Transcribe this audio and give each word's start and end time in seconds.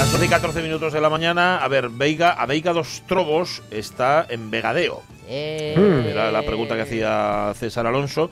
Las 0.00 0.12
12 0.12 0.24
y 0.24 0.28
14 0.28 0.62
minutos 0.62 0.94
de 0.94 1.00
la 1.02 1.10
mañana. 1.10 1.58
A 1.58 1.68
ver, 1.68 1.90
Veiga, 1.90 2.30
a 2.30 2.46
Veiga 2.46 2.72
dos 2.72 3.02
Trobos 3.06 3.62
está 3.70 4.26
en 4.30 4.50
Vegadeo. 4.50 5.02
Era 5.28 6.32
la 6.32 6.40
pregunta 6.40 6.74
que 6.74 6.80
hacía 6.80 7.52
César 7.54 7.86
Alonso. 7.86 8.30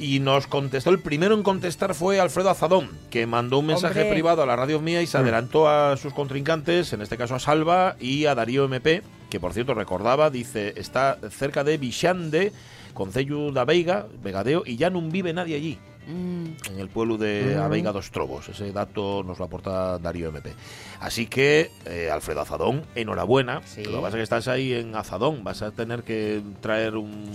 Y 0.00 0.18
nos 0.18 0.48
contestó, 0.48 0.90
el 0.90 0.98
primero 0.98 1.36
en 1.36 1.44
contestar 1.44 1.94
fue 1.94 2.18
Alfredo 2.18 2.50
Azadón, 2.50 2.90
que 3.08 3.24
mandó 3.24 3.60
un 3.60 3.66
mensaje 3.66 4.00
Hombre. 4.00 4.14
privado 4.14 4.42
a 4.42 4.46
la 4.46 4.56
radio 4.56 4.80
mía 4.80 5.00
y 5.00 5.06
se 5.06 5.16
adelantó 5.16 5.68
a 5.68 5.96
sus 5.96 6.12
contrincantes, 6.12 6.92
en 6.92 7.00
este 7.00 7.16
caso 7.16 7.36
a 7.36 7.38
Salva 7.38 7.94
y 8.00 8.26
a 8.26 8.34
Darío 8.34 8.64
MP, 8.64 9.04
que 9.30 9.38
por 9.38 9.52
cierto 9.52 9.74
recordaba, 9.74 10.30
dice, 10.30 10.74
está 10.76 11.18
cerca 11.30 11.62
de 11.62 11.78
Vixande, 11.78 12.52
Concello 12.94 13.52
da 13.52 13.64
Veiga, 13.64 14.06
Vegadeo, 14.24 14.64
y 14.66 14.74
ya 14.76 14.90
no 14.90 15.00
vive 15.02 15.32
nadie 15.32 15.54
allí 15.54 15.78
en 16.06 16.56
el 16.78 16.88
pueblo 16.88 17.16
de 17.18 17.56
Mm. 17.56 17.60
Aveiga 17.60 17.92
dos 17.92 18.10
Trobos. 18.10 18.48
Ese 18.48 18.72
dato 18.72 19.22
nos 19.24 19.38
lo 19.38 19.44
aporta 19.46 19.98
Darío 19.98 20.28
MP. 20.28 20.52
Así 21.00 21.26
que, 21.26 21.70
eh, 21.84 22.10
Alfredo 22.10 22.40
Azadón, 22.40 22.82
enhorabuena. 22.94 23.60
Lo 23.76 23.82
que 23.82 23.96
pasa 23.96 24.08
es 24.08 24.14
que 24.14 24.22
estás 24.22 24.48
ahí 24.48 24.72
en 24.72 24.94
Azadón. 24.94 25.42
Vas 25.44 25.62
a 25.62 25.70
tener 25.72 26.02
que 26.04 26.42
traer 26.60 26.96
un. 26.96 27.30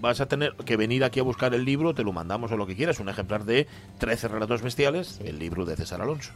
Vas 0.00 0.20
a 0.20 0.26
tener 0.26 0.54
que 0.64 0.76
venir 0.76 1.04
aquí 1.04 1.20
a 1.20 1.24
buscar 1.24 1.54
el 1.54 1.64
libro, 1.64 1.94
te 1.94 2.04
lo 2.04 2.12
mandamos 2.12 2.52
o 2.52 2.56
lo 2.56 2.66
que 2.66 2.76
quieras. 2.76 3.00
Un 3.00 3.08
ejemplar 3.08 3.44
de 3.44 3.66
13 3.98 4.28
relatos 4.28 4.62
bestiales, 4.62 5.20
el 5.24 5.38
libro 5.38 5.64
de 5.64 5.76
César 5.76 6.00
Alonso. 6.00 6.32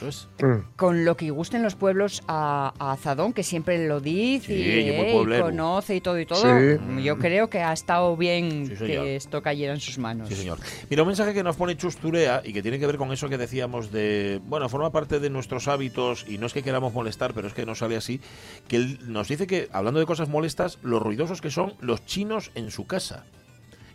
Eso 0.00 0.08
es. 0.08 0.28
Con 0.76 1.04
lo 1.04 1.16
que 1.16 1.30
gusten 1.30 1.62
los 1.62 1.74
pueblos 1.74 2.22
a, 2.26 2.72
a 2.78 2.92
Azadón, 2.92 3.32
que 3.32 3.42
siempre 3.42 3.86
lo 3.86 4.00
dice 4.00 4.46
Sí, 4.46 4.52
y, 4.54 4.80
y 4.80 4.88
eh, 4.90 5.40
conoce 5.40 5.96
y 5.96 6.00
todo 6.00 6.18
y 6.18 6.26
todo. 6.26 6.40
Sí. 6.40 7.02
Yo 7.02 7.18
creo 7.18 7.50
que 7.50 7.60
ha 7.60 7.72
estado 7.72 8.16
bien 8.16 8.66
Sí, 8.78 8.86
que 8.86 9.16
esto 9.16 9.42
cayera 9.42 9.74
en 9.74 9.80
sus 9.80 9.98
manos. 9.98 10.28
Sí, 10.28 10.34
señor. 10.34 10.58
Mira, 10.88 11.02
un 11.02 11.08
mensaje 11.08 11.34
que 11.34 11.42
nos 11.42 11.56
pone 11.56 11.76
Chusturea 11.76 12.42
y 12.44 12.52
que 12.52 12.62
tiene 12.62 12.78
que 12.78 12.86
ver 12.86 12.96
con 12.96 13.12
eso 13.12 13.28
que 13.28 13.38
decíamos 13.38 13.92
de, 13.92 14.40
bueno, 14.46 14.68
forma 14.68 14.90
parte 14.90 15.20
de 15.20 15.30
nuestros 15.30 15.68
hábitos 15.68 16.24
y 16.28 16.38
no 16.38 16.46
es 16.46 16.52
que 16.52 16.62
queramos 16.62 16.92
molestar, 16.92 17.34
pero 17.34 17.48
es 17.48 17.54
que 17.54 17.66
no 17.66 17.74
sale 17.74 17.96
así, 17.96 18.20
que 18.68 18.76
él 18.76 18.98
nos 19.06 19.28
dice 19.28 19.46
que, 19.46 19.68
hablando 19.72 20.00
de 20.00 20.06
cosas 20.06 20.28
molestas, 20.28 20.78
los 20.82 21.02
ruidosos 21.02 21.40
que 21.40 21.50
son 21.50 21.74
los 21.80 22.04
chinos 22.06 22.50
en 22.54 22.70
su 22.70 22.86
casa. 22.86 23.24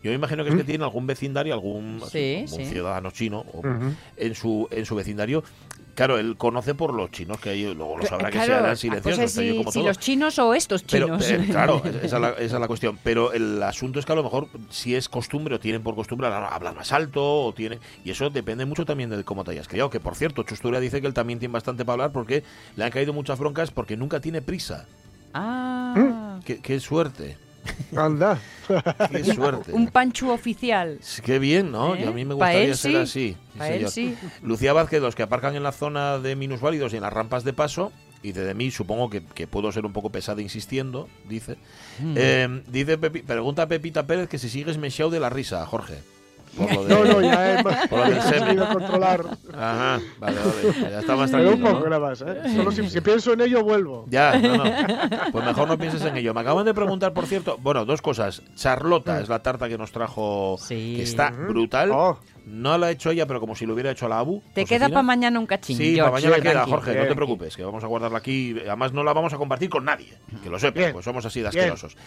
Yo 0.05 0.11
me 0.11 0.15
imagino 0.17 0.43
que 0.43 0.51
es 0.51 0.55
que 0.55 0.63
tiene 0.63 0.83
algún 0.83 1.07
vecindario, 1.07 1.51
algún, 1.53 1.99
Sí, 2.11 2.43
algún 2.45 2.59
sí. 2.59 2.65
ciudadano 2.67 3.09
chino 3.09 3.39
o 3.53 3.61
en 4.17 4.35
su 4.35 4.67
en 4.69 4.85
su 4.85 4.93
vecindario. 4.95 5.43
Claro, 5.95 6.19
él 6.19 6.35
conoce 6.37 6.75
por 6.75 6.93
los 6.93 7.09
chinos 7.09 7.39
que 7.39 7.49
hay, 7.51 7.73
luego 7.73 7.97
lo 7.97 8.05
sabrá 8.05 8.25
que 8.29 8.33
Claro, 8.33 8.45
se 8.47 8.53
harán 8.53 8.71
ah, 8.71 8.75
silenciosos, 8.75 9.17
pues 9.17 9.33
pero 9.35 9.51
si, 9.53 9.57
como 9.57 9.71
si 9.71 9.79
todo. 9.79 9.87
los 9.87 9.97
chinos 9.97 10.37
o 10.39 10.53
estos 10.53 10.83
Pero, 10.83 11.05
chinos. 11.05 11.29
eh, 11.31 11.45
claro, 11.49 11.81
esa 11.85 12.17
es, 12.17 12.21
la, 12.21 12.29
esa 12.31 12.43
es 12.55 12.59
la 12.61 12.67
cuestión. 12.67 12.99
Pero 13.01 13.31
el 13.31 13.63
asunto 13.63 13.97
es 13.99 14.05
que 14.05 14.11
a 14.11 14.15
lo 14.15 14.21
mejor 14.23 14.47
si 14.69 14.93
es 14.93 15.07
costumbre 15.09 15.55
o 15.55 15.59
tienen 15.59 15.81
por 15.83 15.95
costumbre 15.95 16.27
hablar, 16.27 16.75
más 16.75 16.91
alto 16.91 17.45
o 17.45 17.53
tienen 17.53 17.79
y 18.03 18.11
eso 18.11 18.29
depende 18.29 18.65
mucho 18.65 18.83
también 18.85 19.09
de 19.09 19.23
cómo 19.23 19.43
te 19.45 19.51
hayas 19.51 19.69
criado. 19.69 19.89
Que 19.89 20.01
por 20.01 20.15
cierto, 20.15 20.43
Chustura 20.43 20.79
dice 20.81 20.99
que 21.01 21.07
él 21.07 21.13
también 21.13 21.39
tiene 21.39 21.53
bastante 21.53 21.83
para 21.85 21.93
hablar 21.93 22.11
porque 22.11 22.43
le 22.75 22.83
han 22.83 22.91
caído 22.91 23.13
muchas 23.13 23.39
broncas 23.39 23.71
porque 23.71 23.95
nunca 23.97 24.19
tiene 24.19 24.41
prisa. 24.41 24.85
Ah, 25.33 26.39
Qué, 26.45 26.59
qué 26.61 26.79
suerte. 26.81 27.37
Anda. 27.95 28.39
Qué 29.11 29.23
suerte. 29.35 29.71
un 29.73 29.87
panchu 29.87 30.29
oficial. 30.31 30.99
Qué 31.23 31.39
bien, 31.39 31.71
¿no? 31.71 31.95
¿Eh? 31.95 32.01
Y 32.01 32.07
a 32.07 32.11
mí 32.11 32.25
me 32.25 32.33
gustaría 32.33 32.63
él 32.63 32.75
ser 32.77 32.91
sí. 32.91 32.97
así. 32.97 33.37
Pa' 33.57 33.69
él 33.69 33.87
sí. 33.89 34.15
Lucía 34.41 34.73
Vázquez, 34.73 35.01
los 35.01 35.15
que 35.15 35.23
aparcan 35.23 35.55
en 35.55 35.63
la 35.63 35.71
zona 35.71 36.19
de 36.19 36.35
minusválidos 36.35 36.93
y 36.93 36.97
en 36.97 37.03
las 37.03 37.13
rampas 37.13 37.43
de 37.43 37.53
paso, 37.53 37.91
y 38.23 38.31
de 38.31 38.53
mí 38.55 38.71
supongo 38.71 39.09
que, 39.09 39.23
que 39.23 39.45
puedo 39.47 39.71
ser 39.71 39.85
un 39.85 39.93
poco 39.93 40.09
pesada 40.11 40.41
insistiendo, 40.41 41.07
dice. 41.29 41.57
Mm. 41.99 42.13
Eh, 42.17 42.63
dice 42.67 42.99
Pepi- 42.99 43.23
pregunta 43.23 43.63
a 43.63 43.67
Pepita 43.67 44.07
Pérez 44.07 44.27
que 44.29 44.39
si 44.39 44.49
sigues 44.49 44.77
mechado 44.77 45.09
de 45.11 45.19
la 45.19 45.29
risa, 45.29 45.65
Jorge. 45.65 45.99
Por 46.57 46.73
lo 46.73 46.83
de- 46.85 46.89
No, 46.93 47.05
no, 47.05 47.21
ya 47.21 47.59
he, 47.59 47.63
por 47.63 47.99
lo 47.99 48.05
del 48.05 48.21
semen. 48.21 48.57
controlar. 48.57 49.21
Ajá, 49.53 49.99
vale, 50.19 50.37
vale. 50.39 50.91
Ya 50.91 50.99
está 50.99 51.15
más 51.15 51.31
Pero 51.31 51.43
un 51.51 51.59
tranquilo. 51.61 51.69
poco 51.69 51.83
¿no? 51.83 51.89
nada 51.89 51.99
más, 52.09 52.21
¿eh? 52.21 52.41
Solo 52.55 52.71
si, 52.71 52.89
si 52.89 53.01
pienso 53.01 53.33
en 53.33 53.41
ello, 53.41 53.63
vuelvo. 53.63 54.05
Ya, 54.09 54.37
no, 54.39 54.57
no. 54.57 54.63
Pues 55.31 55.45
mejor 55.45 55.67
no 55.67 55.77
pienses 55.77 56.03
en 56.03 56.17
ello. 56.17 56.33
Me 56.33 56.41
acaban 56.41 56.65
de 56.65 56.73
preguntar, 56.73 57.13
por 57.13 57.25
cierto, 57.25 57.57
bueno, 57.61 57.85
dos 57.85 58.01
cosas. 58.01 58.41
Mm. 58.41 58.55
Charlota 58.55 59.19
es 59.21 59.29
la 59.29 59.39
tarta 59.39 59.67
que 59.67 59.77
nos 59.77 59.91
trajo, 59.91 60.57
que 60.67 61.01
está 61.01 61.29
brutal. 61.31 61.91
Oh. 61.91 62.19
No 62.45 62.77
la 62.77 62.87
ha 62.87 62.91
hecho 62.91 63.09
ella, 63.09 63.25
pero 63.25 63.39
como 63.39 63.55
si 63.55 63.65
lo 63.65 63.73
hubiera 63.73 63.89
hecho 63.91 64.07
la 64.07 64.19
ABU. 64.19 64.43
Te 64.53 64.65
queda 64.65 64.87
para 64.89 65.01
mañana 65.01 65.39
un 65.39 65.47
cachín. 65.47 65.77
Sí, 65.77 65.97
para 65.97 66.11
mañana 66.11 66.35
queda, 66.35 66.51
tranqui. 66.51 66.71
Jorge, 66.71 66.95
no 66.95 67.07
te 67.07 67.15
preocupes, 67.15 67.55
que 67.55 67.63
vamos 67.63 67.83
a 67.83 67.87
guardarla 67.87 68.19
aquí. 68.19 68.55
Además, 68.67 68.93
no 68.93 69.03
la 69.03 69.13
vamos 69.13 69.33
a 69.33 69.37
compartir 69.37 69.69
con 69.69 69.85
nadie, 69.85 70.13
que 70.43 70.49
lo 70.49 70.59
sepas, 70.59 70.93
pues 70.93 71.05
somos 71.05 71.25
así 71.25 71.41
de 71.41 71.47
asquerosos. 71.47 71.97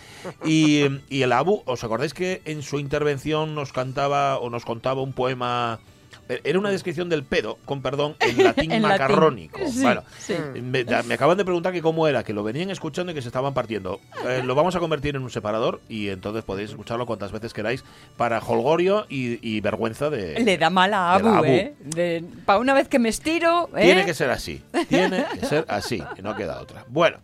Y, 0.45 0.85
y 1.09 1.23
el 1.23 1.33
Abu, 1.33 1.63
¿os 1.67 1.83
acordáis 1.83 2.15
que 2.15 2.41
en 2.45 2.63
su 2.63 2.79
intervención 2.79 3.55
nos 3.55 3.73
cantaba 3.73 4.39
o 4.39 4.49
nos 4.49 4.65
contaba 4.65 5.03
un 5.03 5.13
poema? 5.13 5.81
Eh, 6.29 6.41
Era 6.45 6.59
una 6.59 6.71
descripción 6.71 7.09
del 7.09 7.25
pedo, 7.25 7.59
con 7.65 7.83
perdón, 7.83 8.17
en 8.21 8.37
latín 8.45 8.73
En 8.73 8.83
latín. 8.83 8.99
macarrónico. 9.01 9.59
Sí, 9.71 9.83
bueno, 9.83 10.03
sí. 10.19 10.35
Me, 10.63 10.85
da- 10.85 11.03
me 11.03 11.15
acaban 11.15 11.37
de 11.37 11.45
preguntar 11.45 11.73
que 11.73 11.83
cómo 11.83 12.07
era, 12.09 12.25
que 12.25 12.33
lo 12.33 12.43
venían 12.43 12.71
escuchando 12.71 13.13
y 13.13 13.15
que 13.15 13.23
se 13.23 13.29
estaban 13.29 13.55
partiendo. 13.55 14.01
Eh, 14.27 14.43
lo 14.45 14.55
vamos 14.55 14.75
a 14.77 14.81
convertir 14.81 15.17
en 15.17 15.23
un 15.23 15.31
separador 15.31 15.81
y 15.89 16.09
entonces 16.09 16.45
podéis 16.45 16.71
escucharlo 16.71 17.07
cuantas 17.07 17.33
veces 17.33 17.53
queráis 17.53 17.85
para 18.17 18.39
holgorio 18.41 19.07
y, 19.09 19.39
y 19.49 19.61
vergüenza 19.61 20.11
de, 20.11 20.39
Le 20.41 20.59
da 20.59 20.71
mala 20.71 21.15
abu, 21.15 21.29
abu. 21.29 21.45
¿eh? 21.47 22.23
para 22.45 22.59
una 22.59 22.75
vez 22.75 22.89
que 22.89 22.99
me 22.99 23.09
estiro, 23.09 23.69
¿eh? 23.77 23.83
Tiene 23.83 24.05
que 24.05 24.15
ser 24.15 24.31
así. 24.31 24.63
Tiene 24.89 25.25
que 25.41 25.47
ser 25.47 25.65
así. 25.69 26.03
No 26.23 26.35
queda 26.37 26.61
otra. 26.61 26.85
Bueno. 26.89 27.19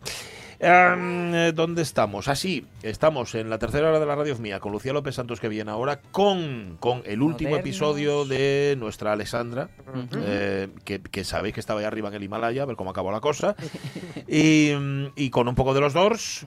Eh, 0.67 1.53
¿Dónde 1.55 1.83
estamos? 1.83 2.29
Así, 2.29 2.67
estamos 2.83 3.35
en 3.35 3.51
la 3.51 3.59
tercera 3.59 3.89
hora 3.89 4.01
de 4.01 4.07
la 4.07 4.15
radio 4.15 4.37
mía 4.39 4.61
con 4.61 4.73
Lucía 4.73 4.93
López 4.93 5.15
Santos 5.15 5.41
que 5.41 5.49
viene 5.49 5.71
ahora 5.71 6.01
con, 6.01 6.77
con 6.81 7.03
el 7.05 7.23
último 7.23 7.51
Modernos. 7.51 7.69
episodio 7.69 8.25
de 8.25 8.77
nuestra 8.79 9.13
Alessandra, 9.13 9.69
eh, 10.17 10.69
que, 10.85 11.01
que 11.01 11.25
sabéis 11.25 11.55
que 11.55 11.61
estaba 11.61 11.81
ahí 11.81 11.87
arriba 11.87 12.09
en 12.09 12.15
el 12.15 12.23
Himalaya, 12.23 12.63
a 12.63 12.67
ver 12.67 12.77
cómo 12.77 12.91
acabó 12.91 13.13
la 13.13 13.21
cosa. 13.21 13.57
Y, 14.27 14.73
y 15.17 15.31
con 15.31 15.49
un 15.49 15.55
poco 15.55 15.75
de 15.75 15.81
los 15.81 15.93
Doors. 15.93 16.47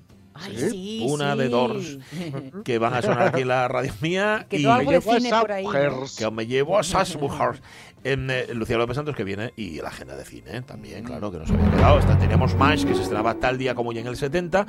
sí, 0.56 1.06
una 1.08 1.34
sí. 1.34 1.40
de 1.40 1.50
Doors 1.50 1.98
que 2.66 2.80
van 2.80 2.94
a 2.94 3.02
sonar 3.02 3.28
aquí 3.30 3.42
en 3.42 3.48
la 3.50 3.68
radio 3.68 3.94
mía. 4.02 4.46
Quedó 4.50 4.62
y 4.62 4.66
algo 4.66 4.92
de 4.92 5.02
cine 5.02 5.30
por 5.30 6.08
que 6.18 6.32
me 6.32 6.48
llevo 6.48 6.78
a 6.78 6.82
esas 6.82 7.16
mujeres. 7.16 7.62
En, 7.62 7.97
eh, 8.30 8.48
Lucía 8.54 8.78
López 8.78 8.96
Santos 8.96 9.16
que 9.16 9.24
viene 9.24 9.54
y 9.56 9.82
la 9.82 9.88
agenda 9.90 10.16
de 10.16 10.24
cine 10.26 10.62
también, 10.62 11.04
claro, 11.04 11.32
que 11.32 11.40
nos 11.40 11.50
había 11.52 11.70
quedado. 11.72 12.00
Teníamos 12.20 12.56
más 12.56 12.86
que 12.86 12.94
se 12.96 13.02
estrenaba 13.02 13.34
tal 13.36 13.58
día 13.58 13.74
como 13.76 13.90
hoy 13.90 14.00
en 14.00 14.08
el 14.08 14.16
70, 14.16 14.66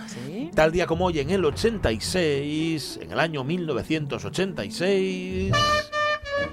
tal 0.54 0.72
día 0.72 0.86
como 0.86 1.04
hoy 1.06 1.20
en 1.20 1.30
el 1.30 1.44
86, 1.44 2.98
en 3.02 3.12
el 3.12 3.20
año 3.20 3.44
1986. 3.44 5.52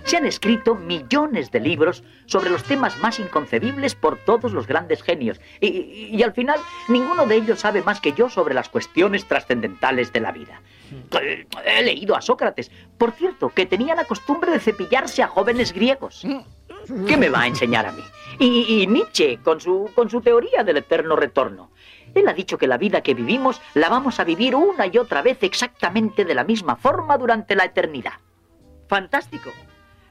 Se 0.04 0.18
han 0.18 0.26
escrito 0.26 0.76
millones 0.76 1.52
de 1.52 1.60
libros 1.60 2.04
sobre 2.26 2.50
los 2.52 2.64
temas 2.64 2.98
más 3.00 3.20
inconcebibles 3.20 3.96
por 3.96 4.18
todos 4.18 4.52
los 4.54 4.68
grandes 4.68 5.02
genios. 5.04 5.40
Y, 5.62 5.68
y- 5.68 6.10
y 6.16 6.24
al 6.24 6.34
final, 6.34 6.60
ninguno 6.90 7.26
de 7.26 7.36
ellos 7.36 7.60
sabe 7.60 7.82
más 7.82 8.00
que 8.02 8.14
yo 8.14 8.30
sobre 8.30 8.54
las 8.54 8.70
cuestiones 8.70 9.26
trascendentales 9.26 10.14
de 10.14 10.20
la 10.20 10.32
vida. 10.32 10.62
Eh, 11.22 11.48
He 11.66 11.84
leído 11.84 12.16
a 12.16 12.22
Sócrates, 12.22 12.70
por 12.98 13.12
cierto, 13.14 13.50
que 13.50 13.66
tenía 13.66 13.96
la 13.96 14.06
costumbre 14.06 14.52
de 14.52 14.60
cepillarse 14.60 15.24
a 15.24 15.28
jóvenes 15.28 15.74
griegos. 15.74 16.24
¿Qué 17.08 17.18
me 17.18 17.30
va 17.30 17.42
a 17.42 17.48
enseñar 17.48 17.86
a 17.86 17.92
mí? 17.92 18.04
Y, 18.38 18.86
Nietzsche, 18.88 19.40
con 19.44 19.62
su, 19.62 19.90
con 19.96 20.10
su 20.10 20.22
teoría 20.22 20.64
del 20.64 20.78
eterno 20.78 21.16
retorno. 21.16 21.72
Él 22.14 22.28
ha 22.28 22.34
dicho 22.34 22.58
que 22.58 22.68
la 22.68 22.78
vida 22.78 23.02
que 23.02 23.14
vivimos 23.14 23.62
la 23.74 23.90
vamos 23.90 24.20
a 24.20 24.24
vivir 24.24 24.56
una 24.56 24.88
y 24.88 24.98
otra 24.98 25.22
vez 25.22 25.38
exactamente 25.42 26.26
de 26.26 26.36
la 26.36 26.44
misma 26.44 26.76
forma 26.76 27.18
durante 27.18 27.56
la 27.56 27.66
eternidad. 27.66 28.14
Fantástico. 28.88 29.52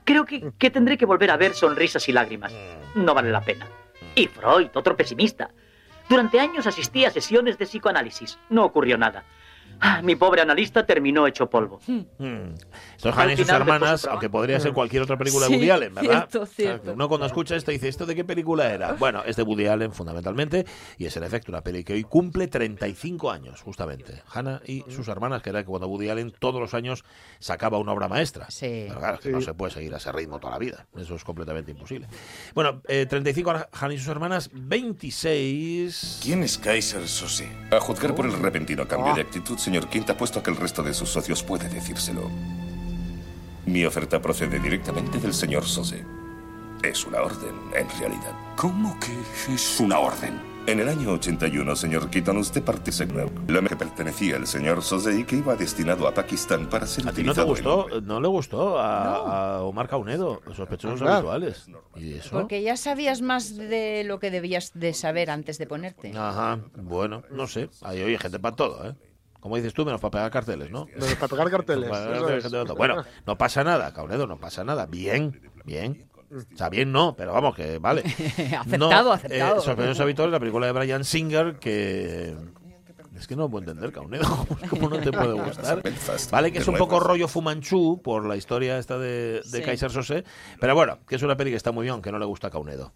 Creo 0.05 0.25
que, 0.25 0.53
que 0.59 0.71
tendré 0.71 0.99
que 0.99 1.07
volver 1.07 1.31
a 1.31 1.37
ver 1.37 1.55
sonrisas 1.55 2.09
y 2.09 2.13
lágrimas. 2.13 2.53
No 2.95 3.15
vale 3.15 3.31
la 3.31 3.41
pena. 3.41 3.67
Y 4.15 4.27
Freud, 4.27 4.69
otro 4.75 4.97
pesimista. 4.97 5.51
Durante 6.09 6.41
años 6.41 6.67
asistí 6.67 7.05
a 7.05 7.11
sesiones 7.11 7.59
de 7.59 7.67
psicoanálisis. 7.67 8.39
No 8.51 8.65
ocurrió 8.65 8.99
nada. 8.99 9.25
Ah, 9.81 10.01
mi 10.03 10.17
pobre 10.17 10.41
analista 10.43 10.87
terminó 10.87 11.27
hecho 11.27 11.49
polvo. 11.51 11.81
Hmm. 11.87 12.01
Esto 12.97 13.09
es 13.11 13.15
Al 13.17 13.21
Hannah 13.23 13.33
y 13.33 13.37
sus 13.37 13.49
hermanas, 13.49 14.05
aunque 14.07 14.31
podría 14.31 14.59
ser 14.61 14.73
cualquier 14.73 15.03
otra 15.03 15.17
película 15.19 15.47
de 15.49 15.55
Woody 15.55 15.71
Allen, 15.71 15.95
¿verdad? 15.95 16.11
cierto, 16.31 16.41
O 16.43 16.47
sea, 16.47 16.55
cierto. 16.55 16.93
Uno 16.93 17.09
cuando 17.09 17.27
escucha 17.27 17.57
esto 17.57 17.71
dice, 17.71 17.89
¿esto 17.89 18.07
de 18.07 18.15
qué 18.15 18.25
película 18.25 18.73
era? 18.73 18.93
Bueno, 18.99 19.23
es 19.25 19.37
de 19.37 19.43
Woody 19.43 19.67
Allen 19.67 19.93
fundamentalmente 19.93 20.65
y 20.99 21.07
es 21.07 21.17
en 21.17 21.25
efecto 21.25 21.53
una 21.53 21.63
peli 21.63 21.85
que 21.85 21.93
hoy 21.95 22.05
cumple 22.05 22.49
35 22.49 23.31
años, 23.31 23.61
justamente. 23.63 24.23
Hannah 24.33 24.61
y 24.67 24.85
sus 24.89 25.09
hermanas, 25.09 25.43
que 25.43 25.51
era 25.51 25.65
cuando 25.65 25.89
Woody 25.89 26.09
Allen 26.09 26.33
todos 26.39 26.61
los 26.61 26.73
años 26.75 27.05
sacaba 27.39 27.79
una 27.79 27.93
obra 27.93 28.09
maestra. 28.09 28.47
Sí. 28.51 28.87
Pero 28.89 29.01
claro, 29.01 29.19
que 29.19 29.31
no 29.31 29.41
se 29.41 29.53
puede 29.55 29.73
seguir 29.73 29.93
a 29.95 29.99
ese 29.99 30.11
ritmo 30.13 30.39
toda 30.39 30.53
la 30.55 30.59
vida. 30.59 30.87
Eso 30.97 31.15
es 31.17 31.25
completamente 31.25 31.71
imposible. 31.73 32.07
Bueno, 32.55 32.81
eh, 32.89 33.07
35 33.07 33.53
Hannah 33.73 33.95
y 33.95 33.99
sus 33.99 34.09
hermanas, 34.09 34.51
26... 34.53 36.21
¿Quién 36.23 36.43
es 36.43 36.59
Kaiser 36.59 37.07
Sose? 37.09 37.49
A 37.71 37.81
juzgar 37.81 38.15
por 38.15 38.27
el 38.27 38.33
repentino 38.33 38.87
cambio 38.87 39.13
Ah. 39.13 39.17
de 39.17 39.23
actitud, 39.23 39.59
señor 39.65 39.89
Quint, 39.89 40.11
apuesto 40.11 40.39
a 40.41 40.43
que 40.43 40.51
el 40.51 40.57
resto 40.57 40.83
de 40.83 40.93
sus 40.95 41.09
socios 41.09 41.43
puede 41.43 41.69
decírselo. 41.69 42.31
Mi 43.67 43.85
oferta 43.85 44.21
procede 44.21 44.59
directamente 44.61 45.19
del 45.19 45.33
señor 45.33 45.65
Sose. 45.65 46.05
Es 46.83 47.07
una 47.07 47.23
orden, 47.23 47.55
en 47.75 47.89
realidad. 47.99 48.33
¿Cómo 48.57 48.99
que 49.01 49.53
es 49.55 49.81
una 49.81 49.99
orden? 49.99 50.53
En 50.67 50.81
el 50.81 50.89
año 50.89 51.13
81, 51.13 51.77
señor 51.77 52.09
Keaton, 52.11 52.39
usted 52.39 52.63
partió 52.63 52.93
la 53.49 53.61
que 53.69 53.77
pertenecía 53.77 54.37
al 54.37 54.47
señor 54.47 54.83
Sose 54.83 55.19
y 55.19 55.25
que 55.25 55.37
iba 55.37 55.55
destinado 55.57 56.07
a 56.09 56.13
Pakistán 56.15 56.69
para 56.69 56.87
ser 56.87 57.07
¿A 57.09 57.13
ti 57.13 57.23
no 57.23 57.33
te 57.35 57.43
utilizado 57.43 57.79
en- 57.79 57.85
gustó? 57.87 58.01
¿No 58.03 58.21
le 58.21 58.29
gustó 58.29 58.79
a, 58.79 59.57
a 59.57 59.63
Omar 59.63 59.89
Caunedo? 59.89 60.41
Sospechosos 60.55 61.01
Anda. 61.03 61.17
habituales. 61.17 61.67
¿Y 61.97 62.15
eso? 62.15 62.31
Porque 62.33 62.63
ya 62.63 62.77
sabías 62.77 63.21
más 63.23 63.57
de 63.57 64.05
lo 64.05 64.19
que 64.19 64.31
debías 64.31 64.73
de 64.75 64.93
saber 64.95 65.31
antes 65.31 65.57
de 65.59 65.67
ponerte. 65.67 66.13
Ajá, 66.17 66.61
bueno, 66.77 67.23
no 67.31 67.47
sé. 67.47 67.69
Hay 67.83 68.03
oye, 68.03 68.19
gente 68.19 68.39
para 68.39 68.57
todo, 68.57 68.89
¿eh? 68.89 68.95
Como 69.45 69.57
dices 69.57 69.75
tú, 69.75 69.85
menos 69.85 70.01
para 70.01 70.11
pegar 70.11 70.31
carteles, 70.31 70.71
¿no? 70.71 70.87
Pero 70.87 71.05
Para 71.17 71.29
pegar 71.29 71.51
carteles. 71.51 71.91
Bueno, 72.79 73.05
no 73.27 73.37
pasa 73.37 73.63
nada, 73.63 73.93
Caunedo, 73.93 74.27
no 74.27 74.39
pasa 74.39 74.65
nada. 74.65 74.87
Bien, 74.87 75.39
bien. 75.67 76.09
O 76.33 76.57
sea, 76.57 76.71
bien 76.71 76.91
no, 76.91 77.15
pero 77.15 77.35
vamos, 77.35 77.55
que 77.55 77.77
vale. 77.77 78.01
Aceptado, 78.59 79.05
no, 79.05 79.13
aceptado. 79.13 79.59
Eh, 79.59 79.61
Sospechosos 79.61 80.01
habituales, 80.01 80.33
la 80.33 80.41
película 80.41 80.65
de 80.65 80.73
Brian 80.73 81.05
Singer, 81.05 81.59
que... 81.59 82.35
Es 83.19 83.27
que 83.29 83.37
no 83.37 83.51
puedo 83.51 83.69
entender, 83.71 83.93
Caunedo. 83.93 84.47
¿Cómo 84.71 84.89
no 84.89 84.99
te 84.99 85.13
puede 85.13 85.35
gustar? 85.45 85.83
Vale, 86.31 86.51
que 86.51 86.61
es 86.61 86.67
un 86.67 86.79
poco 86.79 86.99
rollo 86.99 87.29
Fumanchu 87.29 88.01
por 88.03 88.25
la 88.25 88.37
historia 88.37 88.79
esta 88.79 88.97
de, 88.99 89.43
de 89.45 89.59
Sí. 89.59 89.61
Kaiser 89.63 89.91
Sose. 89.91 90.25
Pero 90.59 90.75
bueno, 90.75 91.01
que 91.07 91.17
es 91.17 91.23
una 91.23 91.37
peli 91.37 91.51
que 91.51 91.59
está 91.59 91.71
muy 91.71 91.83
bien, 91.83 91.93
aunque 91.93 92.11
no 92.11 92.19
le 92.19 92.25
gusta 92.25 92.47
a 92.47 92.51
Caunedo. 92.51 92.95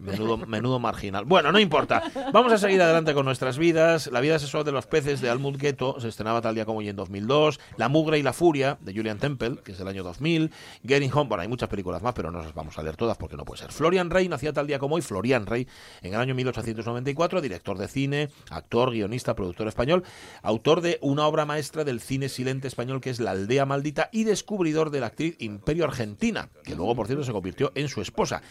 Menudo, 0.00 0.36
menudo 0.38 0.78
marginal. 0.78 1.24
Bueno, 1.24 1.52
no 1.52 1.58
importa. 1.58 2.02
Vamos 2.32 2.52
a 2.52 2.58
seguir 2.58 2.80
adelante 2.82 3.14
con 3.14 3.24
nuestras 3.24 3.58
vidas. 3.58 4.08
La 4.08 4.20
vida 4.20 4.38
sexual 4.38 4.64
de 4.64 4.72
los 4.72 4.86
peces 4.86 5.20
de 5.20 5.30
Almut 5.30 5.56
Ghetto 5.56 6.00
se 6.00 6.08
estrenaba 6.08 6.40
tal 6.40 6.54
día 6.54 6.64
como 6.64 6.80
hoy 6.80 6.88
en 6.88 6.96
2002. 6.96 7.60
La 7.76 7.88
mugre 7.88 8.18
y 8.18 8.22
la 8.22 8.32
furia 8.32 8.78
de 8.80 8.92
Julian 8.94 9.18
Temple, 9.18 9.56
que 9.64 9.72
es 9.72 9.78
del 9.78 9.88
año 9.88 10.02
2000. 10.02 10.50
Getting 10.86 11.12
Home, 11.12 11.28
bueno, 11.28 11.42
hay 11.42 11.48
muchas 11.48 11.68
películas 11.68 12.02
más, 12.02 12.14
pero 12.14 12.30
no 12.30 12.40
las 12.40 12.54
vamos 12.54 12.78
a 12.78 12.82
leer 12.82 12.96
todas 12.96 13.16
porque 13.16 13.36
no 13.36 13.44
puede 13.44 13.62
ser. 13.62 13.72
Florian 13.72 14.10
Rey 14.10 14.28
nacía 14.28 14.52
tal 14.52 14.66
día 14.66 14.78
como 14.78 14.96
hoy, 14.96 15.02
Florian 15.02 15.46
Rey, 15.46 15.66
en 16.02 16.14
el 16.14 16.20
año 16.20 16.34
1894, 16.34 17.40
director 17.40 17.78
de 17.78 17.88
cine, 17.88 18.28
actor, 18.50 18.90
guionista, 18.90 19.34
productor 19.34 19.68
español, 19.68 20.04
autor 20.42 20.80
de 20.80 20.98
una 21.00 21.26
obra 21.26 21.44
maestra 21.44 21.84
del 21.84 22.00
cine 22.00 22.28
silente 22.28 22.68
español 22.68 23.00
que 23.00 23.10
es 23.10 23.20
La 23.20 23.32
aldea 23.32 23.66
maldita 23.66 24.08
y 24.12 24.24
descubridor 24.24 24.90
de 24.90 25.00
la 25.00 25.06
actriz 25.06 25.36
Imperio 25.38 25.84
Argentina, 25.84 26.48
que 26.64 26.74
luego, 26.74 26.94
por 26.94 27.06
cierto, 27.06 27.24
se 27.24 27.32
convirtió 27.32 27.72
en 27.74 27.88
su 27.88 28.00
esposa. 28.00 28.42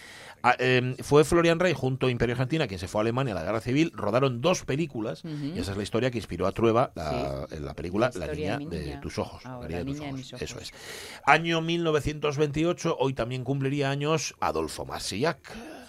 Ah, 0.47 0.53
eh, 0.59 0.95
fue 1.01 1.24
Florian 1.24 1.59
Rey 1.59 1.74
junto 1.74 2.06
a 2.06 2.12
Imperio 2.12 2.33
Argentina, 2.33 2.68
quien 2.68 2.80
se 2.80 2.88
fue 2.88 3.00
a 3.00 3.01
Alemania 3.01 3.33
a 3.33 3.38
la 3.38 3.44
Guerra 3.44 3.62
Civil, 3.62 3.92
rodaron 3.95 4.42
dos 4.42 4.63
películas 4.63 5.24
y 5.25 5.57
esa 5.57 5.71
es 5.71 5.77
la 5.77 5.81
historia 5.81 6.12
que 6.12 6.19
inspiró 6.19 6.45
a 6.45 6.51
Trueba 6.51 6.92
la, 6.94 7.47
en 7.50 7.65
la 7.65 7.74
película 7.74 8.12
La 8.13 8.27
La, 8.27 8.33
niña 8.33 8.57
de 8.59 8.65
de 8.77 8.86
niña. 8.86 9.01
tus 9.01 9.18
ojos. 9.18 9.42
Ah, 9.44 9.57
La 9.62 9.68
de 9.68 9.86
tus 9.86 9.95
niña 9.95 10.00
de 10.01 10.06
ojos. 10.09 10.18
mis 10.19 10.33
ojos. 10.33 10.42
Eso 10.44 10.59
es. 10.59 10.71
Año 11.25 11.62
1928, 11.62 12.95
hoy 13.00 13.13
también 13.13 13.44
cumpliría 13.44 13.89
años 13.89 14.36
Adolfo 14.39 14.86
Marsillac. 14.86 15.39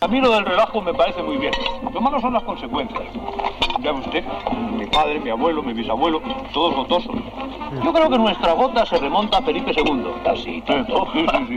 A 0.01 0.09
mí 0.09 0.21
lo 0.23 0.31
del 0.33 0.47
relajo 0.47 0.81
me 0.81 0.95
parece 0.95 1.23
muy 1.23 1.37
bien. 1.37 1.53
Lo 1.93 2.01
malo 2.01 2.19
son 2.21 2.33
las 2.33 2.43
consecuencias. 2.43 3.03
Ya 3.83 3.93
ve 3.93 4.01
usted, 4.01 4.25
mi 4.73 4.87
padre, 4.87 5.21
mi 5.21 5.31
abuelo, 5.31 5.63
mi 5.63 5.73
bisabuelo, 5.75 6.23
todos 6.55 6.75
gotosos. 6.77 7.15
Yo 7.85 7.93
creo 7.93 8.09
que 8.09 8.19
nuestra 8.19 8.53
gota 8.53 8.87
se 8.87 8.97
remonta 8.99 9.39
a 9.39 9.43
Felipe 9.43 9.73
II. 9.77 10.05
Así, 10.27 10.63
tanto. 10.67 11.07
Sí, 11.13 11.27
sí, 11.31 11.47
sí. 11.49 11.57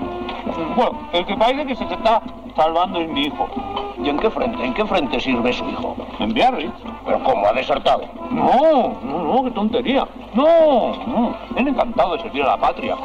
Bueno, 0.75 1.10
el 1.13 1.25
que 1.25 1.36
parece 1.38 1.66
que 1.66 1.75
se 1.75 1.86
te 1.86 1.94
está 1.94 2.22
salvando 2.59 3.00
es 3.00 3.09
mi 3.09 3.23
hijo. 3.23 3.47
¿Y 4.03 4.09
en 4.09 4.17
qué 4.17 4.29
frente? 4.29 4.63
¿En 4.63 4.73
qué 4.73 4.85
frente 4.85 5.19
sirve 5.19 5.53
su 5.53 5.67
hijo? 5.69 5.95
En. 6.19 6.71
¿Pero 7.06 7.23
cómo? 7.23 7.47
¿Ha 7.47 7.53
desertado? 7.53 8.03
No, 8.31 9.00
no, 9.01 9.23
no, 9.23 9.44
qué 9.44 9.51
tontería. 9.51 10.07
No, 10.33 10.95
no. 11.07 11.35
Él 11.56 11.67
encantado 11.67 12.15
de 12.15 12.23
servir 12.23 12.44
a 12.44 12.47
la 12.47 12.57
patria. 12.57 12.97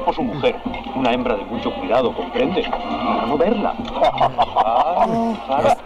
Por 0.00 0.14
su 0.14 0.22
mujer, 0.22 0.56
una 0.96 1.12
hembra 1.12 1.36
de 1.36 1.44
mucho 1.44 1.72
cuidado, 1.74 2.14
¿comprende? 2.14 2.62
Para 2.68 3.26
no 3.26 3.38
verla. 3.38 3.74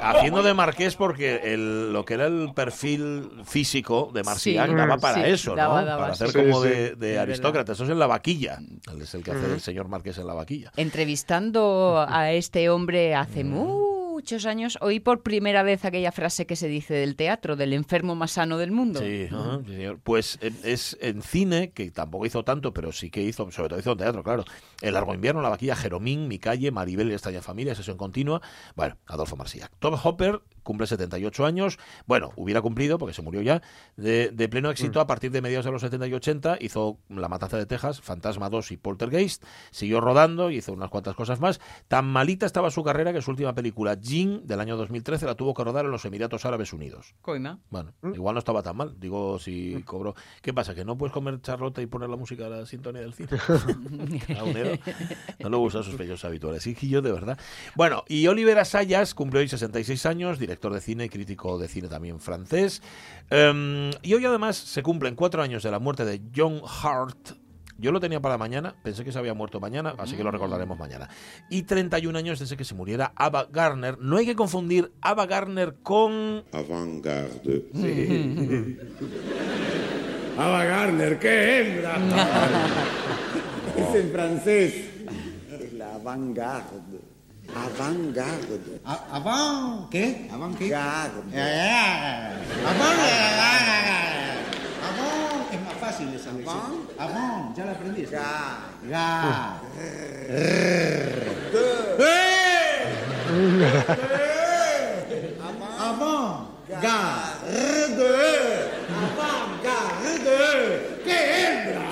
Haciendo 0.03 0.43
de 0.43 0.55
marqués 0.55 0.97
porque 0.97 1.41
el- 1.45 1.93
lo 1.93 2.05
que 2.05 2.15
era 2.15 2.27
el 2.27 2.53
perfil 2.55 3.31
físico 3.45 4.11
de 4.15 4.23
Marsillac 4.23 4.69
Sí, 4.69 4.75
daba 4.75 4.97
para 4.99 5.15
sí, 5.17 5.23
eso, 5.31 5.55
daba, 5.55 5.81
¿no? 5.81 5.87
daba, 5.87 6.01
para 6.03 6.13
hacer 6.13 6.29
sí. 6.29 6.39
como 6.39 6.63
Sí, 6.63 6.69
de, 6.69 6.95
de 6.97 7.19
aristócrata. 7.19 7.73
Eso 7.73 7.85
es 7.85 7.91
en 7.91 7.99
la 7.99 8.07
vaquilla. 8.07 8.59
Él 8.93 9.03
es 9.03 9.15
el 9.15 9.23
que 9.23 9.33
hace 9.33 9.47
el 9.53 9.61
señor 9.61 9.89
marqués 9.89 10.19
en 10.19 10.27
la 10.27 10.35
vaquilla. 10.35 10.73
Entrevistando 10.77 12.05
a 12.09 12.33
este 12.33 12.71
hombre 12.71 13.15
hace 13.15 13.45
muchos 14.27 14.47
años, 14.47 14.77
oí 14.81 14.99
por 14.99 15.23
primera 15.23 15.63
vez 15.63 15.85
aquella 15.85 16.11
frase 16.11 16.47
que 16.47 16.57
se 16.57 16.67
dice 16.67 16.95
del 16.95 17.15
teatro, 17.15 17.55
del 17.55 17.73
enfermo 17.73 18.17
más 18.17 18.33
sano 18.33 18.59
del 18.59 18.73
mundo. 18.73 18.99
Sí, 18.99 19.29
señor. 19.29 20.01
Pues 20.03 20.41
eh, 20.41 20.51
es 20.65 20.99
en 21.01 21.23
cine, 21.23 21.71
que 21.71 21.89
tampoco 21.93 22.27
hizo 22.27 22.43
tanto, 22.43 22.75
pero 22.75 22.91
sí 22.91 23.09
que 23.09 23.23
hizo, 23.23 23.49
sobre 23.53 23.69
todo 23.69 23.79
hizo 23.79 23.93
en 23.93 23.99
teatro, 23.99 24.25
claro. 24.25 24.45
El 24.81 24.95
Largo 24.95 25.15
Invierno, 25.15 25.43
La 25.43 25.49
Vaquilla, 25.49 25.77
Jeromín, 25.77 26.27
Mi 26.27 26.41
Calle, 26.41 26.73
Maribel 26.73 27.09
y 27.09 27.13
Extraña 27.13 27.41
Familia, 27.41 27.77
Sesión 27.77 27.97
Continua. 27.97 28.43
Bueno, 28.75 28.97
Adolfo 29.07 29.37
Marsillac. 29.37 29.71
Tom 29.79 29.97
Hopper 30.03 30.41
cumple 30.67 30.87
78 30.87 31.47
años. 31.47 31.79
Bueno, 32.07 32.33
hubiera 32.37 32.61
cumplido, 32.61 32.99
porque 32.99 33.15
se 33.15 33.23
murió 33.23 33.41
ya, 33.41 33.63
de, 33.97 34.31
de 34.31 34.49
pleno 34.49 34.71
éxito 34.71 35.01
a 35.01 35.07
partir 35.07 35.31
de 35.31 35.41
mediados 35.41 35.65
de 35.65 35.73
los 35.73 35.81
70 35.81 36.09
y 36.09 36.13
80. 36.13 36.59
Hizo 36.61 36.99
La 37.09 37.29
Matanza 37.29 37.57
de 37.57 37.65
Texas, 37.65 38.03
Fantasma 38.03 38.51
2 38.51 38.73
y 38.73 38.77
Poltergeist. 38.77 39.45
Siguió 39.71 40.01
rodando, 40.01 40.51
hizo 40.51 40.73
unas 40.73 40.91
cuantas 40.91 41.15
cosas 41.15 41.41
más. 41.41 41.61
Tan 41.89 42.05
malita 42.07 42.45
estaba 42.45 42.71
su 42.71 42.83
carrera 42.83 43.13
que 43.13 43.23
su 43.23 43.31
última 43.31 43.55
película, 43.55 43.97
Jin, 43.99 44.47
del 44.47 44.61
año 44.61 44.77
2013, 44.77 45.25
la 45.25 45.37
tuvo 45.37 45.55
que 45.55 45.65
rodar 45.65 45.85
en 45.85 45.93
los 45.93 46.05
Emiratos 46.05 46.45
Árabes 46.45 46.73
Unidos. 46.73 47.15
Coima. 47.23 47.61
Bueno, 47.71 47.95
igual 48.13 48.35
no 48.35 48.41
estaba 48.41 48.63
tan 48.63 48.77
mal. 48.77 48.99
Digo, 48.99 49.39
si 49.39 49.81
cobró. 49.85 50.15
¿Qué 50.43 50.53
pasa? 50.53 50.75
¿Que 50.75 50.85
no 50.85 50.99
puedes 50.99 51.13
comer 51.13 51.41
charlota 51.41 51.81
y 51.81 51.87
poner 51.87 52.11
la 52.11 52.17
música 52.17 52.47
a 52.47 52.49
la 52.49 52.67
sintonía 52.67 53.03
del 53.03 53.15
cine? 53.15 53.29
No 55.39 55.51
le 55.51 55.57
gustan 55.57 55.85
sospechosos 55.85 56.25
habituales. 56.25 56.63
Sí, 56.63 56.75
que 56.75 56.89
yo 56.89 57.03
de 57.03 57.13
verdad. 57.13 57.39
Bueno, 57.77 58.03
y 58.09 58.27
Oliver 58.27 58.59
Asayas 58.59 59.15
cumple 59.15 59.41
hoy 59.41 59.49
66 59.49 60.07
años, 60.07 60.39
director 60.39 60.56
de 60.61 60.81
cine 60.81 61.05
y 61.05 61.09
crítico 61.09 61.59
de 61.59 61.69
cine 61.69 61.89
también 61.89 62.19
francés. 62.21 62.83
Em, 63.31 63.91
y 64.03 64.15
hoy 64.15 64.25
además 64.25 64.57
se 64.57 64.83
cumplen 64.83 65.15
cuatro 65.15 65.43
años 65.43 65.63
de 65.63 65.71
la 65.71 65.79
muerte 65.79 66.05
de 66.05 66.21
John 66.35 66.61
Hart. 66.83 67.37
Yo 67.79 67.93
lo 67.93 68.01
tenía 68.01 68.21
para 68.21 68.39
mañana, 68.39 68.75
pensé 68.83 69.05
que 69.05 69.13
se 69.13 69.19
había 69.19 69.35
muerto 69.35 69.61
mañana, 69.61 69.95
así 69.99 70.17
que 70.17 70.25
lo 70.25 70.31
recordaremos 70.31 70.79
mañana. 70.79 71.11
Y 71.51 71.65
31 71.65 72.19
años 72.19 72.39
desde 72.39 72.57
que 72.57 72.65
se 72.65 72.75
muriera 72.75 73.13
Ava 73.15 73.49
Gardner. 73.53 73.99
No 73.99 74.17
hay 74.17 74.25
que 74.25 74.35
confundir 74.35 74.93
Ava 75.03 75.27
Gardner 75.27 75.75
con... 75.83 76.43
Avant-garde. 76.53 77.67
Ava 80.39 80.65
Gardner, 80.65 81.19
qué 81.19 81.61
hembra. 81.61 81.99
es 83.77 83.95
en 83.95 84.11
francés. 84.11 84.75
Es 85.61 85.73
la 85.75 85.97
avant-garde. 85.97 87.06
Avant-garde. 87.55 88.81
¿Avant 89.13 89.89
qué? 89.91 90.29
¿Avant 90.33 90.53
qué? 90.55 90.69
Garde. 90.69 91.23
Avant, 92.67 92.97
avant 94.89 95.53
es 95.53 95.61
más 95.63 95.75
fácil 95.81 96.09
esa 96.15 96.33
lección. 96.33 96.89
Avant, 96.99 97.55
ya 97.57 97.65
la 97.65 97.73
aprendí. 97.73 98.03
esa. 98.03 98.23
Ga. 98.89 99.59
Avant, 103.29 103.59
garde. 103.61 104.07
Avant, 105.79 106.56
garde. 106.69 108.57
¡Qué 111.05 111.47
hembra! 111.47 111.83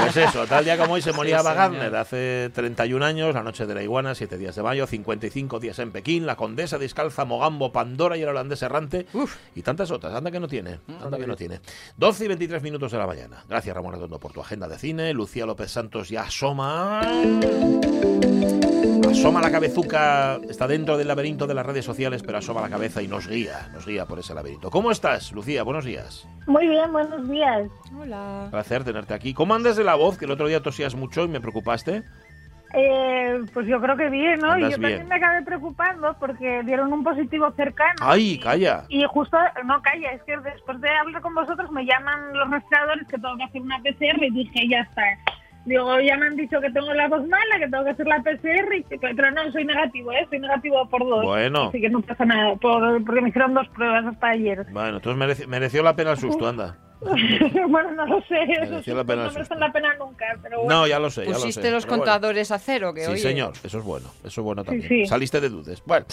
Pues 0.00 0.16
eso, 0.16 0.46
tal 0.46 0.64
día 0.64 0.78
como 0.78 0.94
hoy 0.94 1.02
se 1.02 1.12
moría 1.12 1.40
Ava 1.40 1.52
Gardner, 1.54 1.94
hace 1.96 2.50
31 2.54 3.04
años, 3.04 3.34
la 3.34 3.42
noche 3.42 3.66
de 3.66 3.74
la 3.74 3.82
iguana, 3.82 4.14
7 4.14 4.38
días 4.38 4.56
de 4.56 4.62
mayo, 4.62 4.86
55 4.86 5.60
días 5.60 5.78
en 5.78 5.92
Pekín, 5.92 6.24
la 6.26 6.36
condesa 6.36 6.78
descalza, 6.78 7.24
Mogambo, 7.24 7.72
Pandora 7.72 8.16
y 8.16 8.22
el 8.22 8.28
holandés 8.28 8.62
errante, 8.62 9.06
y 9.54 9.62
tantas 9.62 9.90
otras, 9.90 10.14
anda 10.14 10.30
que 10.30 10.40
no 10.40 10.48
tiene, 10.48 10.80
anda 11.02 11.18
que 11.18 11.26
no 11.26 11.36
tiene. 11.36 11.60
12 11.96 12.24
y 12.24 12.28
23 12.28 12.62
minutos 12.62 12.92
de 12.92 12.98
la 12.98 13.06
mañana. 13.06 13.44
Gracias 13.48 13.74
Ramón 13.74 13.92
Redondo 13.94 14.18
por 14.18 14.32
tu 14.32 14.40
agenda 14.40 14.68
de 14.68 14.78
cine, 14.78 15.12
Lucía 15.12 15.46
López 15.46 15.70
Santos 15.70 16.08
ya 16.08 16.22
asoma... 16.22 17.00
asoma 19.10 19.40
la 19.40 19.50
cabezuca, 19.50 20.38
está 20.48 20.66
dentro 20.66 20.98
del 20.98 21.08
laberinto 21.08 21.46
de 21.46 21.54
las 21.54 21.64
redes 21.64 21.84
sociales, 21.84 22.22
pero 22.22 22.38
asoma 22.38 22.60
la 22.60 22.68
cabeza 22.68 23.02
y 23.02 23.08
nos 23.08 23.26
guía, 23.26 23.68
nos 23.72 23.86
guía 23.86 24.06
por 24.06 24.18
ese 24.18 24.34
laberinto. 24.34 24.70
¿Cómo 24.70 24.90
estás, 24.90 25.32
Lucía? 25.32 25.62
Buenos 25.62 25.84
días. 25.84 26.28
Muy 26.46 26.68
bien, 26.68 26.92
buenos 26.92 27.28
días. 27.28 27.68
Hola. 27.98 28.48
Placer 28.50 28.84
tenerte 28.84 29.14
aquí. 29.14 29.32
¿Cómo 29.32 29.54
andas 29.54 29.76
de 29.76 29.84
la 29.84 29.94
voz? 29.94 30.18
Que 30.18 30.26
el 30.26 30.30
otro 30.30 30.46
día 30.46 30.62
tosías 30.62 30.94
mucho 30.94 31.24
y 31.24 31.28
me 31.28 31.40
preocupaste. 31.40 32.02
Eh, 32.74 33.40
pues 33.54 33.66
yo 33.66 33.80
creo 33.80 33.96
que 33.96 34.10
bien, 34.10 34.40
¿no? 34.40 34.58
Y 34.58 34.62
yo 34.62 34.70
también 34.72 35.08
me 35.08 35.14
acabé 35.14 35.42
preocupando 35.42 36.14
porque 36.20 36.62
dieron 36.64 36.92
un 36.92 37.02
positivo 37.02 37.50
cercano. 37.52 37.94
¡Ay, 38.00 38.38
calla! 38.38 38.84
Y 38.90 39.04
justo, 39.04 39.38
no 39.64 39.80
calla, 39.80 40.10
es 40.10 40.22
que 40.24 40.36
después 40.36 40.78
de 40.82 40.90
hablar 40.90 41.22
con 41.22 41.34
vosotros 41.34 41.70
me 41.70 41.86
llaman 41.86 42.34
los 42.34 42.50
rastreadores 42.50 43.08
que 43.08 43.16
tengo 43.16 43.36
que 43.38 43.44
hacer 43.44 43.62
una 43.62 43.78
PCR 43.78 44.22
y 44.22 44.30
dije, 44.30 44.68
ya 44.68 44.80
está. 44.80 45.02
Digo, 45.68 46.00
ya 46.00 46.16
me 46.16 46.26
han 46.26 46.36
dicho 46.36 46.60
que 46.60 46.70
tengo 46.70 46.92
la 46.94 47.08
voz 47.08 47.20
mala, 47.28 47.58
que 47.58 47.68
tengo 47.68 47.84
que 47.84 47.90
hacer 47.90 48.06
la 48.06 48.22
PCR, 48.22 48.76
y 48.78 48.82
que- 48.84 48.98
pero 48.98 49.30
no, 49.30 49.52
soy 49.52 49.64
negativo, 49.66 50.10
¿eh? 50.12 50.26
Soy 50.30 50.38
negativo 50.40 50.88
por 50.88 51.06
dos. 51.06 51.24
Bueno. 51.24 51.68
Así 51.68 51.80
que 51.80 51.90
no 51.90 52.00
pasa 52.00 52.24
nada, 52.24 52.56
por, 52.56 53.04
porque 53.04 53.20
me 53.20 53.28
hicieron 53.28 53.52
dos 53.54 53.68
pruebas 53.68 54.06
hasta 54.06 54.28
ayer. 54.28 54.64
Bueno, 54.72 54.96
entonces 54.96 55.46
mereció 55.46 55.82
la 55.82 55.94
pena 55.94 56.12
el 56.12 56.18
susto, 56.18 56.48
anda. 56.48 56.78
bueno, 57.68 57.92
no 57.92 58.06
lo 58.06 58.20
sé, 58.22 58.34
Mereció 58.60 58.94
la 58.96 59.04
pena 59.04 59.22
no 59.24 59.28
susto. 59.28 59.38
merecen 59.38 59.60
la 59.60 59.72
pena 59.72 59.94
nunca, 59.98 60.24
pero 60.42 60.62
bueno. 60.62 60.80
No, 60.80 60.86
ya 60.88 60.98
lo 60.98 61.10
sé, 61.10 61.24
ya 61.26 61.30
lo 61.32 61.34
sé. 61.36 61.46
Pusiste 61.46 61.70
los 61.70 61.86
bueno. 61.86 61.98
contadores 62.02 62.50
a 62.50 62.58
cero, 62.58 62.92
que 62.92 63.02
Sí, 63.04 63.10
oye. 63.12 63.20
señor, 63.20 63.52
eso 63.62 63.78
es 63.78 63.84
bueno, 63.84 64.08
eso 64.24 64.40
es 64.40 64.44
bueno 64.44 64.64
también. 64.64 64.88
sí. 64.88 65.06
Saliste 65.06 65.40
de 65.40 65.48
dudas. 65.48 65.80
Bueno, 65.86 66.06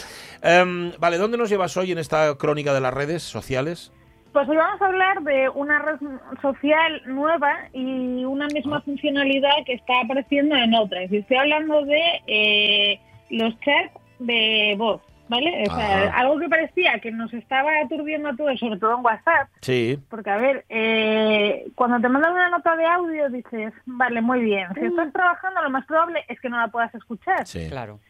em, 0.44 0.92
vale, 1.00 1.18
¿dónde 1.18 1.38
nos 1.38 1.50
llevas 1.50 1.76
hoy 1.78 1.92
en 1.92 1.98
esta 1.98 2.36
crónica 2.36 2.72
de 2.74 2.82
las 2.82 2.94
redes 2.94 3.24
sociales? 3.24 3.92
Pues 4.36 4.50
hoy 4.50 4.58
vamos 4.58 4.82
a 4.82 4.88
hablar 4.88 5.24
de 5.24 5.48
una 5.48 5.80
red 5.80 5.96
social 6.42 7.01
nueva 7.06 7.70
y 7.72 8.25
una 8.25 8.48
misma 8.48 8.82
funcionalidad 8.82 9.63
que 9.65 9.75
está 9.75 10.01
apareciendo 10.01 10.58
en 10.58 10.74
otras. 10.74 11.10
Y 11.10 11.20
estoy 11.20 11.38
hablando 11.38 11.86
de 11.86 12.01
eh, 12.27 13.00
los 13.30 13.58
chats 13.62 13.94
de 14.20 14.75
voz, 14.77 15.01
¿vale? 15.30 15.63
O 15.70 15.74
sea, 15.74 16.13
algo 16.18 16.38
que 16.38 16.50
parecía 16.50 17.00
que 17.00 17.12
nos 17.12 17.34
estaba 17.34 17.70
aturdiendo 17.82 18.27
a 18.27 18.36
todos, 18.36 18.60
sobre 18.60 18.77
todo 18.77 18.98
en 18.98 19.06
WhatsApp. 19.06 19.48
Sí. 19.62 20.00
Porque, 20.10 20.30
a 20.30 20.38
ver, 20.38 20.65
eh, 20.68 21.68
cuando 21.75 22.01
te 22.01 22.10
mandan 22.10 22.34
una 22.34 22.50
nota 22.50 22.75
de 22.75 22.86
audio 22.88 23.30
dices, 23.30 23.72
vale, 23.86 24.20
muy 24.20 24.42
bien. 24.42 24.68
Si 24.74 24.82
estás 24.82 25.13
trabajando, 25.13 25.62
lo 25.62 25.70
más 25.70 25.86
probable 25.86 26.25
es 26.27 26.42
que 26.42 26.50
no 26.50 26.58
la 26.58 26.68
puedas 26.68 26.94
escuchar. 26.94 27.48
Sí. 27.48 27.70
Claro. 27.70 28.01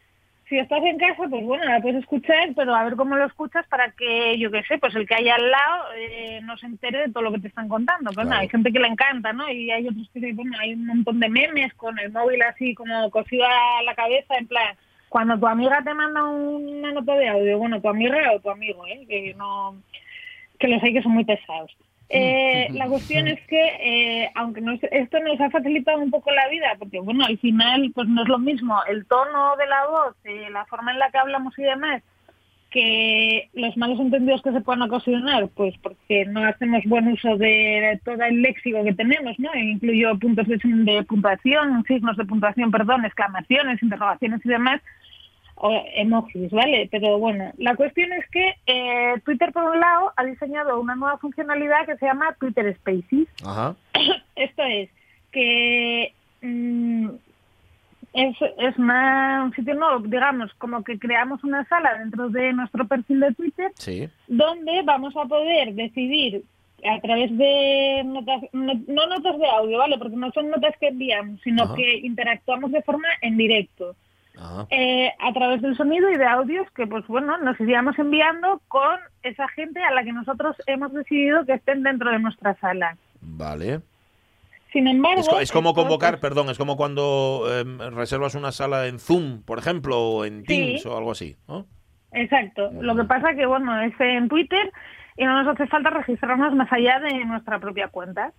Si 0.48 0.60
estás 0.60 0.84
en 0.84 1.00
casa, 1.00 1.24
pues 1.28 1.44
bueno, 1.44 1.66
la 1.66 1.82
puedes 1.82 2.02
escuchar, 2.02 2.54
pero 2.56 2.76
a 2.76 2.84
ver 2.84 2.96
cómo 2.96 3.16
lo 3.16 3.26
escuchas 3.26 3.66
para 3.68 3.92
que, 3.92 4.38
yo 4.38 4.52
qué 4.52 4.62
sé, 4.64 4.78
pues 4.78 4.94
el 4.94 5.08
que 5.08 5.16
haya 5.16 5.36
al 5.36 5.50
lado 5.50 5.84
eh, 5.98 6.40
no 6.44 6.56
se 6.58 6.68
entere 6.68 7.08
de 7.08 7.12
todo 7.12 7.24
lo 7.24 7.32
que 7.32 7.40
te 7.40 7.48
están 7.48 7.68
contando. 7.68 8.12
Pues 8.14 8.28
nada, 8.28 8.42
hay 8.42 8.50
gente 8.50 8.72
que 8.72 8.80
le 8.80 8.88
encanta, 8.88 9.34
¿no? 9.34 9.50
Y 9.50 9.72
hay 9.72 9.88
otros 9.88 10.08
que, 10.14 10.34
bueno, 10.34 10.56
hay 10.60 10.74
un 10.74 10.86
montón 10.86 11.20
de 11.20 11.30
memes 11.30 11.74
con 11.74 11.98
el 11.98 12.12
móvil 12.12 12.44
así 12.44 12.76
como 12.76 13.10
cosido 13.10 13.44
a 13.44 13.82
la 13.84 13.96
cabeza, 13.96 14.36
en 14.38 14.48
plan, 14.48 14.76
cuando 15.10 15.40
tu 15.40 15.48
amiga 15.48 15.82
te 15.84 15.94
manda 15.94 16.24
una 16.24 16.92
nota 16.92 17.16
de 17.16 17.28
audio, 17.28 17.58
bueno, 17.58 17.82
tu 17.82 17.90
amiga 17.90 18.32
o 18.36 18.40
tu 18.40 18.50
amigo, 18.52 18.86
¿eh? 18.86 19.06
Que 19.08 19.34
no 19.34 19.76
que 20.60 20.68
los 20.68 20.82
hay 20.84 20.94
que 20.94 21.02
son 21.02 21.14
muy 21.14 21.26
pesados. 21.26 21.76
Eh, 22.10 22.68
la 22.74 22.88
cuestión 22.88 23.28
es 23.28 23.40
que, 23.48 23.66
eh, 23.82 24.32
aunque 24.36 24.62
nos- 24.62 24.80
esto 24.84 25.20
nos 25.22 25.42
ha 25.42 25.50
facilitado 25.50 26.00
un 26.00 26.12
poco 26.12 26.32
la 26.32 26.48
vida, 26.50 26.76
porque 26.78 27.00
bueno, 27.00 27.26
al 27.26 27.38
final 27.40 27.92
pues 27.96 28.08
no 28.08 28.22
es 28.22 28.28
lo 28.28 28.38
mismo 28.40 28.78
el 28.88 29.06
tono 29.08 29.56
de 29.58 29.66
la 29.68 29.88
voz, 29.88 30.16
eh, 30.24 30.50
la 30.52 30.66
forma 30.66 30.92
en 30.92 31.00
la 31.00 31.10
que 31.10 31.18
hablamos 31.18 31.58
y 31.58 31.64
demás, 31.64 32.04
que 32.70 33.50
los 33.54 33.76
malos 33.78 34.00
entendidos 34.00 34.42
que 34.42 34.52
se 34.52 34.62
puedan 34.62 34.82
ocasionar, 34.84 35.48
pues 35.56 35.76
porque 35.82 36.26
no 36.26 36.44
hacemos 36.44 36.84
buen 36.86 37.08
uso 37.08 37.38
de 37.38 38.00
todo 38.04 38.22
el 38.24 38.42
léxico 38.42 38.84
que 38.84 38.94
tenemos, 38.94 39.40
¿no? 39.40 39.50
Incluyo 39.56 40.18
puntos 40.20 40.46
de, 40.48 40.58
de 40.62 41.04
puntuación, 41.04 41.84
signos 41.88 42.18
de 42.18 42.26
puntuación, 42.26 42.72
perdón, 42.72 43.06
exclamaciones, 43.06 43.82
interrogaciones 43.82 44.46
y 44.46 44.50
demás, 44.50 44.82
emojis, 45.96 46.52
¿vale? 46.52 46.88
Pero 46.92 47.18
bueno, 47.18 47.52
la 47.58 47.76
cuestión 47.76 48.12
es 48.14 48.30
que 48.30 48.56
eh, 48.68 49.14
Twitter, 49.24 49.52
por 49.54 49.64
un 49.64 49.80
lado, 49.80 50.12
ha 50.18 50.24
diseñado 50.26 50.80
una 50.80 50.96
nueva 50.96 51.18
funcionalidad 51.18 51.86
que 51.86 51.98
se 51.98 52.06
llama 52.06 52.36
Twitter 52.40 52.76
Spaces. 52.76 53.28
Ajá. 53.46 53.76
Esto 54.36 54.64
es 54.64 54.90
que 55.32 56.14
mm, 56.42 57.10
es, 58.14 58.38
es 58.60 58.78
una- 58.78 59.44
un 59.46 59.54
sitio 59.54 59.74
nuevo, 59.76 60.00
digamos, 60.00 60.54
como 60.56 60.84
que 60.84 60.98
creamos 61.00 61.44
una 61.44 61.66
sala 61.68 61.98
dentro 62.00 62.30
de 62.30 62.54
nuestro 62.54 62.88
perfil 62.88 63.20
de 63.22 63.34
Twitter 63.34 63.72
Sí. 63.76 64.10
donde 64.28 64.82
vamos 64.84 65.16
a 65.18 65.26
poder 65.26 65.74
decidir 65.74 66.44
a 66.88 67.00
través 67.02 67.36
de 67.36 68.04
notas, 68.06 68.42
no, 68.54 68.74
no 68.88 69.08
notas 69.08 69.40
de 69.40 69.48
audio, 69.50 69.78
¿vale? 69.80 69.98
Porque 69.98 70.16
no 70.18 70.30
son 70.32 70.50
notas 70.50 70.76
que 70.80 70.90
enviamos, 70.90 71.42
sino 71.42 71.64
Ajá. 71.64 71.76
que 71.76 71.98
interactuamos 72.00 72.72
de 72.72 72.82
forma 72.84 73.08
en 73.22 73.38
directo. 73.38 73.96
Eh, 74.70 75.12
a 75.20 75.34
través 75.34 75.62
del 75.62 75.76
sonido 75.76 76.10
y 76.10 76.18
de 76.18 76.26
audios 76.26 76.70
que, 76.72 76.88
pues 76.88 77.06
bueno, 77.08 77.38
nos 77.38 77.60
iríamos 77.60 77.98
enviando 78.00 78.62
con 78.68 79.00
esa 79.24 79.48
gente 79.50 79.82
a 79.84 79.92
la 79.92 80.04
que 80.04 80.14
nosotros 80.14 80.56
hemos 80.68 80.94
decidido 80.94 81.46
que 81.46 81.54
estén 81.54 81.84
dentro 81.84 82.12
de 82.12 82.20
nuestra 82.20 82.56
sala. 82.60 82.98
Vale. 83.22 83.82
Sin 84.72 84.88
embargo... 84.88 85.22
Es, 85.22 85.30
co- 85.30 85.40
es 85.40 85.52
como 85.52 85.74
convocar, 85.74 86.20
perdón, 86.20 86.50
es 86.50 86.58
como 86.58 86.76
cuando 86.76 87.46
em, 87.50 87.80
reservas 87.96 88.36
una 88.36 88.52
sala 88.52 88.88
en 88.88 89.00
Zoom, 89.00 89.42
por 89.44 89.58
ejemplo, 89.60 89.98
o 90.00 90.26
en 90.26 90.40
Sí. 90.42 90.46
Teams 90.48 90.86
o 90.86 90.98
algo 90.98 91.12
así, 91.12 91.36
¿no? 91.48 91.66
Exacto. 92.12 92.72
Lo 92.82 92.96
que 92.96 93.04
pasa 93.06 93.34
que, 93.36 93.46
bueno, 93.46 93.80
es 93.82 93.94
en 94.00 94.28
Twitter 94.30 94.72
y 95.18 95.24
no 95.26 95.42
nos 95.44 95.54
hace 95.54 95.68
falta 95.68 95.90
registrarnos 95.92 96.54
más 96.56 96.72
allá 96.74 97.00
de 97.00 97.24
nuestra 97.26 97.60
propia 97.60 97.88
cuenta. 97.88 98.34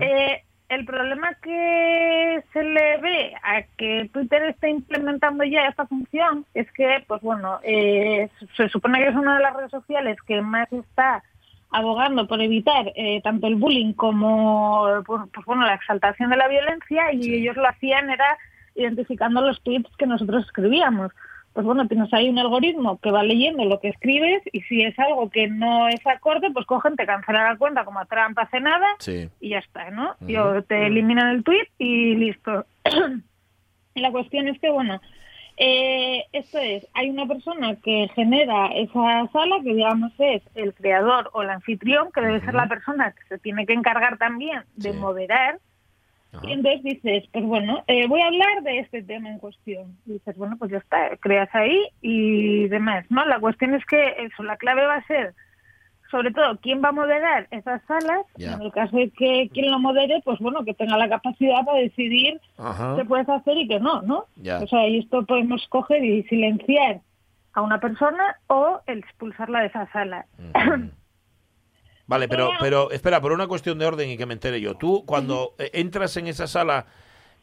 Eh, 0.00 0.42
el 0.74 0.86
problema 0.86 1.34
que 1.42 2.42
se 2.52 2.62
le 2.62 2.96
ve 2.98 3.34
a 3.42 3.62
que 3.76 4.08
Twitter 4.12 4.42
esté 4.44 4.70
implementando 4.70 5.44
ya 5.44 5.66
esta 5.66 5.86
función 5.86 6.46
es 6.54 6.70
que, 6.72 7.04
pues 7.06 7.20
bueno, 7.20 7.60
eh, 7.62 8.30
se 8.56 8.68
supone 8.70 8.98
que 8.98 9.08
es 9.08 9.14
una 9.14 9.36
de 9.36 9.42
las 9.42 9.54
redes 9.54 9.70
sociales 9.70 10.16
que 10.26 10.40
más 10.40 10.72
está 10.72 11.22
abogando 11.70 12.26
por 12.26 12.40
evitar 12.40 12.92
eh, 12.96 13.20
tanto 13.22 13.46
el 13.48 13.56
bullying 13.56 13.92
como 13.92 14.86
pues, 15.06 15.22
pues, 15.32 15.46
bueno 15.46 15.64
la 15.64 15.74
exaltación 15.74 16.30
de 16.30 16.36
la 16.36 16.48
violencia 16.48 17.12
y 17.12 17.34
ellos 17.34 17.56
lo 17.56 17.66
hacían 17.66 18.10
era 18.10 18.36
identificando 18.74 19.40
los 19.40 19.62
tweets 19.62 19.94
que 19.98 20.06
nosotros 20.06 20.44
escribíamos. 20.44 21.12
Pues 21.52 21.66
bueno, 21.66 21.86
tienes 21.86 22.12
ahí 22.14 22.30
un 22.30 22.38
algoritmo 22.38 22.98
que 22.98 23.10
va 23.10 23.22
leyendo 23.22 23.64
lo 23.66 23.78
que 23.78 23.88
escribes 23.88 24.42
y 24.52 24.62
si 24.62 24.82
es 24.82 24.98
algo 24.98 25.28
que 25.28 25.48
no 25.48 25.88
es 25.88 26.00
acorde, 26.06 26.50
pues 26.50 26.64
cogen, 26.66 26.96
te 26.96 27.04
cancelan 27.04 27.52
la 27.52 27.56
cuenta 27.58 27.84
como 27.84 27.98
a 28.00 28.06
Trump 28.06 28.38
hace 28.38 28.60
nada 28.60 28.86
Sí. 28.98 29.28
y 29.40 29.50
ya 29.50 29.58
está, 29.58 29.90
¿no? 29.90 30.16
O 30.38 30.62
te 30.62 30.86
eliminan 30.86 31.28
el 31.28 31.44
tweet 31.44 31.68
y 31.78 32.14
listo. 32.14 32.64
La 33.94 34.10
cuestión 34.10 34.48
es 34.48 34.58
que, 34.58 34.70
bueno, 34.70 35.00
eh, 35.58 36.24
esto 36.32 36.58
es, 36.58 36.86
hay 36.94 37.10
una 37.10 37.26
persona 37.26 37.76
que 37.76 38.08
genera 38.14 38.68
esa 38.68 39.28
sala, 39.32 39.56
que 39.62 39.74
digamos 39.74 40.10
es 40.18 40.42
el 40.54 40.72
creador 40.72 41.28
o 41.34 41.42
el 41.42 41.50
anfitrión, 41.50 42.10
que 42.12 42.22
debe 42.22 42.40
ser 42.40 42.54
la 42.54 42.68
persona 42.68 43.12
que 43.12 43.22
se 43.28 43.38
tiene 43.38 43.66
que 43.66 43.74
encargar 43.74 44.16
también 44.16 44.62
de 44.76 44.94
moderar. 44.94 45.58
Y 46.42 46.52
entonces 46.52 46.82
dices, 46.82 47.24
pues 47.32 47.44
bueno, 47.44 47.84
eh, 47.86 48.06
voy 48.08 48.20
a 48.22 48.26
hablar 48.28 48.62
de 48.62 48.78
este 48.78 49.02
tema 49.02 49.28
en 49.28 49.38
cuestión. 49.38 49.96
Y 50.06 50.14
dices, 50.14 50.36
bueno, 50.36 50.56
pues 50.58 50.70
ya 50.70 50.78
está, 50.78 51.16
creas 51.18 51.48
ahí 51.54 51.78
y 52.00 52.68
demás, 52.68 53.04
¿no? 53.10 53.24
La 53.26 53.38
cuestión 53.38 53.74
es 53.74 53.84
que 53.84 54.14
eso, 54.18 54.42
la 54.42 54.56
clave 54.56 54.86
va 54.86 54.96
a 54.96 55.06
ser 55.06 55.34
sobre 56.10 56.30
todo 56.30 56.58
quién 56.60 56.82
va 56.84 56.90
a 56.90 56.92
moderar 56.92 57.48
esas 57.50 57.80
salas, 57.88 58.20
Ya. 58.36 58.52
en 58.52 58.60
el 58.60 58.70
caso 58.70 58.94
de 58.98 59.08
que 59.10 59.48
quien 59.50 59.70
lo 59.70 59.78
modere, 59.78 60.20
pues 60.24 60.38
bueno, 60.40 60.62
que 60.62 60.74
tenga 60.74 60.98
la 60.98 61.08
capacidad 61.08 61.64
para 61.64 61.78
decidir 61.78 62.38
Ajá. 62.58 62.96
qué 62.98 63.04
puedes 63.06 63.26
hacer 63.30 63.56
y 63.56 63.66
qué 63.66 63.80
no, 63.80 64.02
¿no? 64.02 64.26
O 64.62 64.66
sea, 64.66 64.86
y 64.88 64.98
esto 64.98 65.24
podemos 65.24 65.66
coger 65.70 66.04
y 66.04 66.22
silenciar 66.24 67.00
a 67.54 67.62
una 67.62 67.80
persona 67.80 68.36
o 68.48 68.80
expulsarla 68.86 69.60
de 69.60 69.66
esa 69.68 69.90
sala. 69.90 70.26
Vale, 72.06 72.28
pero, 72.28 72.50
Pero- 72.60 72.90
espera, 72.90 73.20
por 73.20 73.32
una 73.32 73.46
cuestión 73.46 73.78
de 73.78 73.86
orden 73.86 74.10
y 74.10 74.16
que 74.16 74.26
me 74.26 74.34
entere 74.34 74.60
yo. 74.60 74.74
Tú, 74.74 75.04
cuando 75.06 75.54
eh, 75.58 75.70
entras 75.74 76.16
en 76.16 76.26
esa 76.26 76.46
sala, 76.46 76.86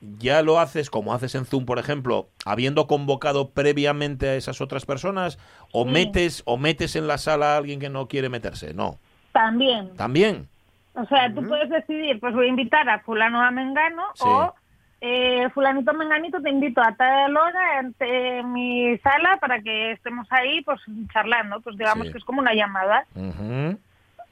ya 0.01 0.41
lo 0.41 0.59
haces 0.59 0.89
como 0.89 1.13
haces 1.13 1.33
en 1.35 1.45
Zoom, 1.45 1.65
por 1.65 1.79
ejemplo, 1.79 2.29
habiendo 2.45 2.87
convocado 2.87 3.49
previamente 3.51 4.29
a 4.29 4.35
esas 4.35 4.61
otras 4.61 4.85
personas, 4.85 5.39
o 5.71 5.85
Sí. 5.85 5.89
metes, 5.91 6.43
o 6.45 6.57
metes 6.57 6.95
en 6.95 7.07
la 7.07 7.17
sala 7.17 7.53
a 7.53 7.57
alguien 7.57 7.79
que 7.79 7.89
no 7.89 8.07
quiere 8.07 8.29
meterse. 8.29 8.73
No. 8.73 8.97
También. 9.31 9.95
También. 9.95 10.47
O 10.93 11.05
sea, 11.05 11.33
tú 11.33 11.41
puedes 11.47 11.69
decidir, 11.69 12.19
pues 12.19 12.33
voy 12.33 12.45
a 12.47 12.49
invitar 12.49 12.87
a 12.89 12.99
fulano 12.99 13.41
a 13.41 13.51
Mengano 13.51 14.03
Sí. 14.15 14.23
o 14.25 14.53
eh, 15.01 15.47
fulanito 15.53 15.93
Menganito 15.93 16.41
te 16.41 16.49
invito 16.49 16.81
a 16.81 16.93
tal 16.93 17.35
hora 17.37 17.79
ante 17.79 18.43
mi 18.43 18.97
sala 18.97 19.37
para 19.39 19.61
que 19.61 19.93
estemos 19.93 20.27
ahí 20.29 20.61
pues 20.63 20.81
charlando, 21.13 21.61
pues 21.61 21.77
digamos 21.77 22.07
Sí. 22.07 22.11
que 22.11 22.17
es 22.17 22.25
como 22.25 22.41
una 22.41 22.53
llamada. 22.53 23.05
Ujú. 23.15 23.79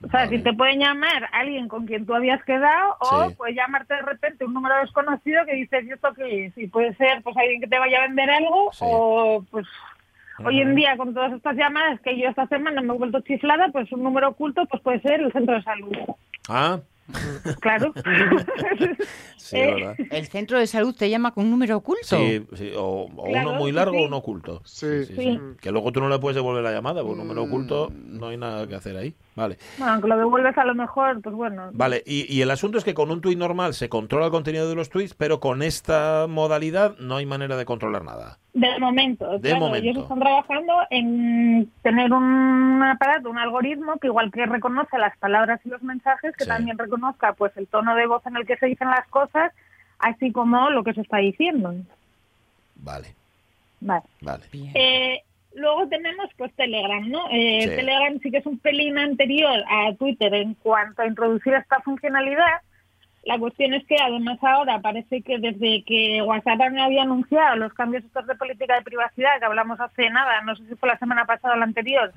O 0.03 0.09
sea, 0.09 0.29
si 0.29 0.37
te 0.39 0.53
pueden 0.53 0.79
llamar 0.79 1.27
alguien 1.33 1.67
con 1.67 1.87
quien 1.87 2.05
tú 2.05 2.13
habías 2.13 2.43
quedado 2.43 2.95
o 2.99 3.29
Sí. 3.29 3.35
puede 3.35 3.55
llamarte 3.55 3.95
de 3.95 4.01
repente 4.03 4.45
un 4.45 4.53
número 4.53 4.75
desconocido 4.81 5.43
que 5.45 5.55
dices, 5.55 5.85
¿y 5.85 5.91
esto 5.91 6.13
qué 6.15 6.45
es? 6.45 6.57
Y 6.57 6.67
puede 6.67 6.93
ser 6.95 7.23
pues 7.23 7.35
alguien 7.35 7.59
que 7.61 7.67
te 7.67 7.79
vaya 7.79 7.99
a 8.03 8.07
vender 8.07 8.29
algo 8.29 8.71
o 8.79 9.43
pues 9.49 9.65
hoy 10.45 10.61
en 10.61 10.75
día 10.75 10.95
con 10.97 11.15
todas 11.15 11.33
estas 11.33 11.55
llamadas 11.57 11.99
que 12.01 12.15
yo 12.19 12.29
esta 12.29 12.45
semana 12.47 12.81
me 12.83 12.93
he 12.93 12.97
vuelto 12.97 13.21
chiflada, 13.21 13.69
pues 13.69 13.91
un 13.91 14.03
número 14.03 14.29
oculto 14.29 14.65
pues 14.67 14.83
puede 14.83 15.01
ser 15.01 15.19
el 15.21 15.31
centro 15.33 15.55
de 15.55 15.63
salud. 15.63 15.91
Ah, 16.47 16.79
Claro. 17.61 17.93
Sí, 19.37 19.57
es 19.59 19.75
verdad. 19.75 19.95
El 20.11 20.25
centro 20.27 20.59
de 20.59 20.67
salud 20.67 20.93
te 20.95 21.09
llama 21.09 21.31
con 21.33 21.45
un 21.45 21.51
número 21.51 21.77
oculto. 21.77 22.17
Sí, 22.17 22.45
sí, 22.55 22.71
o, 22.75 23.07
o 23.15 23.23
Claro, 23.23 23.51
uno 23.51 23.59
muy 23.59 23.71
largo 23.71 23.93
sí. 23.95 24.03
o 24.03 24.05
uno 24.07 24.17
oculto. 24.17 24.61
Sí. 24.65 25.05
Sí. 25.05 25.39
Que 25.61 25.71
luego 25.71 25.91
tú 25.91 26.01
no 26.01 26.09
le 26.09 26.19
puedes 26.19 26.35
devolver 26.35 26.63
la 26.63 26.71
llamada, 26.71 27.01
porque 27.01 27.13
un 27.13 27.19
número 27.19 27.45
Mm. 27.45 27.49
oculto 27.49 27.91
no 27.95 28.27
hay 28.27 28.37
nada 28.37 28.67
que 28.67 28.75
hacer 28.75 28.97
ahí. 28.97 29.15
Vale. 29.37 29.57
Bueno, 29.77 29.93
aunque 29.93 30.07
lo 30.07 30.17
devuelves 30.17 30.57
a 30.57 30.65
lo 30.65 30.73
mejor, 30.73 31.21
pues 31.21 31.35
bueno. 31.35 31.69
Vale, 31.71 32.01
y, 32.07 32.25
y 32.35 32.41
el 32.41 32.49
asunto 32.49 32.79
es 32.79 32.83
que 32.83 32.95
con 32.95 33.11
un 33.11 33.21
tuit 33.21 33.37
normal 33.37 33.75
se 33.75 33.87
controla 33.87 34.25
el 34.25 34.31
contenido 34.31 34.67
de 34.67 34.73
los 34.73 34.89
tweets, 34.89 35.13
pero 35.13 35.39
con 35.39 35.61
esta 35.61 36.25
modalidad 36.27 36.97
no 36.97 37.17
hay 37.17 37.27
manera 37.27 37.55
de 37.55 37.63
controlar 37.63 38.03
nada. 38.03 38.39
De 38.55 38.79
momento, 38.79 39.33
De 39.37 39.49
claro, 39.51 39.59
momento. 39.67 39.87
ellos 39.89 40.01
están 40.03 40.19
trabajando 40.19 40.73
en 40.89 41.71
tener 41.83 42.11
un 42.11 42.81
aparato, 42.83 43.29
un 43.29 43.37
algoritmo 43.37 43.97
que 43.99 44.07
igual 44.07 44.31
que 44.31 44.47
reconoce 44.47 44.97
las 44.97 45.15
palabras 45.19 45.61
y 45.63 45.69
los 45.69 45.83
mensajes, 45.83 46.35
que 46.35 46.45
Sí. 46.45 46.49
también 46.49 46.75
reconozca 46.75 47.33
pues 47.33 47.55
el 47.57 47.67
tono 47.67 47.93
de 47.95 48.07
voz 48.07 48.25
en 48.25 48.37
el 48.37 48.47
que 48.47 48.57
se 48.57 48.65
dicen 48.65 48.89
las 48.89 49.07
cosas, 49.09 49.53
así 49.99 50.31
como 50.31 50.71
lo 50.71 50.83
que 50.83 50.93
se 50.95 51.01
está 51.01 51.17
diciendo. 51.17 51.75
Vale, 52.77 53.13
Vale. 53.81 54.03
vale. 54.21 54.43
Bien. 54.51 54.71
Eh, 54.73 55.21
luego 55.57 55.87
tenemos 55.89 56.29
pues 56.37 56.53
Telegram, 56.55 57.07
¿no? 57.09 57.27
Eh, 57.31 57.61
Sí. 57.63 57.69
Telegram 57.75 58.19
sí 58.21 58.31
que 58.31 58.37
es 58.37 58.45
un 58.45 58.59
pelín 58.59 58.97
anterior 58.97 59.63
a 59.69 59.93
Twitter 59.95 60.33
en 60.33 60.53
cuanto 60.55 61.01
a 61.01 61.07
introducir 61.07 61.53
esta 61.53 61.79
funcionalidad. 61.81 62.61
La 63.23 63.37
cuestión 63.37 63.73
es 63.73 63.85
que 63.87 63.97
además 64.01 64.37
ahora 64.41 64.79
parece 64.79 65.21
que 65.21 65.37
desde 65.37 65.83
que 65.83 66.21
WhatsApp 66.21 66.61
había 66.61 67.01
anunciado 67.01 67.57
los 67.57 67.73
cambios 67.73 68.05
estos 68.05 68.25
de 68.25 68.35
política 68.35 68.75
de 68.75 68.83
privacidad 68.83 69.37
que 69.39 69.45
hablamos 69.45 69.77
hace 69.81 70.09
nada, 70.09 70.39
no 70.43 70.55
sé 70.55 70.65
si 70.69 70.75
fue 70.75 70.87
la 70.87 70.97
semana 70.97 71.25
pasada 71.25 71.55
o 71.55 71.57
la 71.57 71.65
anterior, 71.65 72.13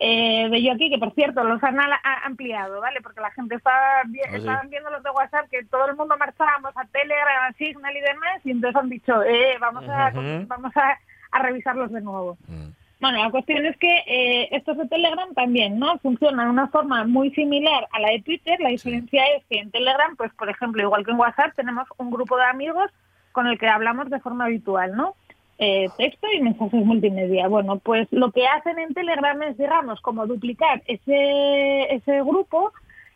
eh, 0.00 0.48
de 0.50 0.62
yo 0.62 0.72
aquí, 0.72 0.90
que 0.90 0.98
por 0.98 1.14
cierto 1.14 1.44
los 1.44 1.62
han 1.62 1.78
ampliado, 2.24 2.80
¿vale? 2.80 3.00
Porque 3.00 3.20
la 3.20 3.30
gente 3.30 3.54
estaba 3.54 4.02
vi- 4.06 4.18
Ah, 4.48 4.60
sí. 4.62 4.68
viendo 4.70 4.90
los 4.90 5.04
de 5.04 5.10
WhatsApp 5.10 5.48
que 5.50 5.64
todo 5.66 5.86
el 5.88 5.94
mundo 5.96 6.16
marchábamos 6.18 6.72
a 6.76 6.84
Telegram, 6.86 7.44
a 7.48 7.52
Signal 7.52 7.96
y 7.96 8.00
demás, 8.00 8.40
y 8.44 8.50
entonces 8.50 8.80
han 8.82 8.88
dicho, 8.88 9.22
eh, 9.22 9.56
vamos 9.60 9.84
a, 9.88 10.10
vamos 10.48 10.76
a, 10.76 10.98
a 11.30 11.42
revisarlos 11.42 11.92
de 11.92 12.00
nuevo. 12.00 12.36
Mm. 12.48 12.70
Bueno, 13.00 13.24
la 13.24 13.30
cuestión 13.30 13.64
es 13.64 13.76
que 13.78 14.02
eh, 14.06 14.48
estos 14.52 14.76
de 14.76 14.86
Telegram 14.86 15.32
también, 15.34 15.78
¿no? 15.78 15.98
Funcionan 16.00 16.46
de 16.46 16.50
una 16.50 16.68
forma 16.68 17.04
muy 17.04 17.30
similar 17.30 17.88
a 17.92 18.00
la 18.00 18.10
de 18.10 18.20
Twitter. 18.20 18.60
La 18.60 18.68
diferencia 18.68 19.24
es 19.36 19.44
que 19.46 19.58
en 19.58 19.70
Telegram, 19.70 20.14
pues 20.16 20.32
por 20.34 20.50
ejemplo, 20.50 20.82
igual 20.82 21.04
que 21.04 21.12
en 21.12 21.18
WhatsApp, 21.18 21.54
tenemos 21.56 21.88
un 21.96 22.10
grupo 22.10 22.36
de 22.36 22.44
amigos 22.44 22.90
con 23.32 23.46
el 23.46 23.58
que 23.58 23.68
hablamos 23.68 24.10
de 24.10 24.20
forma 24.20 24.44
habitual, 24.44 24.94
¿no? 24.94 25.14
Eh, 25.58 25.88
texto 25.96 26.26
y 26.34 26.40
mensajes 26.40 26.84
multimedia. 26.84 27.48
Bueno, 27.48 27.78
pues 27.78 28.06
lo 28.10 28.32
que 28.32 28.46
hacen 28.46 28.78
en 28.78 28.92
Telegram 28.92 29.40
es, 29.42 29.56
digamos, 29.56 30.00
como 30.02 30.26
duplicar 30.26 30.82
ese, 30.86 31.94
ese 31.94 32.22
grupo 32.22 32.72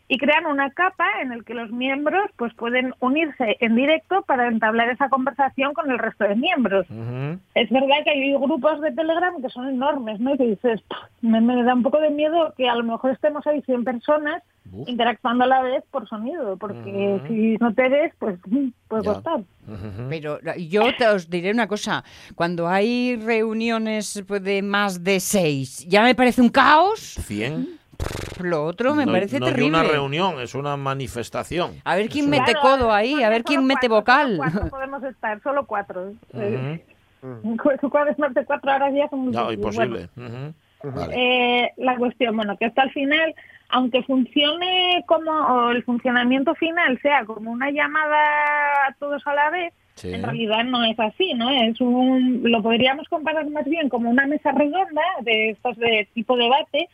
y 0.07 0.17
crean 0.19 0.45
una 0.45 0.69
capa 0.69 1.05
en 1.21 1.31
el 1.31 1.43
que 1.43 1.53
los 1.55 1.71
miembros 1.71 2.29
pues 2.37 2.53
pueden 2.53 2.93
unirse 2.99 3.57
en 3.59 3.75
directo 3.75 4.21
para 4.23 4.47
entablar 4.47 4.89
esa 4.89 5.09
conversación 5.09 5.73
con 5.73 5.89
el 5.89 5.97
resto 5.97 6.25
de 6.25 6.35
miembros. 6.35 6.85
Es 7.55 7.69
verdad 7.71 8.03
que 8.03 8.11
hay 8.11 8.33
grupos 8.33 8.81
de 8.81 8.91
Telegram 8.91 9.41
que 9.41 9.49
son 9.49 9.67
enormes, 9.69 10.19
¿no? 10.19 10.35
Y 10.35 10.37
que 10.37 10.47
dices, 10.47 10.81
"Pff, 10.81 10.97
me, 11.23 11.41
me 11.41 11.63
da 11.63 11.73
un 11.73 11.81
poco 11.83 11.99
de 11.99 12.11
miedo 12.11 12.53
que 12.55 12.69
a 12.69 12.75
lo 12.75 12.83
mejor 12.83 13.11
estemos 13.11 13.45
ahí 13.47 13.61
100 13.63 13.83
personas 13.83 14.43
Uf. 14.71 14.87
interactuando 14.89 15.43
a 15.43 15.47
la 15.47 15.61
vez 15.63 15.83
por 15.89 16.07
sonido, 16.07 16.57
porque 16.57 17.21
si 17.27 17.57
no 17.59 17.73
te 17.73 17.87
ves, 17.89 18.13
pues 18.19 18.37
puede 18.87 19.03
Ya. 19.03 19.13
costar. 19.13 19.41
Pero 20.09 20.39
yo 20.57 20.83
te 20.97 21.07
os 21.07 21.27
diré 21.29 21.51
una 21.51 21.67
cosa, 21.67 22.03
cuando 22.35 22.67
hay 22.67 23.15
reuniones 23.15 24.23
pues, 24.27 24.43
de 24.43 24.61
más 24.61 25.03
de 25.03 25.19
seis, 25.19 25.85
ya 25.87 26.03
me 26.03 26.13
parece 26.13 26.41
un 26.41 26.49
caos, 26.49 26.99
¿Cien? 27.25 27.79
Lo 28.41 28.65
otro 28.65 28.93
me 28.95 29.05
no, 29.05 29.11
parece 29.11 29.39
no 29.39 29.47
es 29.47 29.53
terrible. 29.53 29.79
una 29.79 29.83
reunión, 29.89 30.39
es 30.41 30.55
una 30.55 30.75
manifestación. 30.77 31.71
A 31.83 31.95
ver 31.95 32.09
quién 32.09 32.25
Eso- 32.25 32.41
mete 32.41 32.51
Claro, 32.53 32.77
codo 32.79 32.91
ahí, 32.93 33.23
a 33.23 33.29
ver 33.29 33.43
quién 33.43 33.65
mete 33.65 33.87
cuatro, 33.89 33.95
vocal. 33.95 34.35
Solo 34.37 34.51
cuatro 34.51 34.69
podemos 34.69 35.03
estar, 35.03 35.41
solo 35.41 35.65
cuatro. 35.65 36.13
Eh. 36.33 36.83
Cuatro 37.57 37.89
más 38.17 38.33
de 38.33 38.45
cuatro 38.45 38.71
horas 38.73 38.93
ya 38.93 39.07
son 39.09 39.19
muy 39.19 39.33
No, 39.33 39.51
imposible. 39.51 40.09
Ujú. 40.15 40.53
Vale. 40.95 41.15
Eh, 41.65 41.71
la 41.77 41.95
cuestión, 41.97 42.35
bueno, 42.35 42.55
que 42.57 42.65
hasta 42.65 42.83
al 42.83 42.91
final, 42.91 43.33
aunque 43.69 44.03
funcione 44.03 45.03
como, 45.07 45.31
o 45.31 45.71
el 45.71 45.83
funcionamiento 45.83 46.53
final 46.55 46.99
sea 47.01 47.25
como 47.25 47.51
una 47.51 47.71
llamada 47.71 48.17
a 48.87 48.93
todos 48.99 49.25
a 49.25 49.33
la 49.33 49.49
vez, 49.49 49.73
Sí. 49.95 50.13
en 50.13 50.21
realidad 50.23 50.65
no 50.65 50.83
es 50.83 50.99
así, 50.99 51.33
¿no? 51.35 51.49
Es 51.49 51.79
un, 51.79 52.41
lo 52.43 52.61
podríamos 52.61 53.07
comparar 53.07 53.49
más 53.49 53.63
bien 53.65 53.87
como 53.87 54.09
una 54.09 54.27
mesa 54.27 54.51
redonda 54.51 55.01
de 55.21 55.51
estos 55.51 55.77
de 55.77 56.07
tipo 56.13 56.35
debate, 56.35 56.89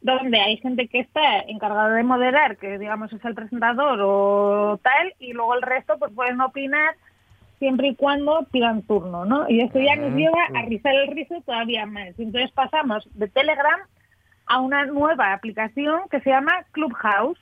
donde 0.00 0.40
hay 0.40 0.56
gente 0.58 0.88
que 0.88 1.00
está 1.00 1.40
encargada 1.48 1.90
de 1.90 2.02
moderar, 2.02 2.56
que 2.56 2.78
digamos 2.78 3.12
es 3.12 3.24
el 3.24 3.34
presentador 3.34 4.00
o 4.02 4.78
tal, 4.82 5.14
y 5.18 5.32
luego 5.32 5.54
el 5.54 5.62
resto 5.62 5.98
pues 5.98 6.12
pueden 6.12 6.40
opinar 6.40 6.94
siempre 7.58 7.88
y 7.88 7.96
cuando 7.96 8.46
pidan 8.50 8.82
turno, 8.82 9.24
¿no? 9.24 9.48
Y 9.48 9.60
esto 9.60 9.80
ya 9.80 9.96
nos 9.96 10.12
lleva 10.12 10.44
a 10.54 10.62
rizar 10.62 10.94
el 10.94 11.08
rizo 11.08 11.40
todavía 11.44 11.86
más. 11.86 12.18
Entonces 12.18 12.50
pasamos 12.52 13.08
de 13.14 13.28
Telegram 13.28 13.80
a 14.46 14.60
una 14.60 14.86
nueva 14.86 15.32
aplicación 15.32 16.02
que 16.10 16.20
se 16.20 16.30
llama 16.30 16.64
Clubhouse. 16.72 17.38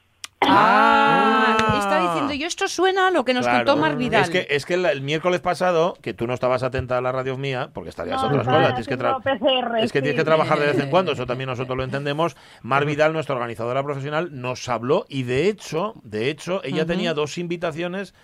Ah, 0.46 1.56
Ah. 1.58 1.78
estaba 1.78 2.00
diciendo 2.12 2.34
yo, 2.34 2.46
esto 2.46 2.68
suena 2.68 3.08
a 3.08 3.10
lo 3.10 3.24
que 3.24 3.34
nos 3.34 3.44
Claro. 3.44 3.64
contó 3.64 3.80
Mar 3.80 3.96
Vidal. 3.96 4.22
Es 4.22 4.30
que, 4.30 4.46
es 4.50 4.66
que 4.66 4.74
el, 4.74 4.86
el 4.86 5.00
miércoles 5.02 5.40
pasado, 5.40 5.94
que 6.00 6.14
tú 6.14 6.26
no 6.26 6.34
estabas 6.34 6.62
atenta 6.62 6.98
a 6.98 7.00
la 7.00 7.12
radio 7.12 7.36
mía, 7.36 7.70
porque 7.72 7.90
estarías 7.90 8.20
No, 8.22 8.28
otras 8.28 8.46
cosas, 8.46 8.66
tienes 8.74 8.88
que, 8.88 8.96
PCR, 8.96 9.78
es 9.84 9.92
que 9.92 10.02
tienes 10.02 10.18
que 10.18 10.24
trabajar 10.24 10.58
de 10.58 10.66
vez 10.66 10.78
en 10.80 10.90
cuando, 10.90 11.12
eso 11.12 11.26
también 11.26 11.48
nosotros 11.50 11.76
lo 11.76 11.84
entendemos. 11.84 12.36
Mar 12.62 12.84
Vidal, 12.86 13.12
nuestra 13.12 13.34
organizadora 13.34 13.82
profesional, 13.82 14.28
nos 14.40 14.68
habló 14.68 15.06
y 15.08 15.22
de 15.24 15.48
hecho, 15.48 15.94
de 16.02 16.30
hecho, 16.30 16.60
ella 16.64 16.86
tenía 16.86 17.14
dos 17.14 17.38
invitaciones 17.38 18.14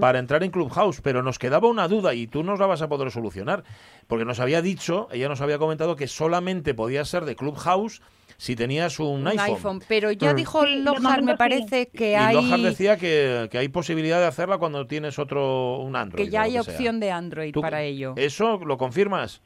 para 0.00 0.18
entrar 0.18 0.42
en 0.42 0.50
Clubhouse, 0.50 1.00
pero 1.00 1.22
nos 1.22 1.38
quedaba 1.38 1.68
una 1.68 1.88
duda 1.88 2.14
y 2.14 2.26
tú 2.26 2.42
nos 2.42 2.58
la 2.58 2.66
vas 2.66 2.82
a 2.82 2.88
poder 2.88 3.10
solucionar, 3.10 3.64
porque 4.06 4.24
nos 4.24 4.40
había 4.40 4.62
dicho, 4.62 5.08
ella 5.12 5.28
nos 5.28 5.40
había 5.40 5.58
comentado 5.58 5.96
que 5.96 6.06
solamente 6.08 6.74
podía 6.74 7.04
ser 7.04 7.24
de 7.24 7.36
Clubhouse 7.36 8.02
si 8.36 8.56
tenías 8.56 8.98
un, 9.00 9.20
un 9.22 9.28
iPhone. 9.28 9.44
iPhone. 9.54 9.82
Pero 9.88 10.12
ya 10.12 10.32
Mm. 10.32 10.36
dijo 10.36 10.64
momento 11.02 11.22
me 11.22 11.36
parece 11.36 11.86
que 11.88 12.10
y 12.12 12.14
hay 12.14 12.34
Lojar 12.34 12.60
decía 12.60 12.96
que, 12.96 13.48
que 13.50 13.58
hay 13.58 13.68
posibilidad 13.68 14.18
de 14.20 14.26
hacerla 14.26 14.58
cuando 14.58 14.86
tienes 14.86 15.18
otro, 15.18 15.78
un 15.78 15.96
Android. 15.96 16.24
que 16.24 16.30
ya 16.30 16.42
hay 16.42 16.52
sea. 16.52 16.60
opción 16.62 17.00
de 17.00 17.10
Android 17.10 17.52
¿Tú- 17.52 17.60
para 17.60 17.82
ello. 17.82 18.14
¿Eso 18.16 18.58
lo 18.64 18.76
confirmas? 18.78 19.42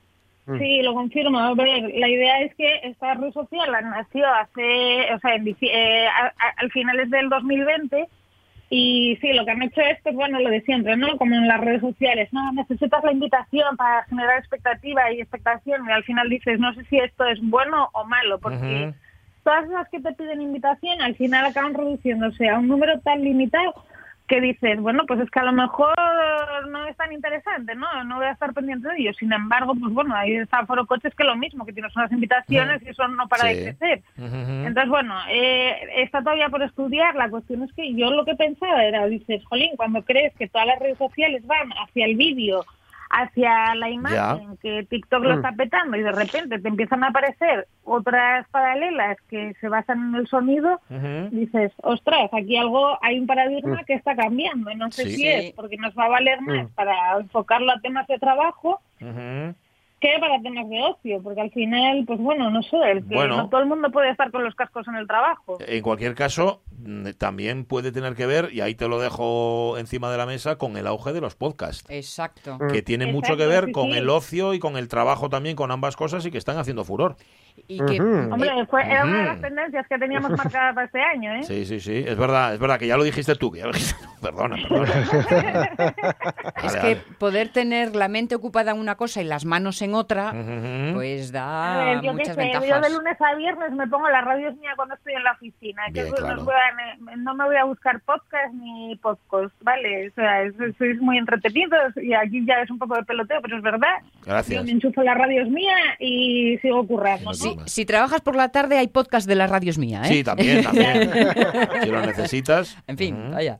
Sí, 0.58 0.80
lo 0.80 0.94
confirmo. 0.94 1.38
A 1.38 1.52
ver, 1.52 1.92
la 1.94 2.08
idea 2.08 2.40
es 2.40 2.54
que 2.54 2.76
esta 2.84 3.12
red 3.12 3.30
social 3.32 3.70
nació 3.82 4.24
hace, 4.26 5.12
o 5.14 5.18
sea, 5.20 5.34
en 5.34 5.44
eh, 5.60 6.06
a- 6.06 6.26
a- 6.28 6.54
al 6.56 6.70
finales 6.72 7.10
del 7.10 7.28
2020 7.28 8.08
y 8.70 9.16
sí, 9.20 9.32
lo 9.32 9.46
que 9.46 9.50
han 9.52 9.62
hecho 9.62 9.80
es, 9.80 9.98
pues 10.02 10.14
bueno, 10.14 10.40
lo 10.40 10.50
de 10.50 10.60
siempre, 10.60 10.96
¿no? 10.96 11.16
Como 11.16 11.34
en 11.34 11.48
las 11.48 11.60
redes 11.60 11.80
sociales, 11.80 12.28
no, 12.32 12.52
necesitas 12.52 13.02
la 13.02 13.12
invitación 13.12 13.76
para 13.76 14.04
generar 14.04 14.38
expectativa 14.38 15.10
y 15.10 15.20
expectación 15.20 15.88
y 15.88 15.92
al 15.92 16.04
final 16.04 16.28
dices, 16.28 16.60
no 16.60 16.74
sé 16.74 16.84
si 16.84 16.98
esto 16.98 17.24
es 17.24 17.38
bueno 17.42 17.88
o 17.94 18.04
malo, 18.04 18.38
porque 18.38 18.92
todas 19.42 19.66
las 19.68 19.88
que 19.88 20.00
te 20.00 20.12
piden 20.12 20.42
invitación 20.42 21.00
al 21.00 21.14
final 21.16 21.46
acaban 21.46 21.72
reduciéndose 21.72 22.48
a 22.50 22.58
un 22.58 22.68
número 22.68 23.00
tan 23.00 23.22
limitado 23.22 23.72
que 24.26 24.42
dices, 24.42 24.78
bueno, 24.80 25.04
pues 25.06 25.20
es 25.20 25.30
que 25.30 25.40
a 25.40 25.44
lo 25.44 25.52
mejor 25.52 25.94
no 26.68 26.86
es 26.86 26.96
tan 26.96 27.12
interesante, 27.12 27.74
¿no? 27.74 28.04
No 28.04 28.16
voy 28.16 28.26
a 28.26 28.32
estar 28.32 28.52
pendiente 28.54 28.88
de 28.88 28.96
ello. 28.98 29.12
Sin 29.14 29.32
embargo, 29.32 29.74
pues 29.74 29.92
bueno, 29.92 30.14
ahí 30.14 30.36
está 30.36 30.64
Foro 30.66 30.86
Coches 30.86 31.14
que 31.14 31.24
lo 31.24 31.34
mismo, 31.36 31.64
que 31.66 31.72
tienes 31.72 31.94
unas 31.96 32.12
invitaciones 32.12 32.82
y 32.82 32.90
eso 32.90 33.08
no 33.08 33.26
para 33.28 33.48
Sí. 33.50 33.56
de 33.56 33.62
crecer. 33.76 34.02
Entonces, 34.16 34.88
bueno, 34.88 35.14
eh, 35.30 35.76
está 35.96 36.20
todavía 36.20 36.48
por 36.48 36.62
estudiar. 36.62 37.14
La 37.14 37.28
cuestión 37.30 37.62
es 37.62 37.72
que 37.72 37.94
yo 37.94 38.10
lo 38.10 38.24
que 38.24 38.34
pensaba 38.34 38.84
era, 38.84 39.06
dices, 39.06 39.44
Jolín, 39.46 39.70
cuando 39.76 40.02
crees 40.02 40.34
que 40.36 40.48
todas 40.48 40.66
las 40.66 40.78
redes 40.78 40.98
sociales 40.98 41.46
van 41.46 41.70
hacia 41.82 42.04
el 42.06 42.16
vídeo, 42.16 42.64
hacia 43.10 43.74
la 43.74 43.88
imagen, 43.90 44.56
que 44.58 44.84
TikTok 44.88 45.22
lo 45.24 45.30
Mm. 45.34 45.38
está 45.38 45.52
petando 45.52 45.96
y 45.96 46.02
de 46.02 46.12
repente 46.12 46.58
te 46.58 46.68
empiezan 46.68 47.04
a 47.04 47.08
aparecer 47.08 47.66
otras 47.84 48.46
paralelas 48.50 49.16
que 49.30 49.54
se 49.60 49.68
basan 49.68 50.10
en 50.10 50.14
el 50.16 50.26
sonido, 50.28 50.80
dices, 51.30 51.72
ostras, 51.82 52.30
aquí 52.32 52.56
algo, 52.56 52.98
hay 53.02 53.18
un 53.18 53.26
paradigma 53.26 53.82
que 53.84 53.94
está 53.94 54.14
cambiando. 54.14 54.70
y 54.70 54.76
No 54.76 54.90
sé 54.90 55.04
Sí. 55.04 55.16
si 55.16 55.28
es 55.28 55.54
porque 55.54 55.76
nos 55.76 55.96
va 55.96 56.04
a 56.04 56.08
valer 56.08 56.40
más 56.42 56.66
Mm. 56.70 56.74
para 56.74 57.18
enfocarlo 57.18 57.72
a 57.72 57.80
temas 57.80 58.06
de 58.06 58.18
trabajo. 58.18 58.80
Que 60.00 60.16
para 60.20 60.40
temas 60.40 60.68
de 60.68 60.80
ocio, 60.82 61.20
porque 61.22 61.40
al 61.40 61.50
final, 61.50 62.04
pues 62.06 62.20
bueno, 62.20 62.50
no 62.50 62.62
sé, 62.62 62.76
el 62.90 63.06
que 63.06 63.14
Bueno. 63.14 63.36
no 63.36 63.48
todo 63.48 63.60
el 63.60 63.66
mundo 63.66 63.90
puede 63.90 64.10
estar 64.10 64.30
con 64.30 64.44
los 64.44 64.54
cascos 64.54 64.86
en 64.88 64.94
el 64.94 65.06
trabajo. 65.06 65.58
En 65.60 65.82
cualquier 65.82 66.14
caso, 66.14 66.62
mm, 66.78 67.10
también 67.18 67.64
puede 67.64 67.90
tener 67.90 68.14
que 68.14 68.26
ver, 68.26 68.50
y 68.52 68.60
ahí 68.60 68.74
te 68.74 68.86
lo 68.88 69.00
dejo 69.00 69.76
encima 69.78 70.10
de 70.10 70.18
la 70.18 70.26
mesa, 70.26 70.56
con 70.56 70.76
el 70.76 70.86
auge 70.86 71.12
de 71.12 71.20
los 71.20 71.34
podcasts. 71.34 71.84
Exacto. 71.90 72.58
Que 72.72 72.82
tiene 72.82 73.04
Exacto, 73.06 73.28
mucho 73.32 73.36
que 73.36 73.46
ver 73.46 73.66
sí, 73.66 73.72
con 73.72 73.90
sí. 73.92 73.98
el 73.98 74.08
ocio 74.08 74.54
y 74.54 74.58
con 74.58 74.76
el 74.76 74.88
trabajo 74.88 75.28
también, 75.28 75.56
con 75.56 75.70
ambas 75.70 75.96
cosas 75.96 76.24
y 76.26 76.30
que 76.30 76.38
están 76.38 76.58
haciendo 76.58 76.84
furor. 76.84 77.16
Y 77.66 77.78
que. 77.84 78.00
Hombre, 78.00 78.50
eh, 78.60 78.66
fue, 78.66 78.82
era 78.84 79.04
una 79.04 79.18
de 79.18 79.24
las 79.24 79.40
tendencias 79.40 79.86
que 79.88 79.98
teníamos 79.98 80.30
marcadas 80.30 80.74
para 80.74 80.86
este 80.86 81.00
año, 81.02 81.32
¿eh? 81.34 81.42
Sí, 81.42 81.64
sí, 81.66 81.80
sí, 81.80 82.04
es 82.06 82.16
verdad, 82.16 82.54
es 82.54 82.60
verdad, 82.60 82.78
que 82.78 82.86
ya 82.86 82.96
lo 82.96 83.04
dijiste 83.04 83.34
tú, 83.34 83.50
que 83.50 83.58
ya 83.60 83.66
lo 83.66 83.72
dijiste. 83.72 83.96
Perdona, 84.20 84.56
perdona. 84.68 84.92
es 86.64 86.72
que 86.76 86.94
vale. 86.94 86.96
poder 87.18 87.48
tener 87.50 87.94
la 87.94 88.08
mente 88.08 88.34
ocupada 88.34 88.72
en 88.72 88.78
una 88.78 88.96
cosa 88.96 89.20
y 89.22 89.24
las 89.24 89.44
manos 89.44 89.80
en 89.80 89.94
otra, 89.94 90.32
pues 90.94 91.30
da 91.30 91.84
ver, 91.84 92.00
yo 92.02 92.12
muchas 92.12 92.34
sé, 92.34 92.50
yo 92.52 92.60
ventajas. 92.60 92.82
de 92.82 92.96
lunes 92.98 93.16
a 93.20 93.34
viernes 93.36 93.72
me 93.72 93.86
pongo 93.86 94.08
la 94.08 94.20
radio 94.22 94.48
es 94.48 94.56
mía 94.56 94.72
cuando 94.74 94.96
estoy 94.96 95.12
en 95.14 95.22
la 95.22 95.32
oficina. 95.32 95.82
que 95.94 96.02
voy 96.04 96.18
a- 96.20 97.16
no 97.16 97.34
me 97.34 97.44
voy 97.44 97.56
a 97.56 97.64
buscar 97.64 98.00
podcast 98.00 98.52
ni 98.54 98.96
podcast, 98.96 99.54
¿vale? 99.62 100.08
O 100.08 100.14
sea, 100.14 100.42
es- 100.42 100.54
sois 100.78 101.00
muy 101.00 101.16
entretenidos 101.18 101.96
y 101.96 102.12
aquí 102.12 102.44
ya 102.44 102.60
es 102.62 102.70
un 102.72 102.78
poco 102.78 102.96
de 102.96 103.04
peloteo, 103.04 103.40
pero 103.40 103.56
es 103.56 103.62
verdad. 103.62 103.98
Gracias. 104.24 104.58
Yo 104.58 104.64
me 104.64 104.72
enchufo 104.72 105.02
la 105.02 105.14
radio 105.14 105.42
es 105.42 105.48
mía 105.48 105.76
y 106.00 106.58
sigo 106.60 106.84
currando. 106.86 107.30
¿no? 107.30 107.34
Si, 107.66 107.72
si 107.72 107.86
trabajas 107.86 108.20
por 108.20 108.36
la 108.36 108.50
tarde, 108.50 108.78
hay 108.78 108.88
podcast 108.88 109.28
de 109.28 109.34
la 109.34 109.46
radio 109.46 109.70
es 109.70 109.78
mía, 109.78 110.02
¿eh? 110.04 110.08
Sí, 110.08 110.24
también, 110.24 110.62
también. 110.62 111.10
si 111.82 111.90
lo 111.90 112.00
necesitas. 112.00 112.76
En 112.86 112.96
fin, 112.96 113.30
vaya. 113.32 113.58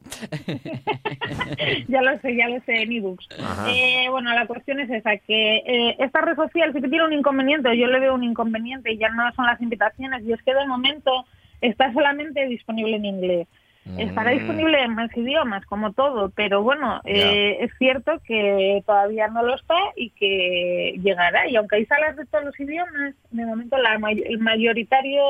ya 1.89 2.03
lo 2.03 2.19
sé, 2.21 2.37
ya 2.37 2.49
lo 2.49 2.61
sé 2.63 2.83
en 2.83 2.93
ebooks. 2.93 3.29
Eh, 3.69 4.07
bueno, 4.11 4.33
la 4.35 4.47
cuestión 4.47 4.81
es 4.81 4.91
esa, 4.91 5.17
que 5.19 5.57
eh, 5.59 5.97
esta 5.99 6.21
red 6.21 6.37
social 6.37 6.73
sí 6.73 6.81
que 6.81 6.89
tiene 6.89 7.05
un 7.05 7.13
inconveniente, 7.13 7.69
o 7.69 7.75
yo 7.75 7.87
le 7.87 8.01
veo 8.01 8.15
un 8.15 8.25
inconveniente, 8.25 8.93
y 8.93 8.99
ya 8.99 9.09
no 9.11 9.31
son 9.35 9.47
las 9.47 9.61
invitaciones, 9.61 10.25
y 10.25 10.33
es 10.33 10.43
que 10.43 10.55
de 10.55 10.67
momento 10.67 11.25
está 11.61 11.93
solamente 11.93 12.47
disponible 12.47 12.97
en 12.97 13.05
inglés. 13.05 13.49
Estará 13.97 14.31
Mm. 14.33 14.39
disponible 14.39 14.83
en 14.83 14.95
más 14.95 15.17
idiomas, 15.17 15.65
como 15.67 15.93
todo, 15.93 16.31
pero 16.31 16.63
bueno, 16.63 17.01
eh, 17.05 17.57
es 17.61 17.71
cierto 17.79 18.21
que 18.27 18.83
todavía 18.87 19.29
no 19.29 19.43
lo 19.43 19.55
está 19.55 19.75
y 19.97 20.11
que 20.11 20.95
llegará. 21.03 21.49
Y 21.49 21.57
aunque 21.57 21.77
hay 21.77 21.87
salas 21.87 22.17
de 22.17 22.27
todos 22.27 22.45
los 22.45 22.61
idiomas, 22.61 23.15
de 23.31 23.47
momento 23.47 23.77
la 23.79 23.99
may- 23.99 24.23
el 24.27 24.39
mayoritario, 24.39 25.21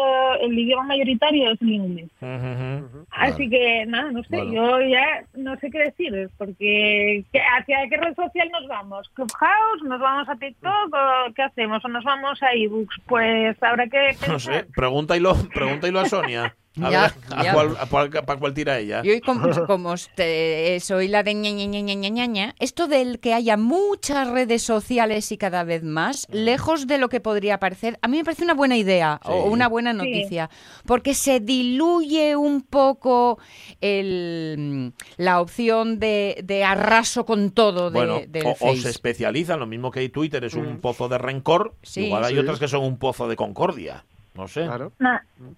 el 0.41 0.59
idioma 0.59 0.85
mayoritario 0.85 1.53
es 1.53 1.63
el 1.63 1.69
inglés. 1.73 2.11
Así 3.11 3.49
que 3.49 3.85
nada, 3.87 4.11
no 4.13 4.23
sé, 4.25 4.37
Bueno. 4.37 4.53
yo 4.53 4.81
ya 4.83 5.23
no 5.35 5.57
sé 5.59 5.71
qué 5.71 5.79
deciros, 5.79 6.31
porque 6.39 7.25
¿qué- 7.33 7.41
¿hacia 7.59 7.89
qué 7.89 7.97
red 7.97 8.15
social 8.15 8.49
nos 8.51 8.67
vamos? 8.69 9.09
¿Clubhouse? 9.15 9.83
¿Nos 9.85 10.01
vamos 10.01 10.29
a 10.29 10.37
TikTok? 10.37 10.93
¿O 10.95 11.33
qué 11.35 11.43
hacemos? 11.43 11.85
¿O 11.85 11.89
nos 11.89 12.05
vamos 12.05 12.43
a 12.43 12.53
ebooks? 12.53 12.97
Pues 13.07 13.61
habrá 13.63 13.87
que 13.89 14.17
No 14.29 14.39
sé, 14.39 14.67
pregúntalo, 14.75 15.35
pregúntalo 15.55 16.01
a 16.01 16.05
Sonia. 16.07 16.55
A 16.83 16.91
Ya, 16.91 17.01
ver, 17.03 17.13
a 17.49 17.53
cuál, 17.53 17.77
a 17.81 17.87
cuál- 17.87 18.11
para 18.11 18.39
cuál 18.39 18.55
tira 18.55 18.79
ella. 18.79 19.01
Y 19.05 19.11
hoy, 19.11 19.21
como, 19.21 19.41
como 19.67 19.95
este- 19.95 20.79
soy 20.81 21.09
la 21.09 21.23
de 21.23 21.35
ña, 21.35 21.51
ña, 21.51 21.67
ña, 21.67 21.81
ña, 21.81 21.95
ña, 21.95 22.09
ña, 22.09 22.27
ña, 22.27 22.55
esto 22.59 22.87
del 22.87 23.19
que 23.21 23.35
haya 23.35 23.57
muchas 23.57 24.29
redes 24.29 24.63
sociales 24.63 25.31
y 25.33 25.39
cada 25.39 25.65
vez 25.65 25.83
más, 25.83 26.27
lejos 26.31 26.87
de 26.87 26.99
lo 26.99 27.09
que 27.09 27.21
podría 27.21 27.59
parecer, 27.59 27.99
a 28.03 28.09
mí 28.09 28.17
me 28.19 28.25
parece 28.25 28.45
una 28.45 28.55
buena 28.55 28.77
idea 28.77 29.21
o 29.25 29.45
una 29.45 29.69
buena 29.69 29.93
noticia, 29.93 30.51
porque 30.87 31.15
se 31.15 31.41
diluye 31.41 32.37
un 32.37 32.63
poco 32.63 33.39
el, 33.81 34.93
la 35.17 35.41
opción 35.41 35.99
de, 35.99 36.41
de 36.45 36.65
arraso 36.65 37.25
con 37.25 37.51
todo 37.51 37.91
de, 37.91 37.99
Bueno, 37.99 38.21
del 38.29 38.45
o, 38.61 38.77
se 38.77 38.91
especializan, 38.91 39.59
lo 39.61 39.67
mismo 39.67 39.91
que 39.91 40.09
Twitter 40.09 40.45
es 40.45 40.55
un 40.55 40.79
pozo 40.81 41.09
de 41.09 41.19
rencor, 41.19 41.75
Sí. 41.83 42.07
igual 42.07 42.25
hay 42.25 42.35
Sí. 42.35 42.39
otras 42.39 42.59
que 42.59 42.69
son 42.69 42.85
un 42.85 42.99
pozo 42.99 43.29
de 43.29 43.37
concordia. 43.37 44.05
No 44.39 44.47
sé. 44.49 44.65
Claro. 44.67 44.93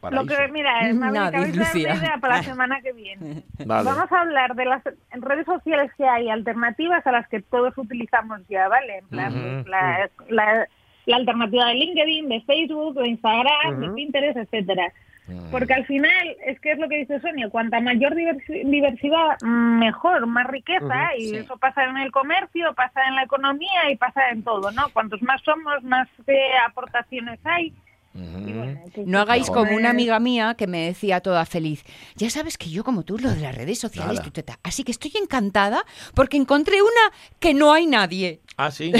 Paraíso. 0.00 0.22
lo 0.22 0.26
que, 0.26 0.48
mira, 0.52 0.88
es 0.88 0.94
una 0.94 1.30
Lucía. 1.30 1.94
idea 1.94 2.16
para 2.20 2.36
la 2.38 2.42
semana 2.50 2.80
que 2.80 2.92
viene. 2.94 3.42
Vale. 3.66 3.84
Vamos 3.84 4.10
a 4.10 4.20
hablar 4.22 4.54
de 4.54 4.64
las 4.64 4.82
redes 5.12 5.44
sociales 5.46 5.92
que 5.98 6.04
hay 6.08 6.30
alternativas 6.30 7.06
a 7.06 7.12
las 7.12 7.28
que 7.28 7.42
todos 7.42 7.76
utilizamos 7.76 8.40
ya, 8.48 8.68
¿vale? 8.68 8.98
En 8.98 9.06
plan, 9.08 9.64
la, 9.68 10.08
la- 10.28 10.66
la 11.06 11.16
alternativa 11.16 11.66
de 11.66 11.74
LinkedIn, 11.74 12.28
de 12.28 12.40
Facebook, 12.42 12.94
de 12.94 13.08
Instagram, 13.08 13.80
de. 13.80 13.88
Pinterest, 13.90 14.36
etcétera. 14.36 14.92
Mm. 15.26 15.50
Porque 15.50 15.72
al 15.74 15.86
final, 15.86 16.36
es 16.46 16.60
que 16.60 16.72
es 16.72 16.78
lo 16.78 16.88
que 16.88 16.98
dice 16.98 17.20
Sonia, 17.20 17.48
cuanta 17.48 17.80
mayor 17.80 18.14
diversi- 18.14 18.64
diversidad, 18.64 19.40
mejor, 19.42 20.26
más 20.26 20.46
riqueza, 20.46 21.16
y 21.18 21.28
sí. 21.30 21.36
eso 21.36 21.56
pasa 21.56 21.84
en 21.84 21.96
el 21.96 22.12
comercio, 22.12 22.74
pasa 22.74 23.00
en 23.08 23.14
la 23.16 23.22
economía 23.24 23.90
y 23.90 23.96
pasa 23.96 24.28
en 24.30 24.42
todo, 24.42 24.70
¿no? 24.72 24.88
Cuantos 24.92 25.20
más 25.22 25.40
somos, 25.42 25.82
más 25.84 26.08
eh, 26.26 26.38
aportaciones 26.66 27.38
hay. 27.44 27.72
Bueno, 28.12 28.80
No 29.06 29.20
hagáis 29.20 29.48
como 29.50 29.76
una 29.76 29.90
amiga 29.90 30.18
mía 30.18 30.54
que 30.58 30.66
me 30.66 30.86
decía 30.86 31.20
toda 31.20 31.46
feliz. 31.46 31.84
Ya 32.16 32.28
sabes 32.28 32.58
que 32.58 32.68
yo 32.68 32.82
como 32.82 33.04
tú 33.04 33.18
lo 33.18 33.30
de 33.30 33.40
las 33.40 33.54
redes 33.54 33.78
sociales, 33.78 34.14
Nada. 34.14 34.24
tu, 34.24 34.30
tu, 34.32 34.42
ta". 34.42 34.58
así 34.64 34.82
que 34.82 34.90
estoy 34.90 35.12
encantada 35.20 35.84
porque 36.14 36.36
encontré 36.36 36.82
una 36.82 37.12
que 37.38 37.54
no 37.54 37.72
hay 37.72 37.86
nadie. 37.86 38.40
Ah, 38.56 38.70
sí. 38.70 38.92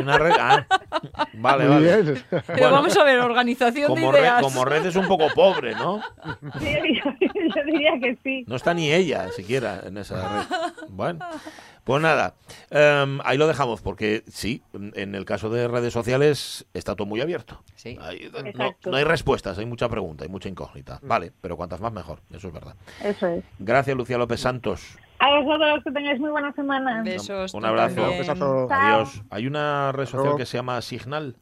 Una 0.00 0.18
red. 0.18 0.32
Ah. 0.38 0.66
Vale, 1.34 1.64
Muy 1.64 1.74
vale. 1.74 2.02
bien. 2.02 2.24
Pero 2.30 2.42
Bueno, 2.46 2.70
vamos 2.72 2.96
a 2.96 3.02
ver, 3.04 3.18
organización 3.20 3.88
como 3.88 4.06
de 4.06 4.12
red, 4.12 4.20
ideas. 4.20 4.42
como 4.42 4.64
red 4.64 4.84
es 4.86 4.96
un 4.96 5.08
poco 5.08 5.28
pobre, 5.34 5.74
¿no? 5.74 6.00
Sí, 6.60 7.00
yo, 7.56 7.64
diría 7.64 7.92
que 8.00 8.16
sí. 8.22 8.44
No 8.46 8.56
está 8.56 8.74
ni 8.74 8.92
ella 8.92 9.30
siquiera 9.30 9.80
en 9.84 9.98
esa 9.98 10.28
red. 10.28 10.56
Bueno, 10.88 11.24
pues 11.84 12.02
nada, 12.02 12.34
em, 12.70 13.20
ahí 13.24 13.38
lo 13.38 13.46
dejamos 13.46 13.80
porque 13.80 14.22
sí, 14.28 14.62
en 14.72 15.14
el 15.14 15.24
caso 15.24 15.50
de 15.50 15.68
redes 15.68 15.92
sociales 15.92 16.66
está 16.74 16.94
todo 16.94 17.06
muy 17.06 17.20
abierto. 17.20 17.62
Sí. 17.74 17.98
Ahí, 18.00 18.30
no, 18.54 18.76
no 18.90 18.96
hay 18.96 19.04
respuestas, 19.04 19.58
hay 19.58 19.66
mucha 19.66 19.88
pregunta, 19.88 20.24
hay 20.24 20.30
mucha 20.30 20.48
incógnita. 20.48 20.98
Vale, 21.02 21.32
pero 21.40 21.56
cuantas 21.56 21.80
más 21.80 21.92
mejor, 21.92 22.20
eso 22.30 22.48
es 22.48 22.54
verdad. 22.54 22.74
Eso 23.02 23.26
es. 23.26 23.44
Gracias, 23.58 23.96
Lucía 23.96 24.18
López 24.18 24.40
Santos. 24.40 24.98
A 25.20 25.38
vosotros 25.38 25.84
que 25.84 25.92
tengáis 25.92 26.18
muy 26.18 26.30
buena 26.30 26.52
semana. 26.54 27.02
Besos. 27.02 27.52
Un 27.52 27.64
abrazo. 27.64 27.96
también. 27.96 28.18
Besazo. 28.20 28.68
Adiós. 28.70 29.22
Hay 29.28 29.46
una 29.46 29.92
red 29.92 30.06
social 30.06 30.36
que 30.36 30.46
se 30.46 30.56
llama 30.56 30.80
Signal. 30.80 31.36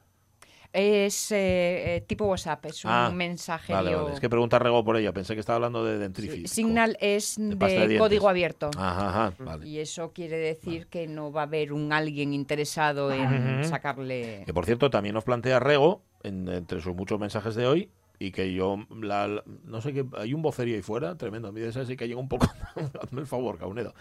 Es 0.73 1.33
eh, 1.33 1.97
eh, 1.97 2.01
tipo 2.07 2.27
WhatsApp, 2.27 2.67
es 2.67 2.85
un 2.85 2.91
Ah, 2.91 3.11
mensaje. 3.13 3.73
Vale, 3.73 3.95
vale. 3.95 4.13
Es 4.13 4.21
que 4.21 4.29
pregunta 4.29 4.59
Rego 4.59 4.85
por 4.85 4.97
ella. 4.97 5.13
Pensé 5.13 5.35
que 5.35 5.41
estaba 5.41 5.57
hablando 5.57 5.85
de 5.85 5.99
dentrificio. 5.99 6.47
Signal 6.47 6.97
es 7.01 7.37
De 7.39 7.97
código 7.99 8.29
abierto. 8.29 8.71
Ajá, 8.77 9.09
ajá, 9.09 9.33
vale. 9.39 9.67
Y 9.67 9.79
eso 9.79 10.13
quiere 10.13 10.37
decir 10.37 10.87
que 10.89 11.07
no 11.07 11.33
va 11.33 11.43
a 11.43 11.45
haber 11.45 11.73
un 11.73 11.93
alguien 11.93 12.35
interesado 12.35 13.13
en 13.13 13.65
sacarle. 13.65 14.43
Que 14.45 14.53
por 14.53 14.67
cierto, 14.67 14.91
también 14.91 15.15
nos 15.15 15.25
plantea 15.25 15.59
Rego, 15.59 16.03
en- 16.23 16.49
entre 16.49 16.81
sus 16.83 16.95
muchos 16.95 17.19
mensajes 17.19 17.55
de 17.55 17.67
hoy, 17.67 17.91
y 18.19 18.33
que 18.33 18.53
yo, 18.53 18.79
la, 19.01 19.29
la- 19.29 19.45
no 19.65 19.81
sé 19.81 19.93
qué, 19.93 20.05
hay 20.17 20.35
un 20.35 20.43
vocerío 20.43 20.75
ahí 20.75 20.83
fuera, 20.83 21.17
tremendo. 21.17 21.49
A 21.49 21.53
mí 21.53 21.61
de 21.61 21.73
sí 21.73 21.97
que 21.97 22.09
llega 22.09 22.21
un 22.21 22.29
poco. 22.29 22.49
Hazme 23.03 23.21
el 23.21 23.27
favor, 23.27 23.59
Caunedo. 23.59 23.95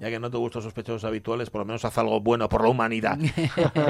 Ya 0.00 0.10
que 0.10 0.18
no 0.18 0.30
te 0.30 0.36
gustan 0.38 0.62
sospechosos 0.62 1.04
habituales, 1.04 1.50
por 1.50 1.60
lo 1.60 1.64
menos 1.66 1.84
haz 1.84 1.96
algo 1.98 2.20
bueno 2.20 2.48
por 2.48 2.62
la 2.62 2.68
humanidad. 2.68 3.18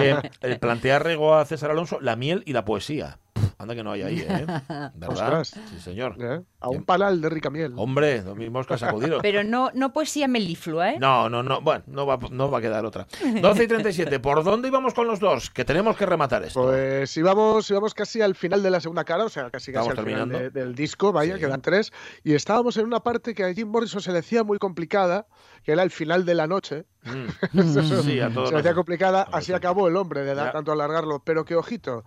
Eh, 0.01 0.17
eh, 0.43 0.59
plantea 0.61 0.99
Rego 0.99 1.35
a 1.35 1.45
César 1.45 1.71
Alonso 1.71 2.01
la 2.01 2.17
miel 2.17 2.43
y 2.47 2.53
la 2.53 2.65
poesía. 2.65 3.19
Anda 3.61 3.75
que 3.75 3.83
no 3.85 3.93
hay 3.93 4.01
ahí, 4.03 4.21
¿eh? 4.21 4.47
¿Verdad? 4.95 5.09
Ostras. 5.09 5.49
Sí, 5.69 5.79
señor. 5.81 6.17
¿Eh? 6.19 6.41
A 6.61 6.71
un 6.71 6.83
panal 6.85 7.21
de 7.21 7.29
rica 7.29 7.51
miel. 7.51 7.75
Hombre, 7.77 8.23
lo 8.23 8.35
mismo 8.35 8.65
que 8.65 8.79
sacudido. 8.79 9.19
Pero 9.23 9.45
no, 9.45 9.71
no 9.75 9.93
poesía 9.93 10.29
meliflua, 10.29 10.93
¿eh? 10.93 10.99
No, 10.99 11.29
no, 11.29 11.43
no. 11.43 11.61
Bueno, 11.61 11.85
no 11.87 12.07
va, 12.07 12.19
no 12.31 12.51
va 12.51 12.59
a 12.59 12.61
quedar 12.63 12.87
otra. 12.87 13.07
12 13.43 13.65
y 13.65 13.67
37. 13.67 14.19
¿Por 14.19 14.43
dónde 14.45 14.69
íbamos 14.69 14.95
con 14.95 15.07
los 15.07 15.21
dos? 15.21 15.51
Que 15.51 15.67
tenemos 15.67 15.95
que 15.99 16.07
rematar 16.07 16.43
esto. 16.43 16.63
Pues 16.63 17.15
íbamos, 17.19 17.71
íbamos 17.71 17.93
casi 17.93 18.23
al 18.23 18.35
final 18.35 18.63
de 18.63 18.71
la 18.71 18.81
segunda 18.81 19.05
cara, 19.05 19.25
o 19.25 19.29
sea, 19.29 19.51
casi, 19.51 19.73
casi 19.73 19.91
al 19.91 19.97
final 19.97 20.05
terminando. 20.07 20.39
de- 20.39 20.49
del 20.51 20.75
disco, 20.75 21.13
vaya, 21.13 21.35
Sí. 21.35 21.41
quedan 21.41 21.61
tres, 21.61 21.93
y 22.25 22.33
estábamos 22.33 22.79
en 22.79 22.87
una 22.87 23.01
parte 23.01 23.35
que 23.35 23.45
a 23.45 23.53
Jim 23.53 23.69
Morrison 23.69 24.01
se 24.01 24.11
le 24.11 24.17
decía 24.17 24.43
muy 24.43 24.57
complicada, 24.59 25.27
que 25.65 25.73
era 25.73 25.83
el 25.83 25.91
final 25.91 26.25
de 26.25 26.35
la 26.35 26.47
noche. 26.47 26.87
Mm. 27.05 27.27
Sí, 28.05 28.21
a 28.21 28.31
todos 28.33 28.49
se 28.49 28.55
le 28.55 28.61
hacía 28.61 28.75
complicada, 28.75 29.27
así 29.33 29.47
sí. 29.49 29.53
acabó 29.53 29.89
el 29.89 29.97
hombre 29.97 30.23
de 30.23 30.35
dar 30.35 30.47
Ya. 30.47 30.53
tanto 30.53 30.73
alargarlo, 30.73 31.23
pero 31.25 31.45
que 31.45 31.57
ojito. 31.57 32.05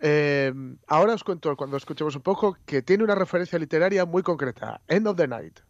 Eh, 0.00 0.52
ahora 0.86 1.14
os 1.14 1.24
cuento, 1.24 1.56
cuando 1.56 1.76
escuchemos 1.76 2.16
un 2.16 2.22
poco, 2.22 2.56
que 2.66 2.82
tiene 2.82 3.04
una 3.04 3.14
referencia 3.14 3.58
literaria 3.58 4.04
muy 4.04 4.22
concreta, 4.22 4.80
End 4.88 5.06
of 5.06 5.16
the 5.16 5.28
Night. 5.28 5.60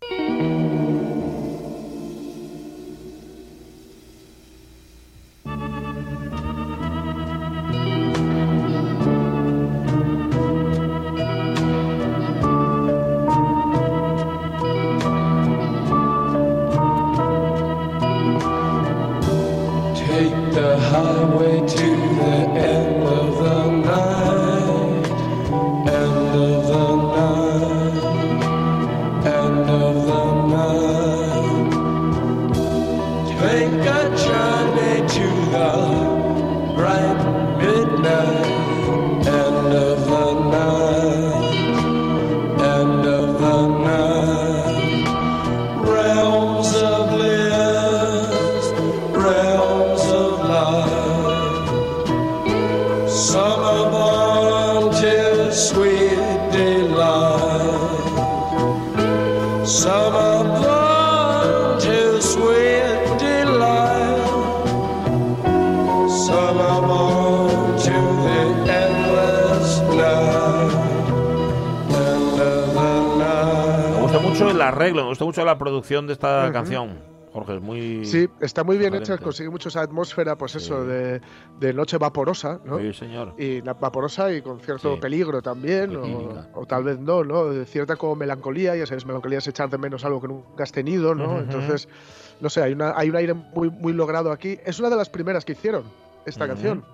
Arreglo, 74.84 75.02
me 75.02 75.08
gusta 75.08 75.24
mucho 75.24 75.44
la 75.44 75.58
producción 75.58 76.06
de 76.06 76.12
esta 76.12 76.50
canción. 76.52 77.14
Jorge, 77.32 77.56
es 77.56 77.60
muy. 77.60 78.04
Sí, 78.06 78.28
está 78.40 78.62
muy 78.62 78.78
bien 78.78 78.94
hecha, 78.94 79.18
consigue 79.18 79.50
mucho 79.50 79.68
esa 79.68 79.80
atmósfera, 79.80 80.36
pues 80.38 80.54
eso, 80.54 80.84
de, 80.84 81.20
de 81.58 81.74
noche 81.74 81.98
vaporosa, 81.98 82.60
¿no? 82.64 82.78
Sí, 82.78 82.92
señor. 82.92 83.34
Y 83.36 83.60
la 83.62 83.74
vaporosa 83.74 84.32
y 84.32 84.40
con 84.40 84.60
cierto 84.60 84.94
Sí. 84.94 85.00
peligro 85.00 85.42
también, 85.42 85.96
o, 86.54 86.64
tal 86.64 86.84
vez 86.84 87.00
no, 87.00 87.24
¿no? 87.24 87.46
De 87.46 87.64
cierta 87.66 87.96
como 87.96 88.14
melancolía, 88.14 88.76
ya 88.76 88.86
sabes, 88.86 89.04
melancolía 89.04 89.38
es 89.38 89.48
echar 89.48 89.68
de 89.68 89.78
menos 89.78 90.04
algo 90.04 90.20
que 90.20 90.28
nunca 90.28 90.62
has 90.62 90.70
tenido, 90.70 91.16
¿no? 91.16 91.40
Entonces, 91.40 91.88
no 92.40 92.48
sé, 92.48 92.62
hay, 92.62 92.72
una, 92.72 92.96
hay 92.96 93.10
un 93.10 93.16
aire 93.16 93.34
muy, 93.34 93.68
muy 93.68 93.92
logrado 93.92 94.30
aquí. 94.30 94.60
Es 94.64 94.78
una 94.78 94.88
de 94.88 94.96
las 94.96 95.10
primeras 95.10 95.44
que 95.44 95.52
hicieron, 95.52 95.82
esta 96.26 96.46
canción. 96.46 96.84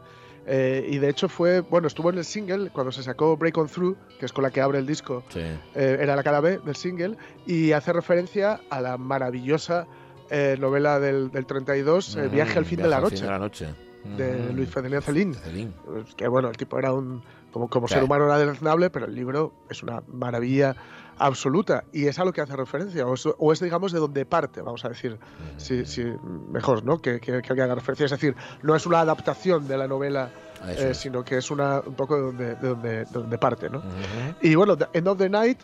Eh, 0.47 0.87
y 0.91 0.99
de 0.99 1.09
hecho 1.09 1.29
fue, 1.29 1.61
bueno, 1.61 1.87
estuvo 1.87 2.11
en 2.11 2.19
el 2.19 2.25
single 2.25 2.71
cuando 2.71 2.91
se 2.93 3.03
sacó 3.03 3.37
Break 3.37 3.57
On 3.59 3.69
Through, 3.69 3.97
que 4.19 4.27
es 4.27 4.33
con 4.33 4.43
la 4.43 4.51
que 4.51 4.61
abre 4.61 4.79
el 4.79 4.87
disco, 4.87 5.23
Sí. 5.29 5.41
eh, 5.41 5.99
era 6.01 6.17
la 6.17 6.23
cara 6.23 6.41
B 6.41 6.59
del 6.65 6.75
single, 6.77 7.17
y 7.47 7.73
hace 7.73 7.93
referencia 7.93 8.61
a 8.71 8.81
la 8.81 8.97
maravillosa 8.99 9.87
eh, 10.31 10.57
novela 10.61 10.99
del, 11.01 11.31
del 11.31 11.45
32, 11.47 12.17
eh, 12.17 12.21
Ujú, 12.27 12.31
Viaje 12.31 12.59
al 12.59 12.65
fin 12.65 12.77
de 12.79 12.83
Viaje 12.85 12.91
la 12.91 12.97
al 12.97 13.03
noche, 13.03 13.17
fin 13.17 13.25
de 13.27 13.31
la 13.33 13.39
noche. 13.39 13.75
de 14.17 14.41
Ujú. 14.47 14.53
Luis 14.55 14.71
Ferdinand 14.71 15.03
Celine. 15.03 15.35
Celine. 15.35 15.73
Pues 15.85 16.15
Que 16.15 16.27
bueno, 16.29 16.49
el 16.49 16.57
tipo 16.57 16.79
era 16.79 16.93
un. 16.93 17.23
Como, 17.53 17.69
como 17.69 17.89
Sí. 17.89 17.95
ser 17.95 18.05
humano 18.05 18.27
era 18.27 18.39
deleznable, 18.39 18.91
pero 18.91 19.07
el 19.07 19.15
libro 19.17 19.53
es 19.69 19.83
una 19.83 20.03
maravilla 20.07 20.77
absoluta. 21.21 21.85
Y 21.93 22.07
es 22.07 22.19
a 22.19 22.25
lo 22.25 22.33
que 22.33 22.41
hace 22.41 22.57
referencia, 22.57 23.07
o 23.07 23.15
es, 23.15 23.27
o 23.27 23.53
es, 23.53 23.61
digamos, 23.61 23.93
de 23.93 24.01
donde 24.01 24.25
parte, 24.25 24.63
vamos 24.63 24.85
a 24.85 24.89
decir. 24.89 25.19
Sí, 25.59 25.85
sí, 25.85 26.05
mejor, 26.49 26.85
¿no? 26.85 27.01
Que, 27.01 27.21
que, 27.21 27.43
que 27.43 27.53
haga 27.53 27.75
referencia. 27.75 28.07
Es 28.07 28.11
decir, 28.11 28.35
no 28.63 28.75
es 28.75 28.87
una 28.87 29.01
adaptación 29.01 29.69
de 29.69 29.79
la 29.79 29.87
novela, 29.87 30.31
Eso 30.69 30.89
eh, 30.89 30.95
sino 30.95 31.25
que 31.25 31.37
es 31.37 31.51
una, 31.51 31.81
un 31.81 31.95
poco 31.95 32.17
de 32.17 32.23
donde, 32.23 32.55
de 32.57 32.69
donde, 32.69 32.91
de 33.05 33.13
donde 33.13 33.39
parte, 33.39 33.71
¿no? 33.71 33.83
Y 34.41 34.55
bueno, 34.55 34.77
The 34.77 34.89
End 34.95 35.09
of 35.09 35.19
the 35.19 35.29
Night 35.29 35.61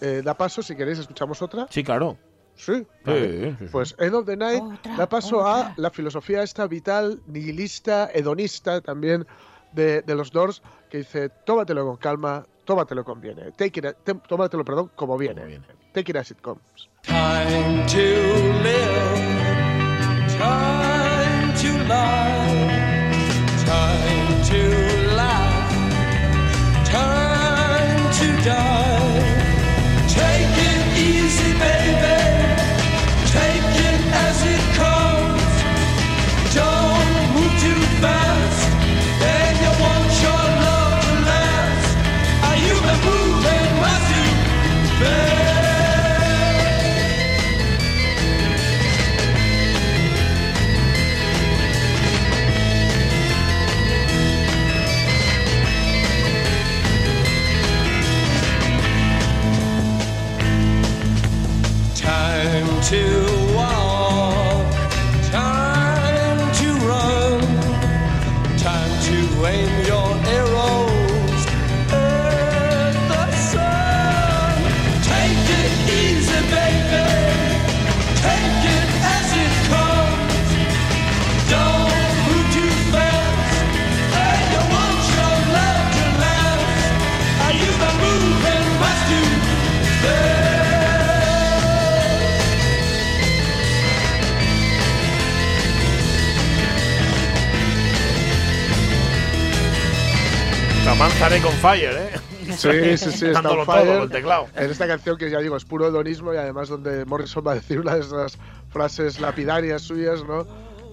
eh, 0.00 0.22
da 0.24 0.34
paso, 0.34 0.62
si 0.62 0.74
queréis, 0.76 0.98
escuchamos 0.98 1.42
otra. 1.42 1.66
Sí, 1.68 1.84
claro. 1.84 2.16
Sí, 2.54 2.86
vale. 3.04 3.30
Sí, 3.30 3.50
sí, 3.50 3.56
sí. 3.58 3.68
Pues 3.72 3.94
End 3.98 4.14
of 4.14 4.26
the 4.26 4.36
Night 4.36 4.62
Otra, 4.62 4.96
da 4.96 5.08
paso 5.08 5.46
a 5.46 5.72
la 5.76 5.90
filosofía 5.90 6.42
esta 6.42 6.66
vital, 6.66 7.20
nihilista, 7.26 8.10
hedonista 8.12 8.80
también 8.80 9.26
de, 9.72 10.02
de 10.02 10.14
los 10.14 10.30
Doors, 10.30 10.62
que 10.88 10.98
dice, 10.98 11.30
tómatelo 11.30 11.86
con 11.86 11.96
calma, 11.96 12.46
tómatelo 12.70 13.02
con 13.04 13.20
viene. 13.20 13.50
Take 13.52 13.80
it, 13.80 13.84
a- 13.86 13.92
te- 13.94 14.14
tómatelo, 14.14 14.64
perdón, 14.64 14.92
como 14.94 15.18
viene. 15.18 15.44
viene. 15.44 15.66
Take 15.92 16.12
it 16.12 16.16
as 16.16 16.30
it 16.30 16.40
comes. 16.40 16.62
Time 17.02 17.84
to 17.86 17.96
live, 18.62 20.38
time 20.38 20.69
Camanzaré 101.30 101.40
con 101.42 101.52
Fire, 101.60 101.96
¿eh? 101.96 102.10
Sí, 102.56 102.96
sí, 102.98 103.12
sí, 103.16 103.26
está 103.26 103.38
on 103.38 103.44
todo 103.44 103.64
fire. 103.64 103.86
con 103.86 104.02
el 104.02 104.10
teclado. 104.10 104.48
En 104.56 104.70
esta 104.70 104.86
canción 104.88 105.16
que 105.16 105.30
ya 105.30 105.38
digo 105.38 105.56
es 105.56 105.64
puro 105.64 105.86
hedonismo 105.86 106.34
y 106.34 106.36
además 106.36 106.68
donde 106.68 107.04
Morrison 107.04 107.44
va 107.46 107.52
a 107.52 107.54
decir 107.54 107.78
una 107.78 107.94
de 107.94 108.00
esas 108.00 108.36
frases 108.70 109.20
lapidarias 109.20 109.82
suyas, 109.82 110.24
¿no? 110.24 110.46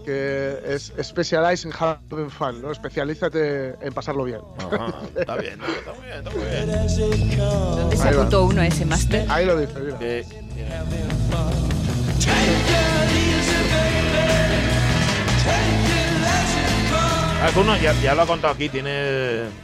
Que 0.05 0.59
es 0.65 0.93
specialize 1.03 1.67
in 1.67 1.73
having 1.77 2.29
fun, 2.29 2.61
¿no? 2.61 2.71
Especialízate 2.71 3.75
en 3.81 3.93
pasarlo 3.93 4.23
bien. 4.23 4.39
Ajá, 4.59 4.93
está 5.17 5.35
bien, 5.37 5.59
está 5.61 5.93
muy 5.93 6.05
bien, 6.05 6.17
está 6.19 6.29
muy 6.29 6.45
bien. 6.45 7.37
¿Dónde 7.39 7.97
se 7.97 8.07
apuntó 8.09 8.45
uno 8.45 8.61
ese 8.61 8.85
máster? 8.85 9.25
Ahí 9.29 9.45
lo 9.45 9.57
dice, 9.57 9.73
mira. 9.79 9.97
Eh, 9.99 10.25
Ah, 11.33 11.49
uno 17.55 17.75
ya, 17.77 17.93
ya 18.01 18.15
lo 18.15 18.23
ha 18.23 18.25
contado 18.27 18.53
aquí, 18.53 18.69
tiene 18.69 18.89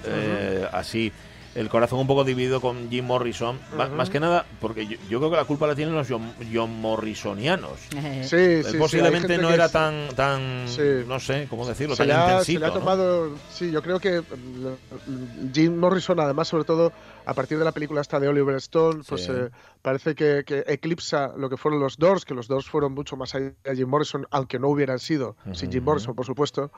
eh, 0.05 0.67
así 0.71 1.11
el 1.55 1.69
corazón 1.69 1.99
un 1.99 2.07
poco 2.07 2.23
dividido 2.23 2.59
con 2.59 2.89
Jim 2.89 3.05
Morrison. 3.05 3.59
Ujú. 3.77 3.95
Más 3.95 4.09
que 4.09 4.19
nada, 4.19 4.43
porque 4.59 4.87
yo, 4.87 4.97
yo 5.07 5.19
creo 5.19 5.29
que 5.29 5.35
la 5.37 5.45
culpa 5.45 5.67
la 5.67 5.75
tienen 5.75 5.93
los 5.93 6.07
John, 6.09 6.33
John 6.51 6.81
Morrisonianos. 6.81 7.79
Sí, 8.23 8.35
Él 8.37 8.65
sí, 8.65 8.77
posiblemente 8.77 9.37
no 9.37 9.51
era 9.51 9.65
es- 9.65 9.71
tan, 9.71 10.07
tan 10.15 10.67
Sí. 10.67 10.81
no 11.07 11.19
sé 11.19 11.45
cómo 11.49 11.67
decirlo, 11.67 11.95
se 11.95 12.05
tan 12.05 12.07
le, 12.07 12.13
ha, 12.13 12.25
se 12.25 12.31
intensito. 12.53 12.59
le 12.61 12.65
ha 12.65 12.69
¿no? 12.69 12.73
tomado, 12.73 13.35
sí, 13.51 13.69
yo 13.71 13.83
creo 13.83 13.99
que 13.99 14.21
mm, 14.21 15.51
Jim 15.53 15.77
Morrison, 15.77 16.19
además, 16.19 16.47
sobre 16.47 16.63
todo 16.63 16.91
a 17.25 17.33
partir 17.35 17.59
de 17.59 17.65
la 17.65 17.71
película 17.71 18.01
esta 18.01 18.19
de 18.19 18.27
Oliver 18.29 18.55
Stone, 18.55 19.03
pues 19.07 19.25
Sí. 19.25 19.31
eh, 19.31 19.49
parece 19.83 20.15
que, 20.15 20.43
que 20.45 20.63
eclipsa 20.67 21.33
lo 21.37 21.49
que 21.51 21.57
fueron 21.57 21.79
los 21.79 21.97
Doors, 21.99 22.25
que 22.25 22.33
los 22.33 22.47
Doors 22.47 22.65
fueron 22.67 22.93
mucho 22.93 23.15
más 23.15 23.35
allá 23.35 23.51
de 23.63 23.75
Jim 23.75 23.87
Morrison, 23.87 24.25
aunque 24.31 24.57
no 24.57 24.69
hubieran 24.69 24.97
sido 24.97 25.35
sin 25.53 25.71
Jim. 25.71 25.83
Morrison, 25.83 26.15
por 26.15 26.25
supuesto. 26.25 26.71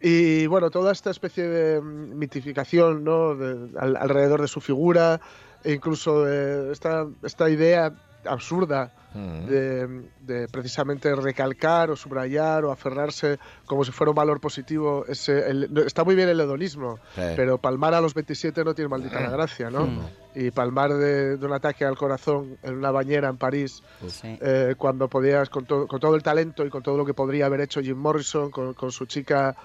Y 0.00 0.46
bueno, 0.46 0.70
toda 0.70 0.92
esta 0.92 1.10
especie 1.10 1.46
de 1.46 1.80
mitificación 1.82 3.04
¿no? 3.04 3.34
de- 3.34 3.78
al- 3.78 3.96
alrededor 3.96 4.40
de 4.40 4.48
su 4.48 4.60
figura, 4.60 5.20
e 5.62 5.72
incluso 5.72 6.24
de 6.24 6.72
esta, 6.72 7.06
esta 7.22 7.50
idea 7.50 7.92
absurda 8.24 8.92
Mm. 9.12 9.46
de, 9.46 10.02
de 10.20 10.46
precisamente 10.48 11.12
recalcar 11.16 11.90
o 11.90 11.96
subrayar 11.96 12.64
o 12.64 12.70
aferrarse 12.70 13.40
como 13.66 13.82
si 13.84 13.90
fuera 13.90 14.10
un 14.10 14.14
valor 14.14 14.40
positivo. 14.40 15.04
Ese, 15.08 15.50
el- 15.50 15.66
no, 15.74 15.80
está 15.80 16.04
muy 16.04 16.14
bien 16.14 16.28
el 16.28 16.38
hedonismo, 16.38 17.00
Sí. 17.16 17.22
pero 17.34 17.58
palmar 17.58 17.92
a 17.94 18.00
los 18.00 18.14
27 18.14 18.62
no 18.62 18.72
tiene 18.72 18.88
maldita 18.88 19.20
la 19.20 19.30
gracia, 19.30 19.68
¿no? 19.68 19.86
Mm. 19.86 20.00
Y 20.36 20.50
palmar 20.52 20.94
de, 20.94 21.36
de 21.38 21.44
un 21.44 21.52
ataque 21.52 21.84
al 21.84 21.96
corazón 21.96 22.56
en 22.62 22.74
una 22.76 22.92
bañera 22.92 23.28
en 23.28 23.36
París, 23.36 23.82
Sí. 24.06 24.38
eh, 24.40 24.76
cuando 24.78 25.08
podías, 25.08 25.50
con, 25.50 25.64
to- 25.66 25.88
con 25.88 25.98
todo 25.98 26.14
el 26.14 26.22
talento 26.22 26.64
y 26.64 26.70
con 26.70 26.84
todo 26.84 26.96
lo 26.96 27.04
que 27.04 27.12
podría 27.14 27.46
haber 27.46 27.62
hecho 27.62 27.80
Jim 27.80 27.96
Morrison, 27.98 28.52
con, 28.52 28.74
con 28.74 28.92
su 28.92 29.06
chica 29.06 29.56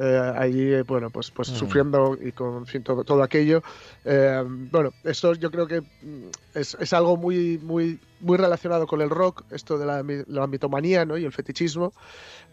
eh, 0.00 0.32
allí, 0.36 0.72
eh, 0.72 0.82
bueno, 0.82 1.10
pues, 1.10 1.30
pues 1.30 1.50
Mm. 1.50 1.54
sufriendo 1.54 2.16
y 2.20 2.32
con 2.32 2.58
en 2.58 2.66
fin, 2.66 2.82
todo, 2.82 3.04
todo 3.04 3.22
aquello. 3.22 3.62
Eh, 4.04 4.42
bueno, 4.46 4.90
esto 5.04 5.34
yo 5.34 5.50
creo 5.50 5.66
que 5.66 5.82
mm, 6.00 6.28
es, 6.54 6.76
es 6.80 6.92
algo 6.92 7.16
muy, 7.16 7.58
muy, 7.58 8.00
muy 8.20 8.36
relacionado 8.36 8.86
con 8.86 9.00
el 9.00 9.10
rock, 9.10 9.42
esto 9.50 9.78
de 9.78 9.86
la, 9.86 10.04
la 10.26 10.46
mitomanía 10.46 11.04
¿no? 11.04 11.16
y 11.18 11.24
el 11.24 11.32
fetichismo, 11.32 11.92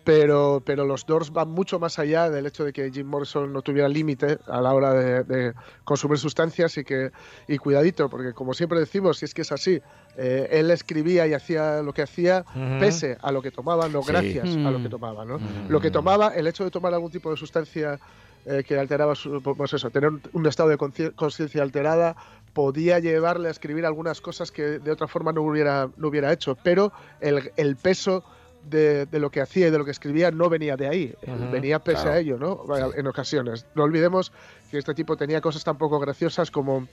pero, 0.06 0.62
pero 0.64 0.86
los 0.86 1.06
Doors 1.06 1.34
van 1.34 1.50
mucho 1.50 1.80
más 1.80 2.00
allá 2.00 2.30
del 2.30 2.46
hecho 2.46 2.64
de 2.64 2.72
que 2.72 2.92
Jim 2.92 3.08
Morrison 3.08 3.52
no 3.52 3.62
tuviera 3.62 3.90
límite 3.90 4.38
a 4.48 4.62
la 4.62 4.74
hora 4.74 4.94
de, 4.94 5.24
de 5.24 5.54
consumir 5.84 6.20
sustancias 6.20 6.78
y 6.78 6.84
que 6.86 7.12
y 7.48 7.58
cuidadito, 7.58 8.08
porque 8.10 8.32
como 8.34 8.54
siempre 8.54 8.80
decimos, 8.80 9.18
si 9.18 9.26
es 9.26 9.34
que 9.34 9.42
es 9.42 9.52
así, 9.52 9.82
eh, 10.16 10.48
él 10.52 10.70
escribía 10.72 11.26
y 11.28 11.34
hacía 11.34 11.82
lo 11.82 11.92
que 11.92 12.04
hacía 12.04 12.46
pese 12.80 13.18
a 13.22 13.32
lo 13.32 13.42
que 13.42 13.52
tomaba, 13.52 13.90
no 13.90 14.02
Sí. 14.04 14.12
gracias 14.12 14.56
a 14.56 14.72
lo 14.72 14.80
Mm. 14.80 14.84
que 14.84 14.90
tomaba, 14.90 15.26
¿no? 15.26 15.40
Mm. 15.40 15.70
Lo 15.70 15.82
que 15.82 15.90
tomaba, 15.92 16.28
el 16.30 16.46
hecho 16.48 16.64
de 16.64 16.72
tomar 16.72 16.94
algún 16.94 17.12
tipo 17.12 17.32
de 17.32 17.38
sustancia 17.38 18.00
eh, 18.48 18.64
que 18.64 18.78
alteraba 18.78 19.16
su, 19.16 19.42
pues 19.42 19.74
eso, 19.74 19.90
tener 19.90 20.12
un, 20.34 20.46
estado 20.46 20.70
de 20.70 20.78
conciencia 20.78 21.64
alterada 21.64 22.16
podía 22.54 23.00
llevarle 23.00 23.48
a 23.48 23.52
escribir 23.52 23.88
algunas 23.88 24.22
cosas 24.22 24.52
que 24.52 24.78
de 24.78 24.92
otra 24.92 25.08
forma 25.08 25.32
no 25.32 25.42
hubiera, 25.42 25.90
no 25.98 26.10
hubiera 26.10 26.32
hecho, 26.32 26.56
pero 26.62 26.92
el, 27.22 27.52
el 27.58 27.76
peso 27.76 28.24
de, 28.70 29.06
de 29.06 29.20
lo 29.20 29.30
que 29.30 29.42
hacía 29.42 29.68
y 29.68 29.72
de 29.72 29.78
lo 29.78 29.86
que 29.86 29.92
escribía 29.92 30.32
no 30.32 30.50
venía 30.50 30.76
de 30.76 30.88
ahí, 30.88 31.14
Ujú, 31.22 31.52
venía 31.52 31.80
pese 31.80 32.04
claro. 32.04 32.12
a 32.12 32.20
ello, 32.20 32.38
¿no? 32.38 32.64
En 32.96 33.08
ocasiones. 33.08 33.66
No 33.76 33.84
olvidemos 33.84 34.32
que 34.72 34.78
este 34.78 34.94
tipo 34.94 35.16
tenía 35.18 35.42
cosas 35.42 35.64
tan 35.64 35.78
poco 35.78 36.00
graciosas 36.00 36.52
como 36.52 36.88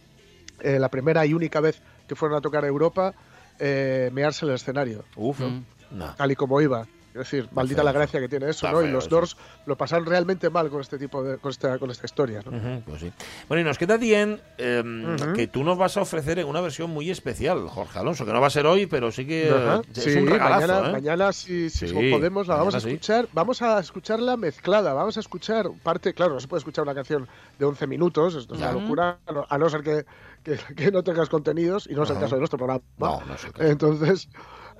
eh, 0.60 0.78
la 0.78 0.88
primera 0.88 1.24
y 1.26 1.34
única 1.34 1.60
vez 1.60 1.80
que 2.06 2.14
fueron 2.14 2.38
a 2.38 2.40
tocar 2.40 2.64
a 2.64 2.68
Europa, 2.68 3.14
eh, 3.58 4.10
mearse 4.12 4.44
en 4.44 4.50
el 4.50 4.56
escenario. 4.56 5.04
Uf, 5.16 5.40
¿no? 5.40 5.64
no. 5.90 6.14
Tal 6.14 6.30
y 6.32 6.36
como 6.36 6.60
iba. 6.60 6.86
Es 7.12 7.18
decir, 7.30 7.48
maldita 7.52 7.82
la 7.82 7.92
gracia 7.92 8.20
que 8.20 8.28
tiene 8.28 8.48
eso, 8.48 8.66
Está 8.66 8.72
¿no? 8.72 8.82
Y 8.86 8.90
los. 8.90 9.08
Doors 9.08 9.36
lo 9.66 9.76
pasaron 9.76 10.06
realmente 10.06 10.48
mal 10.48 10.70
con 10.70 10.80
este 10.80 10.98
tipo 10.98 11.22
de, 11.22 11.36
con 11.38 11.50
esta, 11.50 11.78
con 11.78 11.90
esta 11.90 12.06
historia, 12.06 12.40
¿no? 12.44 12.80
Pues 12.86 13.00
sí. 13.02 13.12
Bueno, 13.48 13.60
y 13.60 13.64
nos 13.64 13.76
queda 13.76 13.96
bien 13.98 14.40
eh, 14.58 14.82
Ujú. 14.82 15.34
que 15.34 15.46
tú 15.46 15.62
nos 15.64 15.76
vas 15.76 15.96
a 15.96 16.00
ofrecer 16.02 16.38
en 16.38 16.46
una 16.46 16.60
versión 16.62 16.90
muy 16.90 17.10
especial, 17.10 17.68
Jorge 17.68 17.98
Alonso, 17.98 18.24
que 18.24 18.32
no 18.32 18.40
va 18.40 18.46
a 18.46 18.50
ser 18.50 18.66
hoy, 18.66 18.86
pero 18.86 19.12
sí 19.12 19.26
que 19.26 19.48
es 19.94 20.02
sí, 20.04 20.16
un 20.18 20.26
regalazo. 20.26 20.66
mañana, 20.72 20.88
¿eh? 20.88 20.92
mañana 20.92 21.32
si, 21.32 21.68
si 21.70 21.88
Sí, 21.88 22.10
podemos 22.10 22.46
la 22.48 22.56
vamos 22.56 22.74
a 22.74 22.80
sí. 22.80 22.88
escuchar, 22.88 23.28
vamos 23.32 23.60
a 23.62 23.78
escucharla 23.78 24.36
mezclada, 24.38 24.94
vamos 24.94 25.16
a 25.16 25.20
escuchar 25.20 25.70
parte, 25.82 26.14
claro, 26.14 26.34
no 26.34 26.40
se 26.40 26.48
puede 26.48 26.60
escuchar 26.60 26.84
una 26.84 26.94
canción 26.94 27.28
de 27.58 27.64
11 27.66 27.86
minutos, 27.86 28.34
esto 28.34 28.54
es 28.54 28.60
una 28.60 28.72
locura, 28.72 29.18
a 29.48 29.58
no, 29.58 29.68
ser 29.68 29.82
que, 29.82 30.06
que- 30.42 30.58
que 30.74 30.90
no 30.90 31.02
tengas 31.04 31.28
contenidos, 31.28 31.86
y 31.90 31.94
no 31.94 32.04
es 32.04 32.10
el 32.10 32.18
caso 32.18 32.36
de 32.36 32.40
nuestro 32.40 32.56
programa. 32.58 32.82
No, 32.98 33.20
no 33.26 33.34
es 33.34 33.44
el 33.44 33.52
caso. 33.52 33.68
Entonces, 33.68 34.28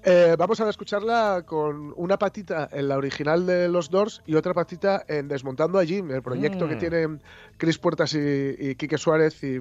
eh, 0.05 0.35
vamos 0.38 0.61
a 0.61 0.69
escucharla 0.69 1.45
con 1.47 1.93
una 1.97 2.19
patita 2.19 2.69
en 2.73 2.88
la 2.88 2.97
original 2.97 3.47
de 3.47 3.69
los 3.69 3.91
Doors 3.91 4.23
y 4.27 4.35
otra 4.35 4.55
patita 4.55 5.05
en 5.07 5.29
Desmontando 5.29 5.79
a 5.79 5.85
Jim, 5.85 6.11
el 6.11 6.23
proyecto 6.23 6.69
que 6.69 6.75
Mm. 6.75 6.79
Chris 7.62 7.79
Puertas 7.79 8.12
y, 8.14 8.18
y 8.59 8.75
Quique 8.75 8.98
Suárez 8.98 9.40
y, 9.44 9.61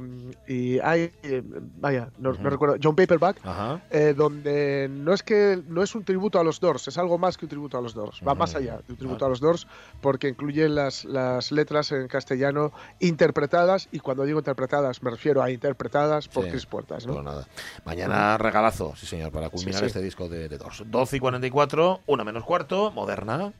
y 0.51 0.79
ay, 0.79 1.11
eh, 1.21 1.43
vaya, 1.45 2.09
no, 2.17 2.31
no 2.31 2.39
Ujú. 2.39 2.49
recuerdo, 2.49 2.75
John 2.81 2.95
Paperback, 2.95 3.39
Ajá. 3.45 3.79
eh, 3.91 4.15
donde 4.17 4.87
no 4.89 5.13
es 5.13 5.21
que 5.21 5.61
no 5.67 5.83
es 5.83 5.93
un 5.93 6.03
tributo 6.03 6.39
a 6.39 6.43
los 6.43 6.59
Doors, 6.59 6.87
es 6.87 6.97
algo 6.97 7.19
más 7.19 7.37
que 7.37 7.45
un 7.45 7.49
tributo 7.49 7.77
a 7.77 7.81
los 7.81 7.93
Doors, 7.93 8.19
va 8.27 8.31
Ujú. 8.31 8.39
más 8.39 8.55
allá 8.55 8.77
de 8.87 8.91
un 8.93 8.97
tributo 8.97 9.23
a 9.27 9.29
los 9.29 9.39
Doors 9.39 9.67
porque 10.01 10.29
incluye 10.29 10.67
las, 10.67 11.05
las 11.05 11.51
letras 11.51 11.91
en 11.91 12.07
castellano 12.07 12.71
interpretadas 12.99 13.87
y 13.91 13.99
cuando 13.99 14.23
digo 14.23 14.39
interpretadas 14.39 15.03
me 15.03 15.11
refiero 15.11 15.43
a 15.43 15.51
interpretadas 15.51 16.27
por 16.27 16.45
Sí. 16.45 16.49
Chris 16.49 16.65
Puertas, 16.65 17.05
¿no? 17.05 17.13
Pues 17.13 17.23
nada. 17.25 17.47
Mañana 17.85 18.35
regalazo, 18.39 18.95
sí 18.95 19.05
señor, 19.05 19.31
para 19.31 19.49
culminar 19.51 19.81
sí. 19.81 19.85
este 19.85 20.01
disco 20.01 20.27
de, 20.27 20.49
de 20.49 20.57
Doors. 20.57 20.83
12 20.87 21.17
y 21.17 21.19
44, 21.19 21.99
una 22.07 22.23
menos 22.23 22.43
cuarto, 22.45 22.89
moderna. 22.93 23.53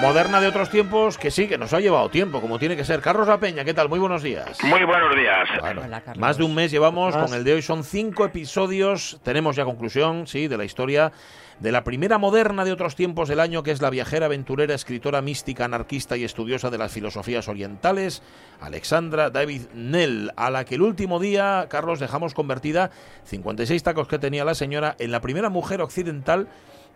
Moderna 0.00 0.40
de 0.40 0.46
otros 0.46 0.70
tiempos 0.70 1.18
que 1.18 1.32
sí, 1.32 1.48
que 1.48 1.58
nos 1.58 1.72
ha 1.72 1.80
llevado 1.80 2.08
tiempo, 2.08 2.40
como 2.40 2.60
tiene 2.60 2.76
que 2.76 2.84
ser. 2.84 3.00
Carlos 3.00 3.26
La 3.26 3.40
Peña, 3.40 3.64
¿qué 3.64 3.74
tal? 3.74 3.88
Muy 3.88 3.98
buenos 3.98 4.22
días. 4.22 4.56
Muy 4.62 4.84
buenos 4.84 5.16
días. 5.16 5.48
Bueno, 5.60 5.82
Hola, 5.84 6.02
más 6.16 6.38
de 6.38 6.44
un 6.44 6.54
mes 6.54 6.70
llevamos 6.70 7.16
con 7.16 7.34
el 7.34 7.42
de 7.42 7.54
hoy. 7.54 7.62
Son 7.62 7.82
cinco 7.82 8.24
episodios. 8.24 9.18
Tenemos 9.24 9.56
ya 9.56 9.64
conclusión, 9.64 10.28
sí, 10.28 10.46
de 10.46 10.56
la 10.56 10.64
historia 10.64 11.10
de 11.58 11.72
la 11.72 11.82
primera 11.82 12.18
moderna 12.18 12.64
de 12.64 12.70
otros 12.70 12.94
tiempos 12.94 13.28
del 13.28 13.40
año, 13.40 13.64
que 13.64 13.72
es 13.72 13.82
la 13.82 13.90
viajera, 13.90 14.26
aventurera, 14.26 14.74
escritora 14.74 15.20
mística, 15.20 15.64
anarquista 15.64 16.16
y 16.16 16.22
estudiosa 16.22 16.70
de 16.70 16.78
las 16.78 16.92
filosofías 16.92 17.48
orientales, 17.48 18.22
Alexandra 18.60 19.30
David 19.30 19.62
Nell, 19.74 20.30
a 20.36 20.50
la 20.50 20.64
que 20.64 20.76
el 20.76 20.82
último 20.82 21.18
día, 21.18 21.66
Carlos, 21.68 21.98
dejamos 21.98 22.34
convertida, 22.34 22.92
56 23.24 23.82
tacos 23.82 24.06
que 24.06 24.20
tenía 24.20 24.44
la 24.44 24.54
señora, 24.54 24.94
en 25.00 25.10
la 25.10 25.20
primera 25.20 25.48
mujer 25.48 25.80
occidental 25.80 26.48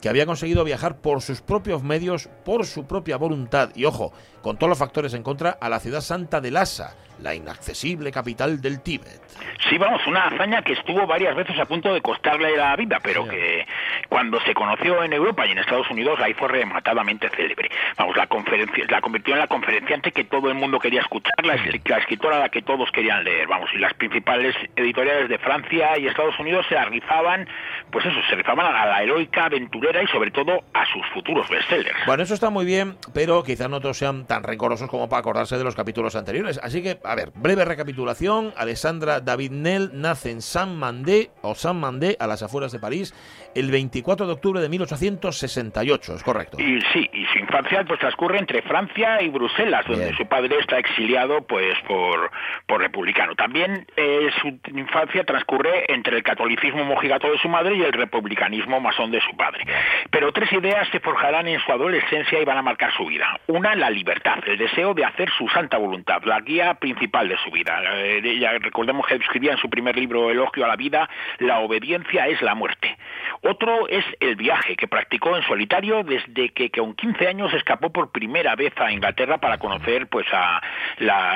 que 0.03 0.09
había 0.09 0.27
conseguido 0.27 0.65
viajar 0.65 1.01
por 1.01 1.23
sus 1.23 1.41
propios 1.41 1.85
medios, 1.85 2.29
por 2.45 2.67
su 2.67 2.85
propia 2.87 3.17
voluntad, 3.17 3.71
y 3.77 3.85
ojo, 3.85 4.13
con 4.43 4.59
todos 4.59 4.69
los 4.69 4.79
factores 4.79 5.15
en 5.15 5.23
contra, 5.23 5.51
a 5.51 5.69
la 5.69 5.79
ciudad 5.79 6.01
santa 6.01 6.41
de 6.41 6.51
Lhasa, 6.51 6.97
la 7.23 7.35
inaccesible 7.35 8.11
capital 8.11 8.61
del 8.61 8.83
Tíbet. 8.83 9.21
Sí, 9.69 9.79
vamos, 9.79 10.07
una 10.07 10.27
hazaña 10.27 10.63
que 10.63 10.75
estuvo 10.75 11.07
varias 11.07 11.35
veces 11.35 11.59
a 11.59 11.65
punto 11.65 11.95
de 11.95 12.01
costarle 12.01 12.57
la 12.57 12.77
vida, 12.77 12.99
pero 13.03 13.27
que 13.27 13.67
cuando 14.09 14.41
se 14.41 14.55
conoció 14.55 15.03
en 15.03 15.13
Europa 15.13 15.47
y 15.47 15.53
en 15.53 15.59
Estados 15.59 15.89
Unidos 15.91 16.19
la 16.19 16.29
hizo 16.29 16.47
rematadamente 16.47 17.31
célebre. 17.31 17.71
Vamos, 17.97 18.17
la 18.17 18.27
conferencia, 18.27 18.85
la 18.89 19.01
convirtió 19.01 19.35
en 19.35 19.41
la 19.41 19.47
conferenciante 19.47 20.13
que 20.13 20.25
todo 20.25 20.49
el 20.49 20.55
mundo 20.55 20.79
quería 20.79 21.01
escuchar, 21.01 21.33
la, 21.45 21.57
la 21.57 21.99
escritora 21.99 22.37
a 22.37 22.41
la 22.41 22.49
que 22.49 22.63
todos 22.63 22.91
querían 22.93 23.25
leer, 23.25 23.47
vamos, 23.47 23.71
y 23.75 23.79
las 23.79 23.95
principales 23.95 24.55
editoriales 24.77 25.29
de 25.29 25.39
Francia 25.39 25.99
y 25.99 26.07
Estados 26.07 26.39
Unidos 26.39 26.67
se 26.69 26.75
la 26.75 26.85
rifaban, 26.87 27.49
pues 27.91 28.05
eso, 28.05 28.17
se 28.29 28.37
rifaban 28.37 28.67
a 28.67 28.87
la 28.87 29.03
heroica 29.03 29.47
aventurera 29.47 30.03
y 30.03 30.07
sobre 30.09 30.31
todo 30.31 30.65
a 30.75 30.87
sus 30.87 31.07
futuros 31.15 31.49
bestsellers. 31.49 31.99
Bueno, 32.07 32.23
eso 32.23 32.35
está 32.35 32.51
muy 32.51 32.65
bien, 32.65 32.97
pero 33.15 33.43
quizás 33.43 33.69
no 33.69 33.81
todos 33.81 33.97
sean 33.97 34.27
tan 34.27 34.43
rencorosos 34.43 34.89
como 34.89 35.09
para 35.09 35.21
acordarse 35.21 35.57
de 35.57 35.65
los 35.65 35.75
capítulos 35.75 36.17
anteriores. 36.17 36.59
Así 36.63 36.83
que, 36.83 36.99
a 37.13 37.15
ver, 37.15 37.31
breve 37.35 37.67
recapitulación. 37.67 38.55
Alessandra 38.57 39.21
David 39.21 39.51
Nell 39.51 39.91
nace 39.93 40.31
en 40.31 40.41
Saint-Mandé, 40.41 41.31
o 41.43 41.55
Saint-Mandé, 41.55 42.17
a 42.19 42.27
las 42.27 42.43
afueras 42.43 42.73
de 42.73 42.79
París, 42.79 43.13
el 43.55 43.71
24 43.71 44.27
de 44.27 44.33
octubre 44.33 44.61
de 44.63 44.71
1868, 44.71 46.15
es 46.15 46.23
correcto. 46.23 46.57
Y 46.59 46.81
sí, 46.93 47.11
y 47.13 47.27
su 47.27 47.39
infancia 47.39 47.85
pues 47.85 48.01
transcurre 48.01 48.39
entre 48.39 48.63
Francia 48.63 49.21
y 49.21 49.29
Bruselas, 49.29 49.85
donde 49.87 50.07
Bien. 50.07 50.17
su 50.17 50.27
padre 50.27 50.57
está 50.59 50.79
exiliado 50.79 51.43
pues 51.43 51.79
por, 51.87 52.31
por 52.67 52.81
republicano. 52.81 53.35
También 53.35 53.87
eh, 53.95 54.31
su 54.41 54.59
infancia 54.75 55.25
transcurre 55.25 55.93
entre 55.93 56.17
el 56.17 56.23
catolicismo 56.23 56.83
mojigato 56.85 57.31
de 57.31 57.39
su 57.39 57.49
madre 57.51 57.77
y 57.77 57.83
el 57.83 57.93
republicanismo 57.93 58.81
masón 58.81 59.11
de 59.11 59.21
su 59.21 59.37
padre. 59.37 59.67
Pero 60.11 60.33
tres 60.33 60.51
ideas 60.51 60.89
se 60.91 61.01
forjarán 61.01 61.47
en 61.47 61.61
su 61.61 61.73
adolescencia 61.73 62.41
y 62.41 62.45
van 62.47 62.57
a 62.57 62.63
marcar 62.63 62.91
su 62.97 63.05
vida. 63.05 63.39
Una, 63.49 63.75
la 63.75 63.91
libertad, 63.91 64.39
el 64.47 64.57
deseo 64.57 64.95
de 64.95 65.05
hacer 65.05 65.29
su 65.37 65.47
santa 65.49 65.77
voluntad, 65.77 66.23
la 66.25 66.41
guía 66.41 66.73
principal 66.75 67.02
de 67.09 67.37
su 67.45 67.51
vida. 67.51 67.83
Eh, 67.95 68.59
recordemos 68.61 69.07
que 69.07 69.17
escribía 69.17 69.53
en 69.53 69.59
su 69.59 69.69
primer 69.69 69.97
libro 69.97 70.31
Elogio 70.31 70.65
a 70.65 70.69
la 70.69 70.77
vida, 70.77 71.09
la 71.39 71.59
obediencia 71.59 72.29
es 72.29 72.41
la 72.43 72.55
muerte. 72.55 72.97
Otro 73.43 73.89
es 73.89 74.05
el 74.21 74.37
viaje 74.37 74.77
que 74.77 74.87
practicó 74.87 75.37
en 75.37 75.43
solitario 75.43 76.05
desde 76.05 76.51
que 76.51 76.71
con 76.71 76.95
15 76.95 77.27
años 77.27 77.53
escapó 77.55 77.91
por 77.91 78.13
primera 78.13 78.55
vez 78.55 78.73
a 78.79 78.93
Inglaterra 78.93 79.39
para 79.39 79.59
conocer 79.59 80.07
pues 80.07 80.27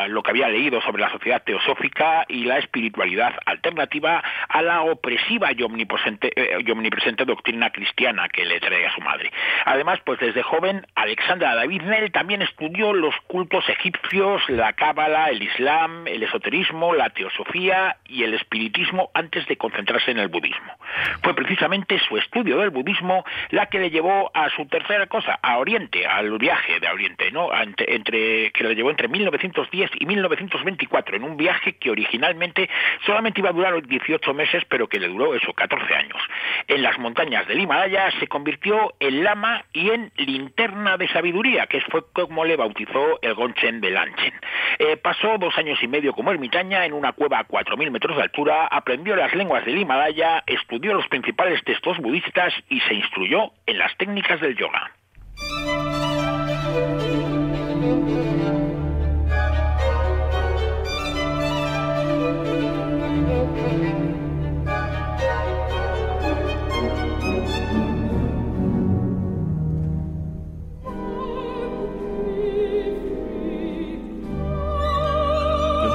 lo 0.08 0.22
que 0.22 0.30
había 0.30 0.48
leído 0.48 0.80
sobre 0.82 1.02
la 1.02 1.10
sociedad 1.10 1.42
teosófica 1.42 2.24
y 2.28 2.44
la 2.44 2.58
espiritualidad 2.58 3.34
alternativa 3.44 4.22
a 4.48 4.62
la 4.62 4.82
opresiva 4.82 5.50
y 5.52 5.62
omnipresente, 5.62 6.32
eh, 6.36 6.58
y 6.64 6.70
omnipresente 6.70 7.24
doctrina 7.24 7.70
cristiana 7.70 8.28
que 8.28 8.44
le 8.44 8.60
traía 8.60 8.90
su 8.92 9.00
madre. 9.00 9.32
Además, 9.66 9.98
pues 10.04 10.20
desde 10.20 10.44
joven, 10.44 10.86
Alexandra 10.94 11.56
David 11.56 11.82
Nell 11.82 12.12
también 12.12 12.40
estudió 12.40 12.92
los 12.92 13.16
cultos 13.26 13.68
egipcios, 13.68 14.40
la 14.48 14.74
cábala, 14.74 15.28
el 15.28 15.42
islam, 15.42 16.06
el 16.06 16.22
esoterismo, 16.22 16.94
la 16.94 17.10
teosofía 17.10 17.96
y 18.04 18.22
el 18.22 18.34
espiritismo 18.34 19.10
antes 19.12 19.44
de 19.48 19.56
concentrarse 19.56 20.12
en 20.12 20.20
el 20.20 20.28
budismo. 20.28 20.72
Fue 21.20 21.34
precisamente 21.34 21.98
su 21.98 22.16
estudio 22.16 22.58
del 22.58 22.70
budismo 22.70 23.24
la 23.50 23.66
que 23.66 23.80
le 23.80 23.90
llevó 23.90 24.30
a 24.34 24.48
su 24.50 24.66
tercera 24.66 25.08
cosa, 25.08 25.36
a 25.42 25.58
Oriente, 25.58 26.06
al 26.06 26.38
viaje 26.38 26.78
de 26.78 26.88
Oriente, 26.88 27.32
¿no? 27.32 27.48
Entre- 27.60 28.52
que 28.52 28.62
le 28.62 28.74
llevó 28.76 28.90
entre 28.90 29.08
1910 29.08 29.90
y 29.98 30.06
1924 30.06 31.16
en 31.16 31.24
un 31.24 31.36
viaje 31.36 31.76
que 31.76 31.90
originalmente 31.90 32.70
solamente 33.04 33.40
iba 33.40 33.50
a 33.50 33.52
durar 33.52 33.82
18 33.82 34.32
meses, 34.32 34.64
pero 34.68 34.86
que 34.88 35.00
le 35.00 35.08
duró 35.08 35.34
eso, 35.34 35.52
14 35.52 35.92
años. 35.92 36.22
En 36.68 36.82
las 36.84 36.96
montañas 37.00 37.48
del 37.48 37.58
Himalaya 37.58 38.12
se 38.20 38.28
convirtió 38.28 38.94
en 39.00 39.24
lama 39.24 39.55
y 39.72 39.90
en 39.90 40.12
linterna 40.16 40.96
de 40.96 41.08
sabiduría, 41.08 41.66
que 41.66 41.80
fue 41.82 42.02
como 42.12 42.44
le 42.44 42.56
bautizó 42.56 43.18
el 43.22 43.34
Gonchen 43.34 43.80
de 43.80 43.90
Lanchen. 43.90 44.34
Eh, 44.78 44.96
pasó 44.96 45.38
dos 45.38 45.56
años 45.58 45.78
y 45.82 45.88
medio 45.88 46.12
como 46.12 46.30
ermitaña 46.30 46.84
en 46.84 46.92
una 46.92 47.12
cueva 47.12 47.40
a 47.40 47.46
4.000 47.46 47.90
metros 47.90 48.16
de 48.16 48.22
altura, 48.22 48.66
aprendió 48.66 49.16
las 49.16 49.34
lenguas 49.34 49.64
del 49.64 49.78
Himalaya, 49.78 50.42
estudió 50.46 50.94
los 50.94 51.06
principales 51.08 51.62
textos 51.64 51.98
budistas 51.98 52.52
y 52.68 52.80
se 52.80 52.94
instruyó 52.94 53.52
en 53.66 53.78
las 53.78 53.96
técnicas 53.96 54.40
del 54.40 54.56
yoga. 54.56 54.92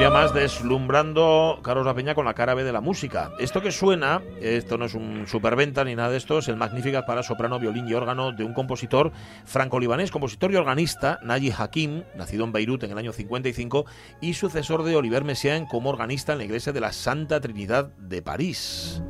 Más 0.10 0.34
deslumbrando 0.34 1.60
Carlos 1.62 1.86
La 1.86 1.93
Peña 1.93 2.16
con 2.16 2.26
la 2.26 2.34
cara 2.34 2.56
B 2.56 2.64
de 2.64 2.72
la 2.72 2.82
música. 2.82 3.32
Esto 3.39 3.62
que 3.62 3.72
suena, 3.72 4.22
esto 4.41 4.78
no 4.78 4.86
es 4.86 4.95
un 4.95 5.28
superventa 5.28 5.84
ni 5.84 5.95
nada 5.95 6.10
de 6.10 6.18
esto, 6.18 6.39
es 6.39 6.47
el 6.47 6.56
Magnífica 6.56 7.06
para 7.06 7.22
soprano, 7.22 7.60
violín 7.60 7.88
y 7.88 7.93
órgano 7.93 8.32
de 8.32 8.43
un 8.43 8.54
compositor 8.54 9.12
franco-libanés, 9.45 10.10
compositor 10.10 10.52
y 10.52 10.56
organista, 10.56 11.20
Naji 11.24 11.54
Hakim, 11.56 12.04
nacido 12.16 12.45
en 12.45 12.52
Beirut 12.52 12.84
en 12.84 12.91
el 12.91 12.97
año 12.97 13.14
55 13.14 13.86
y 14.22 14.34
sucesor 14.34 14.84
de 14.84 14.95
Oliver 14.95 15.24
Messiaen 15.24 15.68
como 15.68 15.91
organista 15.91 16.32
en 16.32 16.39
la 16.39 16.45
iglesia 16.45 16.74
de 16.74 16.82
la 16.82 16.93
Santa 16.93 17.39
Trinidad 17.39 17.91
de 17.97 18.22
París. 18.24 19.02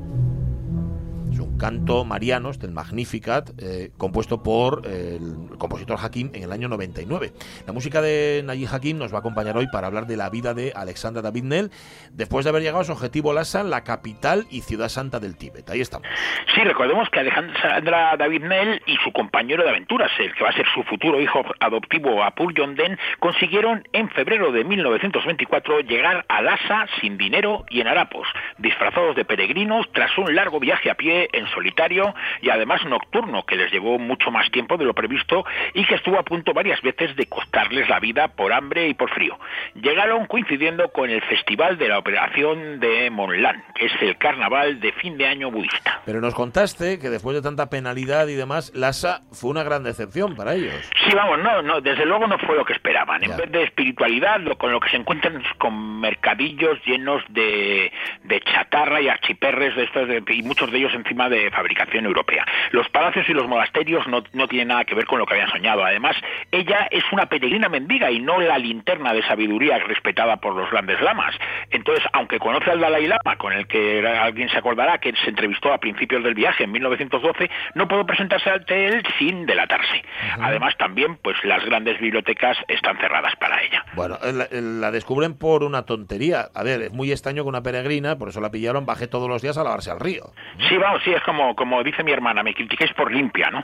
Canto 1.61 2.03
mariano, 2.05 2.49
este 2.49 2.65
el 2.65 2.71
Magnificat, 2.71 3.51
eh, 3.59 3.91
compuesto 3.95 4.41
por 4.41 4.81
el 4.87 5.59
compositor 5.59 5.99
Hakim 6.01 6.31
en 6.33 6.41
el 6.41 6.51
año 6.51 6.67
99. 6.67 7.33
La 7.67 7.71
música 7.71 8.01
de 8.01 8.41
Nayi 8.43 8.65
Hakim 8.65 8.97
nos 8.97 9.13
va 9.13 9.17
a 9.17 9.19
acompañar 9.19 9.55
hoy 9.57 9.67
para 9.71 9.85
hablar 9.85 10.07
de 10.07 10.17
la 10.17 10.31
vida 10.31 10.55
de 10.55 10.73
Alexandra 10.75 11.21
David 11.21 11.43
Nel, 11.43 11.69
después 12.13 12.45
de 12.45 12.49
haber 12.49 12.63
llegado 12.63 12.79
a 12.79 12.83
su 12.83 12.93
objetivo 12.93 13.31
Lhasa, 13.31 13.61
la 13.61 13.83
capital 13.83 14.47
y 14.49 14.61
ciudad 14.61 14.89
santa 14.89 15.19
del 15.19 15.37
Tíbet. 15.37 15.69
Ahí 15.69 15.81
estamos. 15.81 16.07
Sí, 16.55 16.61
recordemos 16.61 17.07
que 17.11 17.19
Alexandra 17.19 18.17
David 18.17 18.41
Nel 18.41 18.81
y 18.87 18.95
su 19.03 19.11
compañero 19.11 19.63
de 19.63 19.69
aventuras, 19.69 20.09
el 20.17 20.33
que 20.33 20.43
va 20.43 20.49
a 20.49 20.53
ser 20.53 20.65
su 20.73 20.81
futuro 20.81 21.21
hijo 21.21 21.43
adoptivo 21.59 22.23
Apur 22.23 22.55
Yonden, 22.55 22.97
consiguieron 23.19 23.87
en 23.93 24.09
febrero 24.09 24.51
de 24.51 24.63
1924 24.63 25.81
llegar 25.81 26.25
a 26.27 26.41
Lhasa 26.41 26.87
sin 26.99 27.19
dinero 27.19 27.65
y 27.69 27.81
en 27.81 27.87
harapos, 27.87 28.27
disfrazados 28.57 29.15
de 29.15 29.25
peregrinos 29.25 29.85
tras 29.93 30.17
un 30.17 30.33
largo 30.33 30.59
viaje 30.59 30.89
a 30.89 30.95
pie 30.95 31.29
en 31.33 31.50
solitario 31.51 32.13
y 32.41 32.49
además 32.49 32.83
nocturno 32.85 33.45
que 33.45 33.55
les 33.55 33.71
llevó 33.71 33.99
mucho 33.99 34.31
más 34.31 34.49
tiempo 34.51 34.77
de 34.77 34.85
lo 34.85 34.93
previsto 34.93 35.45
y 35.73 35.85
que 35.85 35.95
estuvo 35.95 36.17
a 36.19 36.23
punto 36.23 36.53
varias 36.53 36.81
veces 36.81 37.15
de 37.15 37.25
costarles 37.27 37.87
la 37.89 37.99
vida 37.99 38.29
por 38.29 38.53
hambre 38.53 38.87
y 38.87 38.93
por 38.93 39.09
frío. 39.11 39.37
Llegaron 39.75 40.25
coincidiendo 40.27 40.89
con 40.89 41.09
el 41.09 41.21
festival 41.23 41.77
de 41.77 41.87
la 41.89 41.99
operación 41.99 42.79
de 42.79 43.09
Monlan, 43.09 43.63
que 43.75 43.85
es 43.85 43.91
el 44.01 44.17
carnaval 44.17 44.79
de 44.79 44.91
fin 44.93 45.17
de 45.17 45.27
año 45.27 45.51
budista. 45.51 46.01
Pero 46.05 46.21
nos 46.21 46.33
contaste 46.33 46.99
que 46.99 47.09
después 47.09 47.35
de 47.35 47.41
tanta 47.41 47.69
penalidad 47.69 48.27
y 48.27 48.35
demás, 48.35 48.71
Lhasa 48.75 49.21
fue 49.31 49.49
una 49.51 49.63
gran 49.63 49.83
decepción 49.83 50.35
para 50.35 50.55
ellos. 50.55 50.73
Sí, 51.05 51.15
vamos, 51.15 51.39
no, 51.39 51.61
no, 51.61 51.81
desde 51.81 52.05
luego 52.05 52.27
no 52.27 52.37
fue 52.39 52.55
lo 52.55 52.65
que 52.65 52.73
esperaban. 52.73 53.23
En 53.23 53.35
vez 53.37 53.51
de 53.51 53.63
espiritualidad, 53.63 54.39
lo, 54.39 54.57
con 54.57 54.71
lo 54.71 54.79
que 54.79 54.89
se 54.89 54.97
encuentran 54.97 55.37
es 55.41 55.53
con 55.57 55.99
mercadillos 55.99 56.79
llenos 56.85 57.23
de, 57.29 57.91
de 58.23 58.41
chatarra 58.41 59.01
y 59.01 59.07
archiperres 59.09 59.75
de 59.75 59.83
estos 59.83 60.07
de- 60.07 60.23
y 60.31 60.43
muchos 60.43 60.71
de 60.71 60.77
ellos 60.77 60.93
encima 60.93 61.29
de 61.29 61.40
fabricación 61.49 62.05
europea. 62.05 62.45
Los 62.71 62.89
palacios 62.89 63.27
y 63.29 63.33
los 63.33 63.47
monasterios 63.47 64.07
no, 64.07 64.23
no 64.33 64.47
tienen 64.47 64.69
nada 64.69 64.85
que 64.85 64.95
ver 64.95 65.05
con 65.05 65.19
lo 65.19 65.25
que 65.25 65.33
habían 65.33 65.49
soñado. 65.49 65.83
Además, 65.83 66.15
ella 66.51 66.87
es 66.91 67.03
una 67.11 67.25
peregrina 67.25 67.69
mendiga 67.69 68.11
y 68.11 68.19
no 68.19 68.39
la 68.39 68.57
linterna 68.57 69.13
de 69.13 69.23
sabiduría 69.23 69.79
respetada 69.79 70.37
por 70.37 70.55
los 70.55 70.69
grandes 70.69 71.01
lamas. 71.01 71.35
Entonces, 71.71 72.03
aunque 72.13 72.39
conoce 72.39 72.71
al 72.71 72.79
Dalai 72.79 73.07
Lama, 73.07 73.37
con 73.37 73.53
el 73.53 73.67
que 73.67 74.05
alguien 74.07 74.49
se 74.49 74.57
acordará 74.57 74.97
que 74.97 75.13
se 75.23 75.29
entrevistó 75.29 75.73
a 75.73 75.77
principios 75.77 76.23
del 76.23 76.33
viaje 76.33 76.63
en 76.63 76.71
1912, 76.71 77.49
no 77.75 77.87
pudo 77.87 78.05
presentarse 78.05 78.49
ante 78.49 78.87
él 78.87 79.03
sin 79.17 79.45
delatarse. 79.45 80.03
Además, 80.39 80.75
también, 80.77 81.17
pues 81.17 81.37
las 81.43 81.63
grandes 81.65 81.99
bibliotecas 81.99 82.57
están 82.67 82.97
cerradas 82.97 83.35
para 83.37 83.61
ella. 83.63 83.85
Bueno, 83.93 84.17
eh, 84.23 84.33
la, 84.33 84.43
eh, 84.45 84.61
la 84.61 84.91
descubren 84.91 85.37
por 85.37 85.63
una 85.63 85.83
tontería. 85.83 86.49
A 86.53 86.63
ver, 86.63 86.81
es 86.81 86.91
muy 86.91 87.11
extraño 87.11 87.43
que 87.43 87.49
una 87.49 87.63
peregrina, 87.63 88.17
por 88.17 88.29
eso 88.29 88.41
la 88.41 88.51
pillaron, 88.51 88.85
baje 88.85 89.07
todos 89.07 89.29
los 89.29 89.41
días 89.41 89.57
a 89.57 89.63
lavarse 89.63 89.91
al 89.91 89.99
río. 89.99 90.31
Sí, 90.69 90.77
vamos, 90.77 91.01
sí, 91.03 91.11
es 91.11 91.23
como, 91.31 91.55
como 91.55 91.81
dice 91.81 92.03
mi 92.03 92.11
hermana, 92.11 92.43
me 92.43 92.53
criticáis 92.53 92.91
por 92.91 93.09
limpia, 93.09 93.49
¿no? 93.49 93.63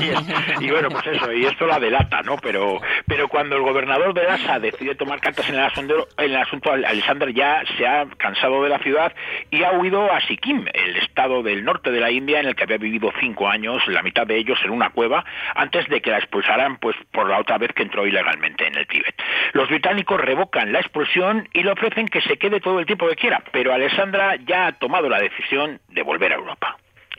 y, 0.60 0.64
y 0.64 0.70
bueno, 0.70 0.88
pues 0.88 1.08
eso, 1.08 1.30
y 1.30 1.44
esto 1.44 1.66
la 1.66 1.78
delata, 1.78 2.22
¿no? 2.22 2.38
Pero, 2.38 2.80
pero 3.06 3.28
cuando 3.28 3.56
el 3.56 3.62
gobernador 3.62 4.14
de 4.14 4.24
Lhasa 4.24 4.58
decide 4.58 4.94
tomar 4.94 5.20
cartas 5.20 5.46
en 5.50 5.56
el 5.56 5.60
asunto, 5.60 6.08
en 6.16 6.24
el 6.24 6.36
asunto, 6.36 6.72
Alexander 6.72 7.34
ya 7.34 7.62
se 7.76 7.86
ha 7.86 8.06
cansado 8.16 8.62
de 8.62 8.70
la 8.70 8.78
ciudad 8.78 9.12
y 9.50 9.62
ha 9.62 9.72
huido 9.72 10.10
a 10.10 10.22
Sikkim, 10.22 10.64
el 10.72 10.96
estado 10.96 11.42
del 11.42 11.64
norte 11.64 11.90
de 11.90 12.00
la 12.00 12.10
India 12.10 12.40
en 12.40 12.46
el 12.46 12.56
que 12.56 12.62
había 12.62 12.78
vivido 12.78 13.12
cinco 13.20 13.46
años, 13.46 13.86
la 13.86 14.02
mitad 14.02 14.26
de 14.26 14.38
ellos 14.38 14.58
en 14.64 14.70
una 14.70 14.88
cueva, 14.88 15.22
antes 15.54 15.86
de 15.88 16.00
que 16.00 16.10
la 16.10 16.18
expulsaran, 16.18 16.78
pues 16.78 16.96
por 17.12 17.28
la 17.28 17.40
otra 17.40 17.58
vez 17.58 17.74
que 17.74 17.82
entró 17.82 18.06
ilegalmente 18.06 18.66
en 18.66 18.78
el 18.78 18.86
Tíbet. 18.86 19.14
Los 19.52 19.68
británicos 19.68 20.18
revocan 20.18 20.72
la 20.72 20.80
expulsión 20.80 21.46
y 21.52 21.62
le 21.62 21.72
ofrecen 21.72 22.08
que 22.08 22.22
se 22.22 22.38
quede 22.38 22.60
todo 22.60 22.80
el 22.80 22.86
tiempo 22.86 23.06
que 23.06 23.16
quiera, 23.16 23.42
pero 23.52 23.74
Alexandra 23.74 24.36
ya 24.46 24.68
ha 24.68 24.72
tomado 24.72 25.10
la 25.10 25.18
decisión 25.18 25.78
de 25.88 26.02
volver 26.02 26.32
a 26.32 26.36
Europa. 26.36 26.69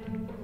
Thank 0.08 0.30
you. 0.30 0.41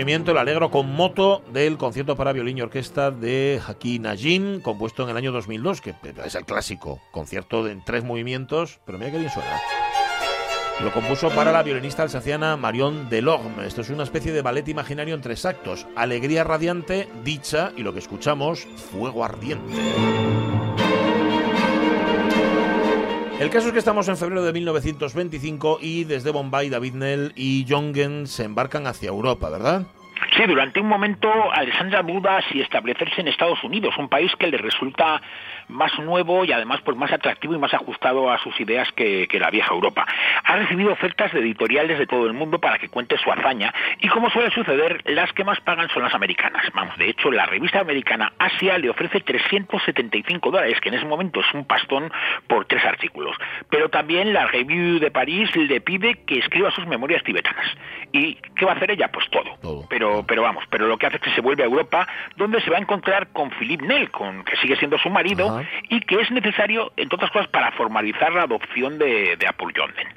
Movimiento, 0.00 0.30
el 0.30 0.38
alegro 0.38 0.70
con 0.70 0.90
moto 0.90 1.42
del 1.52 1.76
concierto 1.76 2.16
para 2.16 2.32
violín 2.32 2.56
y 2.56 2.62
orquesta 2.62 3.10
de 3.10 3.60
Haki 3.66 3.98
Najin, 3.98 4.60
compuesto 4.60 5.02
en 5.02 5.10
el 5.10 5.16
año 5.18 5.30
2002, 5.30 5.82
que 5.82 5.94
es 6.24 6.34
el 6.34 6.46
clásico 6.46 7.02
concierto 7.10 7.68
en 7.68 7.84
tres 7.84 8.02
movimientos, 8.02 8.80
pero 8.86 8.96
mira 8.96 9.10
qué 9.10 9.18
bien 9.18 9.30
suena. 9.30 9.60
Lo 10.82 10.90
compuso 10.90 11.28
para 11.28 11.52
la 11.52 11.62
violinista 11.62 12.02
alsaciana 12.02 12.56
Marion 12.56 13.10
Delorme. 13.10 13.66
Esto 13.66 13.82
es 13.82 13.90
una 13.90 14.04
especie 14.04 14.32
de 14.32 14.40
ballet 14.40 14.66
imaginario 14.68 15.14
en 15.14 15.20
tres 15.20 15.44
actos. 15.44 15.86
Alegría 15.96 16.44
radiante, 16.44 17.06
dicha 17.22 17.72
y 17.76 17.82
lo 17.82 17.92
que 17.92 17.98
escuchamos, 17.98 18.66
fuego 18.90 19.22
ardiente. 19.22 19.74
El 23.40 23.48
caso 23.48 23.68
es 23.68 23.72
que 23.72 23.78
estamos 23.78 24.06
en 24.06 24.18
febrero 24.18 24.44
de 24.44 24.52
1925 24.52 25.78
y 25.80 26.04
desde 26.04 26.30
Bombay 26.30 26.68
David 26.68 26.92
Nell 26.92 27.32
y 27.34 27.64
Jongen 27.66 28.26
se 28.26 28.44
embarcan 28.44 28.86
hacia 28.86 29.08
Europa, 29.08 29.48
¿verdad? 29.48 29.86
Sí, 30.36 30.42
durante 30.46 30.78
un 30.78 30.86
momento 30.86 31.30
Alexandra 31.50 32.02
duda 32.02 32.42
si 32.52 32.60
establecerse 32.60 33.22
en 33.22 33.28
Estados 33.28 33.64
Unidos, 33.64 33.94
un 33.96 34.10
país 34.10 34.30
que 34.38 34.46
le 34.46 34.58
resulta 34.58 35.22
más 35.70 35.98
nuevo 35.98 36.44
y 36.44 36.52
además 36.52 36.80
pues 36.84 36.96
más 36.96 37.12
atractivo 37.12 37.54
y 37.54 37.58
más 37.58 37.72
ajustado 37.74 38.30
a 38.30 38.38
sus 38.38 38.58
ideas 38.60 38.90
que, 38.92 39.26
que 39.28 39.38
la 39.38 39.50
vieja 39.50 39.72
Europa. 39.72 40.06
Ha 40.44 40.56
recibido 40.56 40.92
ofertas 40.92 41.32
de 41.32 41.40
editoriales 41.40 41.98
de 41.98 42.06
todo 42.06 42.26
el 42.26 42.32
mundo 42.32 42.58
para 42.58 42.78
que 42.78 42.88
cuente 42.88 43.16
su 43.18 43.30
hazaña 43.30 43.72
y 44.00 44.08
como 44.08 44.30
suele 44.30 44.50
suceder, 44.50 45.02
las 45.06 45.32
que 45.32 45.44
más 45.44 45.60
pagan 45.60 45.88
son 45.88 46.02
las 46.02 46.14
americanas. 46.14 46.66
Vamos, 46.74 46.96
de 46.96 47.10
hecho, 47.10 47.30
la 47.30 47.46
revista 47.46 47.80
americana 47.80 48.32
Asia 48.38 48.78
le 48.78 48.90
ofrece 48.90 49.20
375 49.20 50.50
dólares, 50.50 50.80
que 50.80 50.88
en 50.88 50.96
ese 50.96 51.04
momento 51.04 51.40
es 51.40 51.54
un 51.54 51.64
pastón 51.64 52.10
por 52.46 52.64
tres 52.66 52.84
artículos. 52.84 53.36
Pero 53.68 53.88
también 53.88 54.32
la 54.32 54.46
Revue 54.46 55.00
de 55.00 55.10
París 55.10 55.54
le 55.54 55.80
pide 55.80 56.24
que 56.26 56.38
escriba 56.38 56.70
sus 56.70 56.86
memorias 56.86 57.22
tibetanas. 57.22 57.66
¿Y 58.12 58.34
qué 58.56 58.64
va 58.64 58.72
a 58.72 58.74
hacer 58.76 58.90
ella? 58.90 59.10
Pues 59.12 59.26
todo. 59.30 59.86
Pero, 59.88 60.24
pero 60.26 60.42
vamos, 60.42 60.64
pero 60.70 60.86
lo 60.86 60.98
que 60.98 61.06
hace 61.06 61.16
es 61.16 61.22
que 61.22 61.30
se 61.30 61.40
vuelve 61.40 61.62
a 61.62 61.66
Europa, 61.66 62.06
donde 62.36 62.60
se 62.60 62.70
va 62.70 62.78
a 62.78 62.80
encontrar 62.80 63.28
con 63.28 63.50
Philippe 63.50 63.86
Nel, 63.86 64.10
con, 64.10 64.44
que 64.44 64.56
sigue 64.56 64.76
siendo 64.76 64.98
su 64.98 65.10
marido, 65.10 65.59
y 65.88 66.00
que 66.00 66.20
es 66.20 66.30
necesario, 66.30 66.92
entre 66.96 67.16
otras 67.16 67.30
cosas, 67.30 67.48
para 67.48 67.72
formalizar 67.72 68.32
la 68.32 68.42
adopción 68.42 68.98
de, 68.98 69.36
de 69.36 69.46
Apur 69.46 69.72
Yonden. 69.72 70.08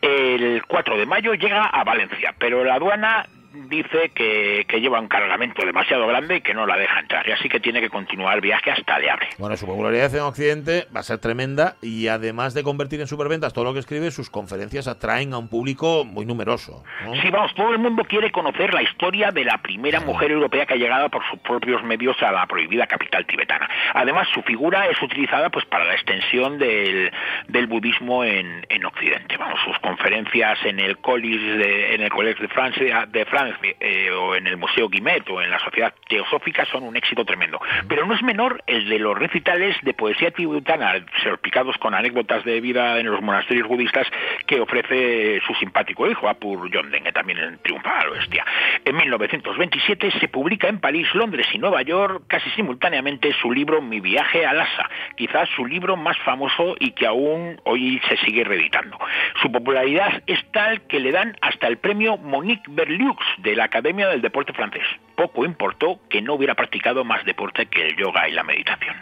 El 0.00 0.62
4 0.66 0.98
de 0.98 1.06
mayo 1.06 1.34
llega 1.34 1.66
a 1.66 1.84
Valencia, 1.84 2.34
pero 2.38 2.64
la 2.64 2.74
aduana 2.74 3.26
dice 3.68 4.10
que, 4.14 4.64
que 4.68 4.80
lleva 4.80 5.00
un 5.00 5.08
cargamento 5.08 5.64
demasiado 5.64 6.06
grande 6.06 6.36
y 6.36 6.40
que 6.40 6.54
no 6.54 6.66
la 6.66 6.76
deja 6.76 7.00
entrar, 7.00 7.28
y 7.28 7.32
así 7.32 7.48
que 7.48 7.60
tiene 7.60 7.80
que 7.80 7.90
continuar 7.90 8.36
el 8.36 8.40
viaje 8.40 8.70
hasta 8.70 8.98
Le 8.98 9.10
Havre. 9.10 9.28
Bueno, 9.38 9.56
su 9.56 9.66
popularidad 9.66 10.14
en 10.14 10.22
Occidente 10.22 10.86
va 10.94 11.00
a 11.00 11.02
ser 11.02 11.18
tremenda 11.18 11.76
y 11.82 12.08
además 12.08 12.54
de 12.54 12.62
convertir 12.62 13.00
en 13.00 13.06
superventas 13.06 13.52
todo 13.52 13.64
lo 13.64 13.72
que 13.72 13.80
escribe, 13.80 14.10
sus 14.10 14.30
conferencias 14.30 14.88
atraen 14.88 15.32
a 15.32 15.38
un 15.38 15.48
público 15.48 16.04
muy 16.04 16.26
numeroso. 16.26 16.84
¿no? 17.04 17.14
Sí, 17.16 17.30
vamos, 17.30 17.54
todo 17.54 17.72
el 17.72 17.78
mundo 17.78 18.04
quiere 18.04 18.30
conocer 18.30 18.74
la 18.74 18.82
historia 18.82 19.30
de 19.30 19.44
la 19.44 19.58
primera 19.58 20.00
mujer 20.00 20.30
europea 20.30 20.66
que 20.66 20.74
ha 20.74 20.78
llegado 20.78 21.08
por 21.10 21.22
sus 21.30 21.38
propios 21.40 21.82
medios 21.84 22.20
a 22.22 22.32
la 22.32 22.46
prohibida 22.46 22.86
capital 22.86 23.26
tibetana. 23.26 23.68
Además, 23.94 24.28
su 24.34 24.42
figura 24.42 24.86
es 24.86 25.00
utilizada 25.02 25.50
pues 25.50 25.64
para 25.66 25.84
la 25.84 25.94
extensión 25.94 26.58
del, 26.58 27.10
del 27.48 27.66
budismo 27.66 28.24
en, 28.24 28.64
en 28.68 28.84
Occidente. 28.84 29.36
Vamos, 29.36 29.60
sus 29.64 29.78
conferencias 29.78 30.58
en 30.64 30.80
el 30.80 30.98
College 30.98 31.56
de, 31.56 31.94
en 31.94 32.02
el 32.02 32.10
College 32.10 32.42
de 32.42 32.48
Francia, 32.48 33.06
de 33.06 33.24
Francia 33.24 33.45
eh, 33.80 34.10
o 34.10 34.34
en 34.34 34.46
el 34.46 34.56
Museo 34.56 34.88
Guimet 34.88 35.28
o 35.30 35.42
en 35.42 35.50
la 35.50 35.58
Sociedad 35.58 35.94
Teosófica 36.08 36.64
son 36.66 36.84
un 36.84 36.96
éxito 36.96 37.24
tremendo. 37.24 37.60
Pero 37.88 38.06
no 38.06 38.14
es 38.14 38.22
menor 38.22 38.62
el 38.66 38.88
de 38.88 38.98
los 38.98 39.18
recitales 39.18 39.76
de 39.82 39.94
poesía 39.94 40.30
tibetana, 40.30 41.04
salpicados 41.22 41.76
con 41.78 41.94
anécdotas 41.94 42.44
de 42.44 42.60
vida 42.60 42.98
en 42.98 43.06
los 43.06 43.22
monasterios 43.22 43.68
budistas 43.68 44.06
que 44.46 44.60
ofrece 44.60 45.40
su 45.46 45.54
simpático 45.54 46.08
hijo, 46.08 46.28
Apur 46.28 46.70
Yonden, 46.70 47.04
que 47.04 47.12
también 47.12 47.58
triunfa 47.62 47.98
al 48.00 48.10
bestia. 48.10 48.44
En 48.84 48.96
1927 48.96 50.10
se 50.20 50.28
publica 50.28 50.68
en 50.68 50.80
París, 50.80 51.08
Londres 51.14 51.46
y 51.52 51.58
Nueva 51.58 51.82
York 51.82 52.24
casi 52.28 52.48
simultáneamente 52.50 53.32
su 53.40 53.52
libro 53.52 53.82
Mi 53.82 54.00
viaje 54.00 54.46
a 54.46 54.52
Lhasa, 54.52 54.88
quizás 55.16 55.48
su 55.56 55.66
libro 55.66 55.96
más 55.96 56.16
famoso 56.18 56.76
y 56.78 56.92
que 56.92 57.06
aún 57.06 57.60
hoy 57.64 58.00
se 58.08 58.16
sigue 58.18 58.44
reeditando. 58.44 58.98
Su 59.42 59.50
popularidad 59.50 60.22
es 60.26 60.40
tal 60.52 60.82
que 60.82 61.00
le 61.00 61.12
dan 61.12 61.36
hasta 61.40 61.66
el 61.66 61.78
premio 61.78 62.16
Monique 62.16 62.68
Berlioz 62.68 63.16
de 63.38 63.56
la 63.56 63.64
Academia 63.64 64.08
del 64.08 64.22
Deporte 64.22 64.52
francés. 64.52 64.86
Poco 65.14 65.44
importó 65.44 66.00
que 66.08 66.22
no 66.22 66.34
hubiera 66.34 66.54
practicado 66.54 67.04
más 67.04 67.24
deporte 67.24 67.66
que 67.66 67.86
el 67.86 67.96
yoga 67.96 68.28
y 68.28 68.32
la 68.32 68.42
meditación. 68.42 68.96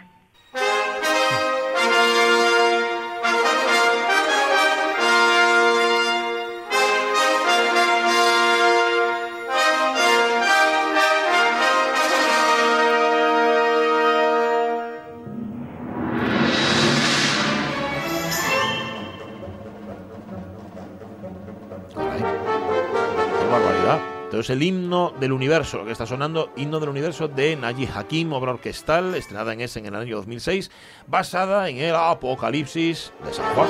Es 24.39 24.49
el 24.49 24.63
himno 24.63 25.13
del 25.17 25.31
universo, 25.31 25.85
que 25.85 25.91
está 25.91 26.05
sonando, 26.05 26.51
himno 26.57 26.81
del 26.81 26.89
universo 26.89 27.29
de 27.29 27.55
Naji 27.55 27.87
Hakim, 27.87 28.33
obra 28.33 28.51
orquestal, 28.51 29.15
estrenada 29.15 29.53
en 29.53 29.61
Essen 29.61 29.85
en 29.85 29.95
el 29.95 30.01
año 30.01 30.17
2006, 30.17 30.71
basada 31.07 31.69
en 31.69 31.77
el 31.77 31.95
Apocalipsis 31.95 33.13
de 33.23 33.33
San 33.33 33.55
Juan. 33.55 33.69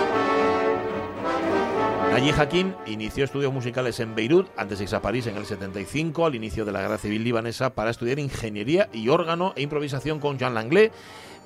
Naji 2.11 2.31
Hakim 2.31 2.73
inició 2.87 3.25
estudios 3.25 3.53
musicales 3.53 3.99
en 3.99 4.15
Beirut 4.15 4.47
antes 4.57 4.79
de 4.79 4.85
irse 4.85 4.95
a 4.95 5.01
París 5.01 5.27
en 5.27 5.37
el 5.37 5.45
75, 5.45 6.25
al 6.25 6.33
inicio 6.33 6.65
de 6.65 6.71
la 6.71 6.81
guerra 6.81 6.97
civil 6.97 7.23
libanesa, 7.23 7.69
para 7.69 7.91
estudiar 7.91 8.17
ingeniería 8.17 8.89
y 8.91 9.09
órgano 9.09 9.53
e 9.55 9.61
improvisación 9.61 10.19
con 10.19 10.39
Jean 10.39 10.55
Langlais. 10.55 10.91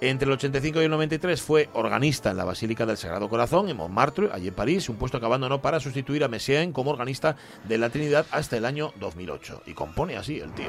Entre 0.02 0.26
el 0.28 0.32
85 0.32 0.82
y 0.82 0.86
el 0.86 0.92
93 0.92 1.42
fue 1.42 1.70
organista 1.74 2.32
en 2.32 2.38
la 2.38 2.46
Basílica 2.46 2.86
del 2.86 2.96
Sagrado 2.96 3.28
Corazón, 3.28 3.68
en 3.68 3.76
Montmartre, 3.76 4.30
allí 4.32 4.48
en 4.48 4.54
París, 4.54 4.88
un 4.88 4.96
puesto 4.96 5.20
que 5.20 5.26
abandonó 5.26 5.62
para 5.62 5.82
sustituir 5.82 6.24
a 6.24 6.30
Messiaen 6.30 6.72
como 6.72 6.92
organista 6.92 7.36
de 7.66 7.78
la 7.78 7.90
Trinidad 7.90 8.26
hasta 8.32 8.56
el 8.56 8.64
año 8.64 8.94
2008. 9.00 9.64
Y 9.66 9.74
compone 9.74 10.16
así 10.16 10.40
el 10.40 10.54
tío. 10.54 10.68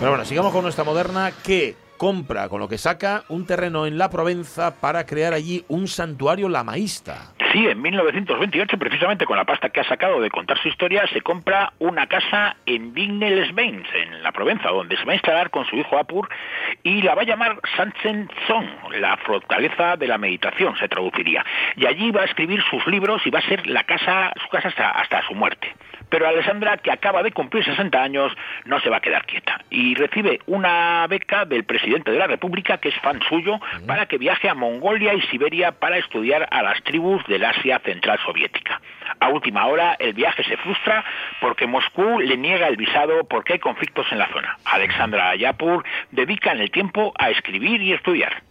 Pero 0.00 0.10
bueno, 0.10 0.24
sigamos 0.24 0.52
con 0.52 0.64
nuestra 0.64 0.82
moderna 0.82 1.32
que 1.44 1.76
compra 1.96 2.48
con 2.48 2.58
lo 2.58 2.68
que 2.68 2.78
saca 2.78 3.24
un 3.28 3.46
terreno 3.46 3.86
en 3.86 3.96
la 3.96 4.10
Provenza 4.10 4.74
para 4.74 5.06
crear 5.06 5.34
allí 5.34 5.64
un 5.68 5.86
santuario 5.86 6.48
lamaísta. 6.48 7.32
Sí, 7.52 7.66
en 7.66 7.82
1928, 7.82 8.78
precisamente 8.78 9.26
con 9.26 9.36
la 9.36 9.44
pasta 9.44 9.68
que 9.68 9.80
ha 9.80 9.84
sacado 9.84 10.22
de 10.22 10.30
contar 10.30 10.58
su 10.58 10.68
historia, 10.68 11.06
se 11.08 11.20
compra 11.20 11.74
una 11.80 12.06
casa 12.06 12.56
en 12.64 12.94
Vigne-les-Bains, 12.94 13.86
en 13.94 14.22
la 14.22 14.32
Provenza, 14.32 14.70
donde 14.70 14.96
se 14.96 15.04
va 15.04 15.12
a 15.12 15.16
instalar 15.16 15.50
con 15.50 15.66
su 15.66 15.76
hijo 15.76 15.98
Apur 15.98 16.30
y 16.82 17.02
la 17.02 17.14
va 17.14 17.22
a 17.22 17.26
llamar 17.26 17.60
Sanchen-Son, 17.76 18.70
la 18.98 19.18
fortaleza 19.18 19.98
de 19.98 20.06
la 20.06 20.16
meditación, 20.16 20.78
se 20.78 20.88
traduciría. 20.88 21.44
Y 21.76 21.84
allí 21.84 22.10
va 22.10 22.22
a 22.22 22.24
escribir 22.24 22.62
sus 22.70 22.86
libros 22.86 23.20
y 23.26 23.30
va 23.30 23.40
a 23.40 23.42
ser 23.42 23.66
la 23.66 23.84
casa, 23.84 24.32
su 24.42 24.48
casa 24.48 24.68
hasta, 24.68 24.90
hasta 24.90 25.26
su 25.26 25.34
muerte. 25.34 25.74
Pero 26.12 26.28
Alessandra, 26.28 26.76
que 26.76 26.92
acaba 26.92 27.22
de 27.22 27.32
cumplir 27.32 27.64
60 27.64 27.98
años, 27.98 28.32
no 28.66 28.78
se 28.80 28.90
va 28.90 28.98
a 28.98 29.00
quedar 29.00 29.24
quieta 29.24 29.64
y 29.70 29.94
recibe 29.94 30.40
una 30.44 31.06
beca 31.08 31.46
del 31.46 31.64
presidente 31.64 32.10
de 32.10 32.18
la 32.18 32.26
República, 32.26 32.76
que 32.76 32.90
es 32.90 32.94
fan 33.00 33.18
suyo, 33.30 33.58
para 33.86 34.04
que 34.04 34.18
viaje 34.18 34.50
a 34.50 34.54
Mongolia 34.54 35.14
y 35.14 35.22
Siberia 35.22 35.72
para 35.72 35.96
estudiar 35.96 36.46
a 36.50 36.62
las 36.62 36.82
tribus 36.82 37.24
del 37.28 37.42
Asia 37.42 37.78
Central 37.78 38.18
Soviética. 38.26 38.78
A 39.20 39.30
última 39.30 39.66
hora, 39.66 39.96
el 39.98 40.12
viaje 40.12 40.44
se 40.44 40.58
frustra 40.58 41.02
porque 41.40 41.66
Moscú 41.66 42.20
le 42.20 42.36
niega 42.36 42.68
el 42.68 42.76
visado 42.76 43.24
porque 43.24 43.54
hay 43.54 43.58
conflictos 43.58 44.04
en 44.12 44.18
la 44.18 44.28
zona. 44.34 44.58
Alexandra 44.66 45.34
Yapur 45.34 45.82
dedica 46.10 46.52
en 46.52 46.60
el 46.60 46.70
tiempo 46.70 47.14
a 47.18 47.30
escribir 47.30 47.80
y 47.80 47.94
estudiar. 47.94 48.42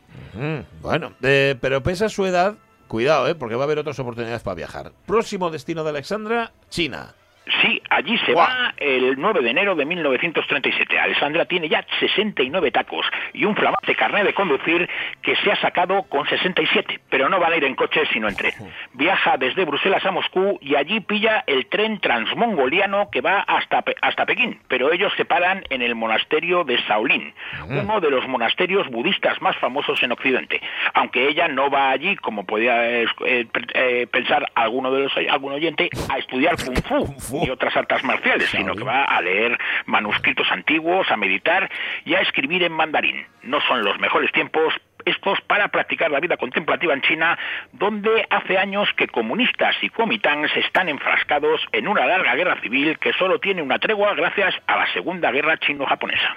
Bueno, 0.82 1.14
eh, 1.22 1.56
pero 1.62 1.84
pese 1.84 2.06
a 2.06 2.10
su 2.10 2.26
edad, 2.26 2.56
cuidado, 2.88 3.28
eh, 3.28 3.36
porque 3.36 3.54
va 3.54 3.62
a 3.62 3.66
haber 3.66 3.78
otras 3.78 4.00
oportunidades 4.00 4.42
para 4.42 4.56
viajar. 4.56 4.94
Próximo 5.06 5.52
destino 5.52 5.84
de 5.84 5.92
Alexandra, 5.92 6.54
China. 6.68 7.14
Sí, 7.62 7.82
allí 7.90 8.18
se 8.20 8.34
va 8.34 8.74
el 8.78 9.16
9 9.20 9.42
de 9.42 9.50
enero 9.52 9.76
de 9.76 9.86
1937. 9.86 10.98
Alessandra 11.00 11.46
tiene 11.46 11.70
ya 11.70 11.86
69 12.00 12.72
tacos 12.72 13.06
y 13.34 13.46
un 13.46 13.56
flamante 13.56 13.96
carnet 13.96 14.26
de 14.26 14.34
conducir 14.34 14.90
que 15.22 15.36
se 15.38 15.52
ha 15.52 15.56
sacado 15.58 16.04
con 16.04 16.28
67, 16.28 17.00
pero 17.10 17.30
no 17.30 17.40
van 17.40 17.54
a 17.54 17.58
ir 17.58 17.64
en 17.64 17.76
coche 17.76 18.02
sino 18.12 18.28
en 18.28 18.36
tren. 18.36 18.52
Viaja 18.94 19.38
desde 19.38 19.66
Bruselas 19.66 20.06
a 20.06 20.12
Moscú 20.12 20.58
y 20.62 20.76
allí 20.76 21.00
pilla 21.02 21.44
el 21.48 21.68
tren 21.68 22.00
transmongoliano 22.00 23.10
que 23.12 23.22
va 23.22 23.42
hasta, 23.42 23.82
Pe- 23.82 23.96
hasta 24.02 24.26
Pekín, 24.26 24.60
pero 24.68 24.92
ellos 24.92 25.12
se 25.18 25.26
paran 25.26 25.64
en 25.70 25.82
el 25.82 25.96
monasterio 25.96 26.64
de 26.64 26.78
Shaolin, 26.78 27.34
uno 27.70 28.00
de 28.00 28.10
los 28.10 28.28
monasterios 28.28 28.88
budistas 28.90 29.42
más 29.42 29.56
famosos 29.58 30.02
en 30.04 30.12
Occidente, 30.12 30.62
aunque 30.94 31.28
ella 31.28 31.48
no 31.48 31.70
va 31.70 31.90
allí, 31.92 32.16
como 32.16 32.46
podía 32.46 32.90
eh, 33.02 33.06
eh, 33.26 34.08
pensar 34.12 34.50
alguno 34.56 34.92
de 34.92 35.04
los 35.04 35.12
algún 35.30 35.54
oyente, 35.54 35.90
a 36.10 36.18
estudiar 36.18 36.56
kung 36.64 36.78
fu 36.84 37.06
otras 37.52 37.76
artes 37.76 38.04
marciales, 38.04 38.50
sino 38.50 38.76
que 38.76 38.84
va 38.84 39.04
a 39.04 39.22
leer 39.22 39.58
manuscritos 39.86 40.52
antiguos, 40.52 41.10
a 41.12 41.18
meditar 41.18 41.70
y 42.06 42.16
a 42.16 42.22
escribir 42.22 42.64
en 42.64 42.74
mandarín. 42.74 43.26
No 43.44 43.60
son 43.62 43.84
los 43.84 44.00
mejores 44.00 44.32
tiempos 44.32 44.74
estos 45.06 45.42
para 45.42 45.68
practicar 45.70 46.12
la 46.12 46.20
vida 46.20 46.38
contemplativa 46.38 46.94
en 46.94 47.02
China, 47.02 47.38
donde 47.72 48.26
hace 48.30 48.58
años 48.58 48.90
que 48.96 49.08
comunistas 49.08 49.76
y 49.82 49.90
kuomintangs 49.90 50.56
están 50.58 50.90
enfrascados 50.90 51.62
en 51.72 51.88
una 51.88 52.06
larga 52.06 52.36
guerra 52.36 52.60
civil 52.62 52.98
que 53.00 53.14
solo 53.14 53.40
tiene 53.40 53.62
una 53.62 53.80
tregua 53.80 54.14
gracias 54.14 54.56
a 54.68 54.78
la 54.78 54.94
Segunda 54.94 55.32
Guerra 55.32 55.58
Chino-Japonesa. 55.58 56.36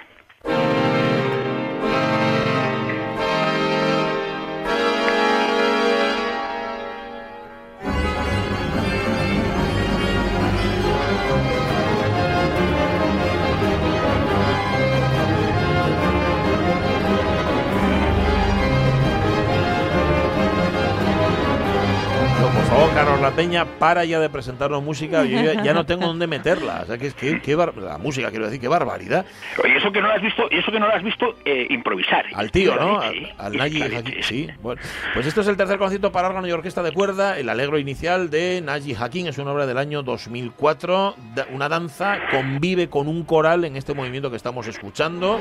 Carlos 23.05 23.21
La 23.21 23.31
Peña, 23.35 23.65
para 23.77 24.03
ya 24.03 24.19
de 24.19 24.29
presentarnos 24.29 24.81
música. 24.81 25.23
Yo 25.25 25.39
ya, 25.39 25.61
ya 25.63 25.73
no 25.75 25.85
tengo 25.87 26.07
dónde 26.07 26.25
meterla. 26.25 26.81
O 26.83 26.85
sea, 26.87 26.97
que 26.97 27.07
es 27.07 27.13
que, 27.13 27.55
bar- 27.55 27.77
la 27.77 27.97
música, 27.99 28.29
quiero 28.31 28.45
decir, 28.45 28.59
qué 28.59 28.67
barbaridad. 28.67 29.25
Y 29.63 29.77
eso 29.77 29.91
que 29.91 30.01
no 30.01 30.07
lo 30.07 30.13
has 30.13 30.21
visto, 30.23 30.49
eso 30.49 30.71
que 30.71 30.79
no 30.79 30.87
lo 30.87 30.93
has 30.93 31.03
visto 31.03 31.35
eh, 31.45 31.67
improvisar. 31.69 32.25
Al 32.33 32.49
tío, 32.51 32.75
¿no? 32.75 32.99
Al, 32.99 33.33
al 33.37 33.53
y 33.53 33.57
Nayi 33.57 33.79
la 33.79 33.85
Hakim, 33.85 34.05
leche. 34.15 34.23
sí. 34.23 34.49
Bueno, 34.61 34.81
pues 35.13 35.27
esto 35.27 35.41
es 35.41 35.47
el 35.47 35.55
tercer 35.55 35.77
concierto 35.77 36.11
para 36.11 36.27
órgano 36.29 36.47
y 36.47 36.51
orquesta 36.51 36.81
de 36.81 36.91
cuerda, 36.93 37.37
el 37.37 37.47
alegro 37.49 37.77
inicial 37.77 38.29
de 38.31 38.61
Naji 38.65 38.95
Hakim, 38.99 39.27
es 39.27 39.37
una 39.37 39.51
obra 39.51 39.67
del 39.67 39.77
año 39.77 40.01
2004, 40.01 41.15
da- 41.35 41.45
una 41.53 41.69
danza 41.69 42.17
convive 42.31 42.89
con 42.89 43.07
un 43.07 43.23
coral 43.23 43.65
en 43.65 43.75
este 43.75 43.93
movimiento 43.93 44.31
que 44.31 44.37
estamos 44.37 44.65
escuchando. 44.67 45.39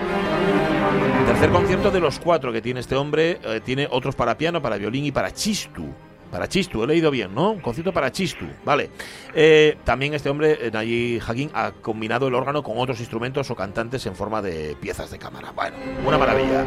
Tercer 1.26 1.48
concierto 1.50 1.90
de 1.90 2.00
los 2.00 2.18
cuatro 2.18 2.52
que 2.52 2.60
tiene 2.60 2.80
este 2.80 2.94
hombre, 2.94 3.38
eh, 3.42 3.60
tiene 3.64 3.88
otros 3.90 4.14
para 4.14 4.36
piano, 4.36 4.60
para 4.60 4.76
violín 4.76 5.06
y 5.06 5.12
para 5.12 5.32
chistu. 5.32 5.86
Para 6.34 6.48
Chistu, 6.48 6.82
he 6.82 6.86
leído 6.88 7.12
bien, 7.12 7.32
¿no? 7.32 7.52
Un 7.52 7.60
concierto 7.60 7.92
para 7.92 8.10
Chistu, 8.10 8.44
vale. 8.64 8.90
Eh, 9.36 9.76
también 9.84 10.14
este 10.14 10.28
hombre, 10.30 10.58
eh, 10.60 10.70
Nayi 10.72 11.20
Hakim, 11.24 11.48
ha 11.54 11.70
combinado 11.80 12.26
el 12.26 12.34
órgano 12.34 12.60
con 12.64 12.76
otros 12.76 12.98
instrumentos 12.98 13.48
o 13.52 13.54
cantantes 13.54 14.04
en 14.06 14.16
forma 14.16 14.42
de 14.42 14.74
piezas 14.82 15.12
de 15.12 15.18
cámara. 15.20 15.52
Bueno, 15.54 15.76
una 16.04 16.18
maravilla. 16.18 16.64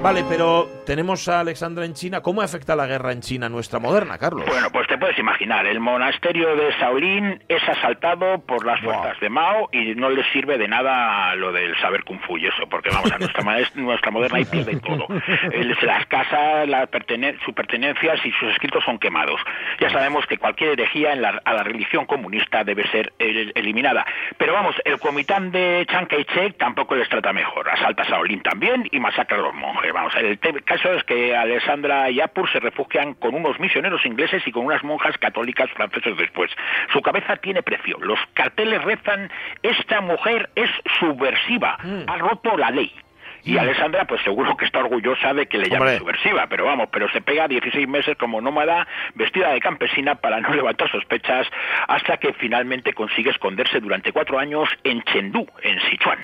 Vale, 0.00 0.24
pero 0.28 0.68
tenemos 0.86 1.26
a 1.28 1.40
Alexandra 1.40 1.84
en 1.86 1.94
China. 1.94 2.20
¿Cómo 2.20 2.40
afecta 2.40 2.76
la 2.76 2.86
guerra 2.86 3.10
en 3.10 3.20
China 3.20 3.48
nuestra 3.48 3.80
moderna, 3.80 4.16
Carlos? 4.16 4.44
Bueno, 4.46 4.68
pues 4.70 4.86
te 4.86 4.96
puedes 4.96 5.18
imaginar, 5.18 5.66
el 5.66 5.80
monasterio 5.80 6.54
de 6.54 6.70
Shaolin 6.80 7.42
es 7.48 7.68
asaltado 7.68 8.38
por 8.46 8.64
las 8.64 8.80
fuerzas 8.80 9.18
de 9.20 9.28
Mao 9.28 9.68
y 9.72 9.96
no 9.96 10.08
les 10.08 10.24
sirve 10.32 10.56
de 10.56 10.68
nada 10.68 11.34
lo 11.34 11.50
del 11.50 11.76
saber 11.80 12.04
kung 12.04 12.20
fu 12.20 12.38
y 12.38 12.46
eso, 12.46 12.62
porque 12.70 12.90
vamos, 12.90 13.10
a 13.10 13.18
nuestra, 13.18 14.10
moderna 14.12 14.38
y 14.38 14.44
pierde 14.44 14.78
todo. 14.78 15.08
Las 15.82 16.06
casas, 16.06 16.68
la 16.68 16.86
pertene- 16.86 17.36
sus 17.44 17.54
pertenencias 17.54 18.20
y 18.24 18.30
sus 18.32 18.50
escritos 18.50 18.67
son 18.84 18.98
quemados. 18.98 19.40
Ya 19.80 19.90
sabemos 19.90 20.26
que 20.26 20.38
cualquier 20.38 20.70
herejía 20.72 21.12
en 21.12 21.22
la- 21.22 21.40
a 21.44 21.52
la 21.54 21.62
religión 21.62 22.06
comunista 22.06 22.64
debe 22.64 22.86
ser 22.88 23.12
el- 23.18 23.52
eliminada. 23.54 24.04
Pero 24.36 24.52
vamos, 24.52 24.74
el 24.84 24.98
comitán 24.98 25.50
de 25.50 25.86
Chiang 25.88 26.06
Kai-shek 26.06 26.56
tampoco 26.58 26.94
les 26.94 27.08
trata 27.08 27.32
mejor. 27.32 27.68
Asalta 27.68 28.02
a 28.02 28.06
Shaolin 28.06 28.42
también 28.42 28.88
y 28.90 29.00
masacra 29.00 29.38
a 29.38 29.40
los 29.40 29.54
monjes. 29.54 29.92
Vamos, 29.92 30.14
el 30.16 30.38
caso 30.64 30.92
es 30.94 31.02
que 31.04 31.34
Alessandra 31.36 32.10
y 32.10 32.20
Apur 32.20 32.50
se 32.50 32.60
refugian 32.60 33.14
con 33.14 33.34
unos 33.34 33.58
misioneros 33.60 34.04
ingleses 34.04 34.46
y 34.46 34.52
con 34.52 34.64
unas 34.66 34.82
monjas 34.84 35.16
católicas 35.18 35.70
francesas 35.72 36.16
después. 36.16 36.50
Su 36.92 37.00
cabeza 37.02 37.36
tiene 37.36 37.62
precio. 37.62 37.96
Los 38.00 38.18
carteles 38.34 38.82
rezan, 38.84 39.30
esta 39.62 40.00
mujer 40.00 40.50
es 40.54 40.70
subversiva, 40.98 41.78
ha 42.06 42.16
roto 42.18 42.56
la 42.56 42.70
ley. 42.70 42.92
Y 43.44 43.56
Alessandra, 43.56 44.04
pues 44.06 44.22
seguro 44.22 44.56
que 44.56 44.64
está 44.64 44.80
orgullosa 44.80 45.32
de 45.32 45.46
que 45.46 45.58
le 45.58 45.64
llamen 45.68 45.80
Hombre. 45.80 45.98
subversiva, 45.98 46.46
pero 46.48 46.64
vamos, 46.64 46.88
pero 46.92 47.08
se 47.10 47.20
pega 47.20 47.48
16 47.48 47.88
meses 47.88 48.16
como 48.16 48.40
nómada, 48.40 48.86
vestida 49.14 49.50
de 49.52 49.60
campesina 49.60 50.16
para 50.16 50.40
no 50.40 50.52
levantar 50.54 50.90
sospechas, 50.90 51.46
hasta 51.86 52.16
que 52.18 52.32
finalmente 52.34 52.92
consigue 52.92 53.30
esconderse 53.30 53.80
durante 53.80 54.12
cuatro 54.12 54.38
años 54.38 54.68
en 54.84 55.02
Chengdu, 55.02 55.46
en 55.62 55.80
Sichuan. 55.88 56.18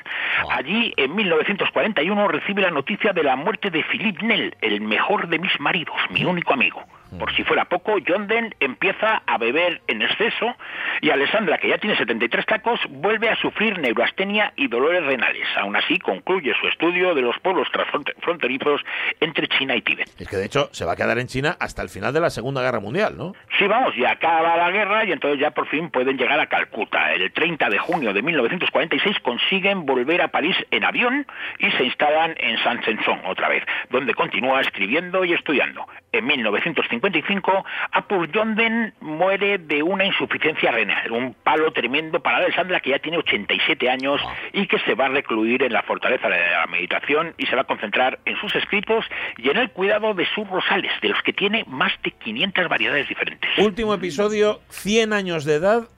Allí, 0.51 0.93
en 0.97 1.15
1941, 1.15 2.29
recibe 2.29 2.63
la 2.63 2.71
noticia 2.71 3.13
de 3.13 3.23
la 3.23 3.37
muerte 3.37 3.71
de 3.71 3.83
Philippe 3.85 4.25
Nel, 4.25 4.57
el 4.61 4.81
mejor 4.81 5.29
de 5.29 5.39
mis 5.39 5.59
maridos, 5.61 5.97
mi 6.11 6.25
único 6.25 6.53
amigo. 6.53 6.85
Por 7.19 7.35
si 7.35 7.45
fuera 7.45 7.65
poco, 7.67 7.97
Jonden 8.07 8.55
empieza 8.61 9.23
a 9.27 9.39
beber 9.39 9.81
en 9.89 10.03
exceso 10.03 10.55
y 11.01 11.11
Alessandra, 11.11 11.59
que 11.59 11.69
ya 11.69 11.79
tiene 11.79 11.97
73 11.97 12.47
tacos, 12.47 12.81
vuelve 12.89 13.29
a 13.29 13.37
sufrir 13.37 13.79
neuroastenia 13.79 14.53
y 14.57 14.69
dolores 14.69 15.05
renales. 15.05 15.47
Aún 15.57 15.77
así, 15.77 15.99
concluye 15.99 16.53
su 16.61 16.69
estudio 16.69 17.15
de 17.15 17.23
los 17.23 17.39
pueblos 17.41 17.69
transfronte- 17.73 18.15
fronterizos 18.21 18.81
entre 19.21 19.49
China 19.49 19.77
y 19.77 19.83
Tíbet. 19.83 20.09
Es 20.19 20.29
que 20.29 20.37
de 20.37 20.47
hecho 20.47 20.69
se 20.73 20.85
va 20.85 20.93
a 20.93 20.97
quedar 20.97 21.19
en 21.19 21.27
China 21.27 21.57
hasta 21.61 21.83
el 21.83 21.89
final 21.89 22.13
de 22.13 22.21
la 22.21 22.31
Segunda 22.31 22.63
Guerra 22.63 22.81
Mundial, 22.81 23.17
¿no? 23.17 23.35
Sí, 23.59 23.67
vamos, 23.67 23.95
ya 23.97 24.13
acaba 24.13 24.57
la 24.57 24.71
guerra 24.71 25.05
y 25.05 25.13
entonces 25.13 25.41
ya 25.41 25.51
por 25.53 25.67
fin 25.69 25.91
pueden 25.91 26.17
llegar 26.17 26.41
a 26.41 26.47
Calcuta. 26.47 27.13
El 27.13 27.31
30 27.33 27.69
de 27.71 27.79
junio 27.79 28.13
de 28.13 28.23
1946 28.23 29.19
consiguen 29.21 29.87
volver 29.87 30.23
a 30.23 30.29
París 30.29 30.57
en 30.71 30.85
avión 30.85 31.27
y 31.59 31.71
se 31.73 31.85
instalan 31.85 32.35
en 32.39 32.57
Saint-Saëns 32.59 33.05
otra 33.27 33.49
vez, 33.49 33.63
donde 33.91 34.15
continúa 34.15 34.61
escribiendo 34.61 35.25
y 35.25 35.33
estudiando. 35.33 35.87
En 36.13 36.27
1950 36.27 37.04
1955, 37.05 37.65
Apur 37.93 38.29
Jonden 38.35 38.95
muere 39.01 39.59
de 39.59 39.83
una 39.83 40.05
insuficiencia 40.05 40.71
renal, 40.73 41.11
un 41.13 41.35
palo 41.35 41.71
tremendo 41.73 42.21
para 42.21 42.39
Alessandra 42.39 42.81
que 42.81 42.91
ya 42.91 42.99
tiene 42.99 43.19
87 43.19 43.91
años 43.91 44.21
y 44.53 44.67
que 44.67 44.79
se 44.81 44.95
va 44.95 45.07
a 45.07 45.09
recluir 45.09 45.63
en 45.63 45.73
la 45.73 45.83
fortaleza 45.83 46.29
de 46.29 46.39
la 46.39 46.67
meditación 46.67 47.35
y 47.39 47.47
se 47.47 47.55
va 47.57 47.63
a 47.63 47.67
concentrar 47.67 48.19
en 48.25 48.37
sus 48.41 48.55
escritos 48.55 49.05
y 49.39 49.51
en 49.51 49.57
el 49.59 49.71
cuidado 49.71 50.15
de 50.15 50.27
sus 50.35 50.49
rosales, 50.49 50.93
de 51.03 51.09
los 51.11 51.23
que 51.23 51.33
tiene 51.33 51.65
más 51.69 51.93
de 52.03 52.11
500 52.13 52.69
variedades 52.69 53.09
diferentes. 53.09 53.51
Último 53.59 53.95
episodio, 53.95 54.61
100 54.71 55.13
años 55.13 55.45
de 55.45 55.55
edad 55.57 55.89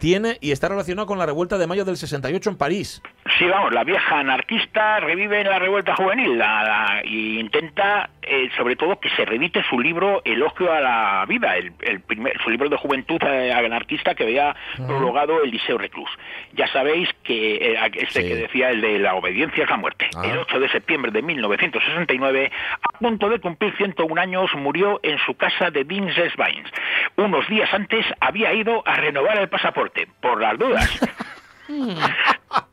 tiene 0.00 0.36
y 0.42 0.50
está 0.52 0.68
relacionado 0.68 1.06
con 1.06 1.18
la 1.18 1.24
revuelta 1.26 1.56
de 1.58 1.66
mayo 1.66 1.84
del 1.84 1.96
68 1.96 2.50
en 2.50 2.58
París. 2.58 3.02
Sí, 3.38 3.46
vamos, 3.46 3.72
la 3.72 3.82
vieja 3.84 4.18
anarquista 4.18 5.00
revive 5.00 5.40
en 5.40 5.48
la 5.48 5.58
revuelta 5.58 5.94
juvenil 5.96 6.36
la- 6.38 6.62
la- 6.64 7.02
y 7.04 7.38
intenta, 7.40 8.10
eh, 8.26 8.50
sobre 8.56 8.76
todo, 8.76 8.98
que 8.98 9.08
se 9.10 9.24
revite 9.24 9.62
su 9.68 9.78
libro 9.78 10.22
Elogio 10.24 10.72
a 10.72 10.80
la 10.80 11.24
vida, 11.26 11.56
el, 11.56 11.72
el 11.80 12.00
primer, 12.00 12.36
su 12.42 12.50
libro 12.50 12.68
de 12.68 12.76
juventud 12.76 13.22
eh, 13.22 13.52
anarquista 13.52 14.14
que 14.14 14.24
había 14.24 14.54
prologado 14.76 15.42
el 15.42 15.50
Liceo 15.50 15.78
Reclus. 15.78 16.10
Ya 16.52 16.66
sabéis 16.68 17.08
que 17.22 17.56
eh, 17.56 17.90
este 17.94 18.26
que 18.26 18.34
decía 18.34 18.70
el 18.70 18.80
de 18.80 18.98
la 18.98 19.14
obediencia 19.14 19.64
es 19.64 19.70
la 19.70 19.76
muerte. 19.76 20.08
El 20.24 20.38
8 20.38 20.60
de 20.60 20.68
septiembre 20.70 21.10
de 21.12 21.22
1969, 21.22 22.50
a 22.82 22.98
punto 22.98 23.28
de 23.28 23.38
cumplir 23.38 23.76
101 23.76 24.20
años, 24.20 24.50
murió 24.54 25.00
en 25.02 25.18
su 25.18 25.34
casa 25.36 25.70
de 25.70 25.84
Dinsesbains. 25.84 26.70
Unos 27.16 27.48
días 27.48 27.72
antes 27.72 28.04
había 28.20 28.52
ido 28.52 28.82
a 28.86 28.96
renovar 28.96 29.38
el 29.38 29.48
pasaporte, 29.48 30.08
por 30.20 30.40
las 30.40 30.58
dudas. 30.58 31.00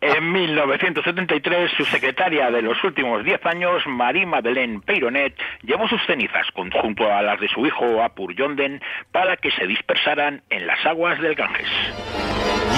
En 0.02 0.32
1973, 0.32 1.72
su 1.78 1.86
secretaria 1.86 2.52
de 2.52 2.62
los 2.62 2.82
últimos 2.84 3.24
10 3.24 3.46
años, 3.46 3.82
Marie-Madeleine 3.88 4.82
Peyronet, 4.82 5.36
llevó 5.64 5.88
sus 5.88 6.02
cenizas 6.06 6.46
con- 6.54 6.72
junto 6.72 7.12
a 7.12 7.22
las 7.22 7.40
de 7.40 7.48
su 7.50 7.66
hijo 7.66 8.02
Apur 8.04 8.36
Yonden 8.36 8.82
para 9.12 9.38
que 9.38 9.50
se 9.52 9.66
dispersaran 9.66 10.44
en 10.50 10.68
las 10.68 10.86
aguas 10.86 11.20
del 11.22 11.36
Ganges. 11.36 11.68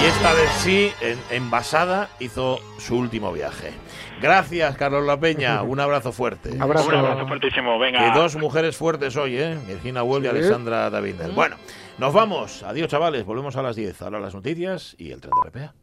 Y 0.02 0.04
esta 0.06 0.32
vez 0.34 0.50
sí, 0.58 0.92
en- 1.00 1.18
envasada, 1.30 2.08
hizo 2.20 2.58
su 2.78 2.96
último 2.98 3.32
viaje. 3.32 3.72
Gracias, 4.20 4.76
Carlos 4.76 5.04
La 5.04 5.18
Peña. 5.18 5.62
Un 5.62 5.80
abrazo 5.80 6.12
fuerte. 6.12 6.50
Un 6.52 6.62
abrazo 6.62 7.26
fuertísimo, 7.26 7.78
venga. 7.78 7.98
Que 8.12 8.18
dos 8.18 8.36
mujeres 8.36 8.76
fuertes 8.76 9.16
hoy, 9.16 9.36
¿eh? 9.36 9.56
Virginia 9.66 10.02
Woolf 10.02 10.24
y 10.24 10.28
Sí. 10.28 10.36
Alessandra 10.36 10.90
David. 10.90 11.14
Bueno, 11.34 11.56
nos 11.98 12.12
vamos. 12.14 12.62
Adiós, 12.62 12.88
chavales. 12.88 13.24
Volvemos 13.24 13.56
a 13.56 13.62
las 13.62 13.76
10. 13.76 14.00
Ahora 14.02 14.20
las 14.20 14.34
noticias 14.34 14.94
y 14.98 15.10
el 15.12 15.20
tren 15.20 15.32
de 15.42 15.50
RPA. 15.50 15.74